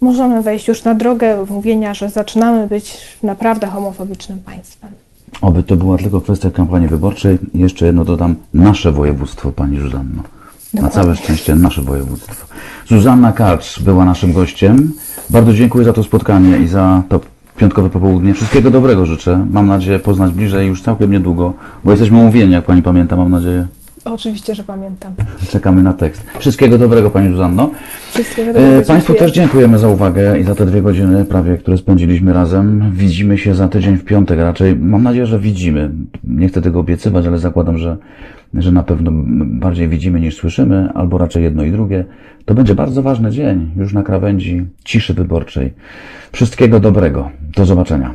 [0.00, 4.90] możemy wejść już na drogę mówienia, że zaczynamy być naprawdę homofobicznym państwem.
[5.40, 7.38] Oby to była tylko kwestia kampanii wyborczej.
[7.54, 10.22] Jeszcze jedno dodam, nasze województwo, Pani Zuzanno.
[10.74, 11.02] Na Dokładnie.
[11.02, 12.46] całe szczęście nasze województwo.
[12.88, 14.92] Zuzanna Karcz była naszym gościem.
[15.30, 17.20] Bardzo dziękuję za to spotkanie i za to
[17.56, 18.34] piątkowe popołudnie.
[18.34, 19.46] Wszystkiego dobrego życzę.
[19.50, 21.52] Mam nadzieję poznać bliżej już całkiem niedługo,
[21.84, 23.66] bo jesteśmy umówieni, jak Pani pamięta, mam nadzieję.
[24.04, 25.12] Oczywiście, że pamiętam.
[25.50, 26.22] Czekamy na tekst.
[26.38, 27.70] Wszystkiego dobrego Pani Zuzanno.
[28.10, 28.86] Wszystkiego E, dobrego.
[28.86, 32.92] Państwu też dziękujemy za uwagę i za te dwie godziny prawie, które spędziliśmy razem.
[32.94, 34.76] Widzimy się za tydzień w piątek raczej.
[34.76, 35.90] Mam nadzieję, że widzimy.
[36.24, 37.96] Nie chcę tego obiecywać, ale zakładam, że,
[38.54, 39.10] że na pewno
[39.44, 42.04] bardziej widzimy niż słyszymy, albo raczej jedno i drugie.
[42.44, 45.72] To będzie bardzo ważny dzień, już na krawędzi ciszy wyborczej.
[46.32, 47.30] Wszystkiego dobrego.
[47.56, 48.14] Do zobaczenia.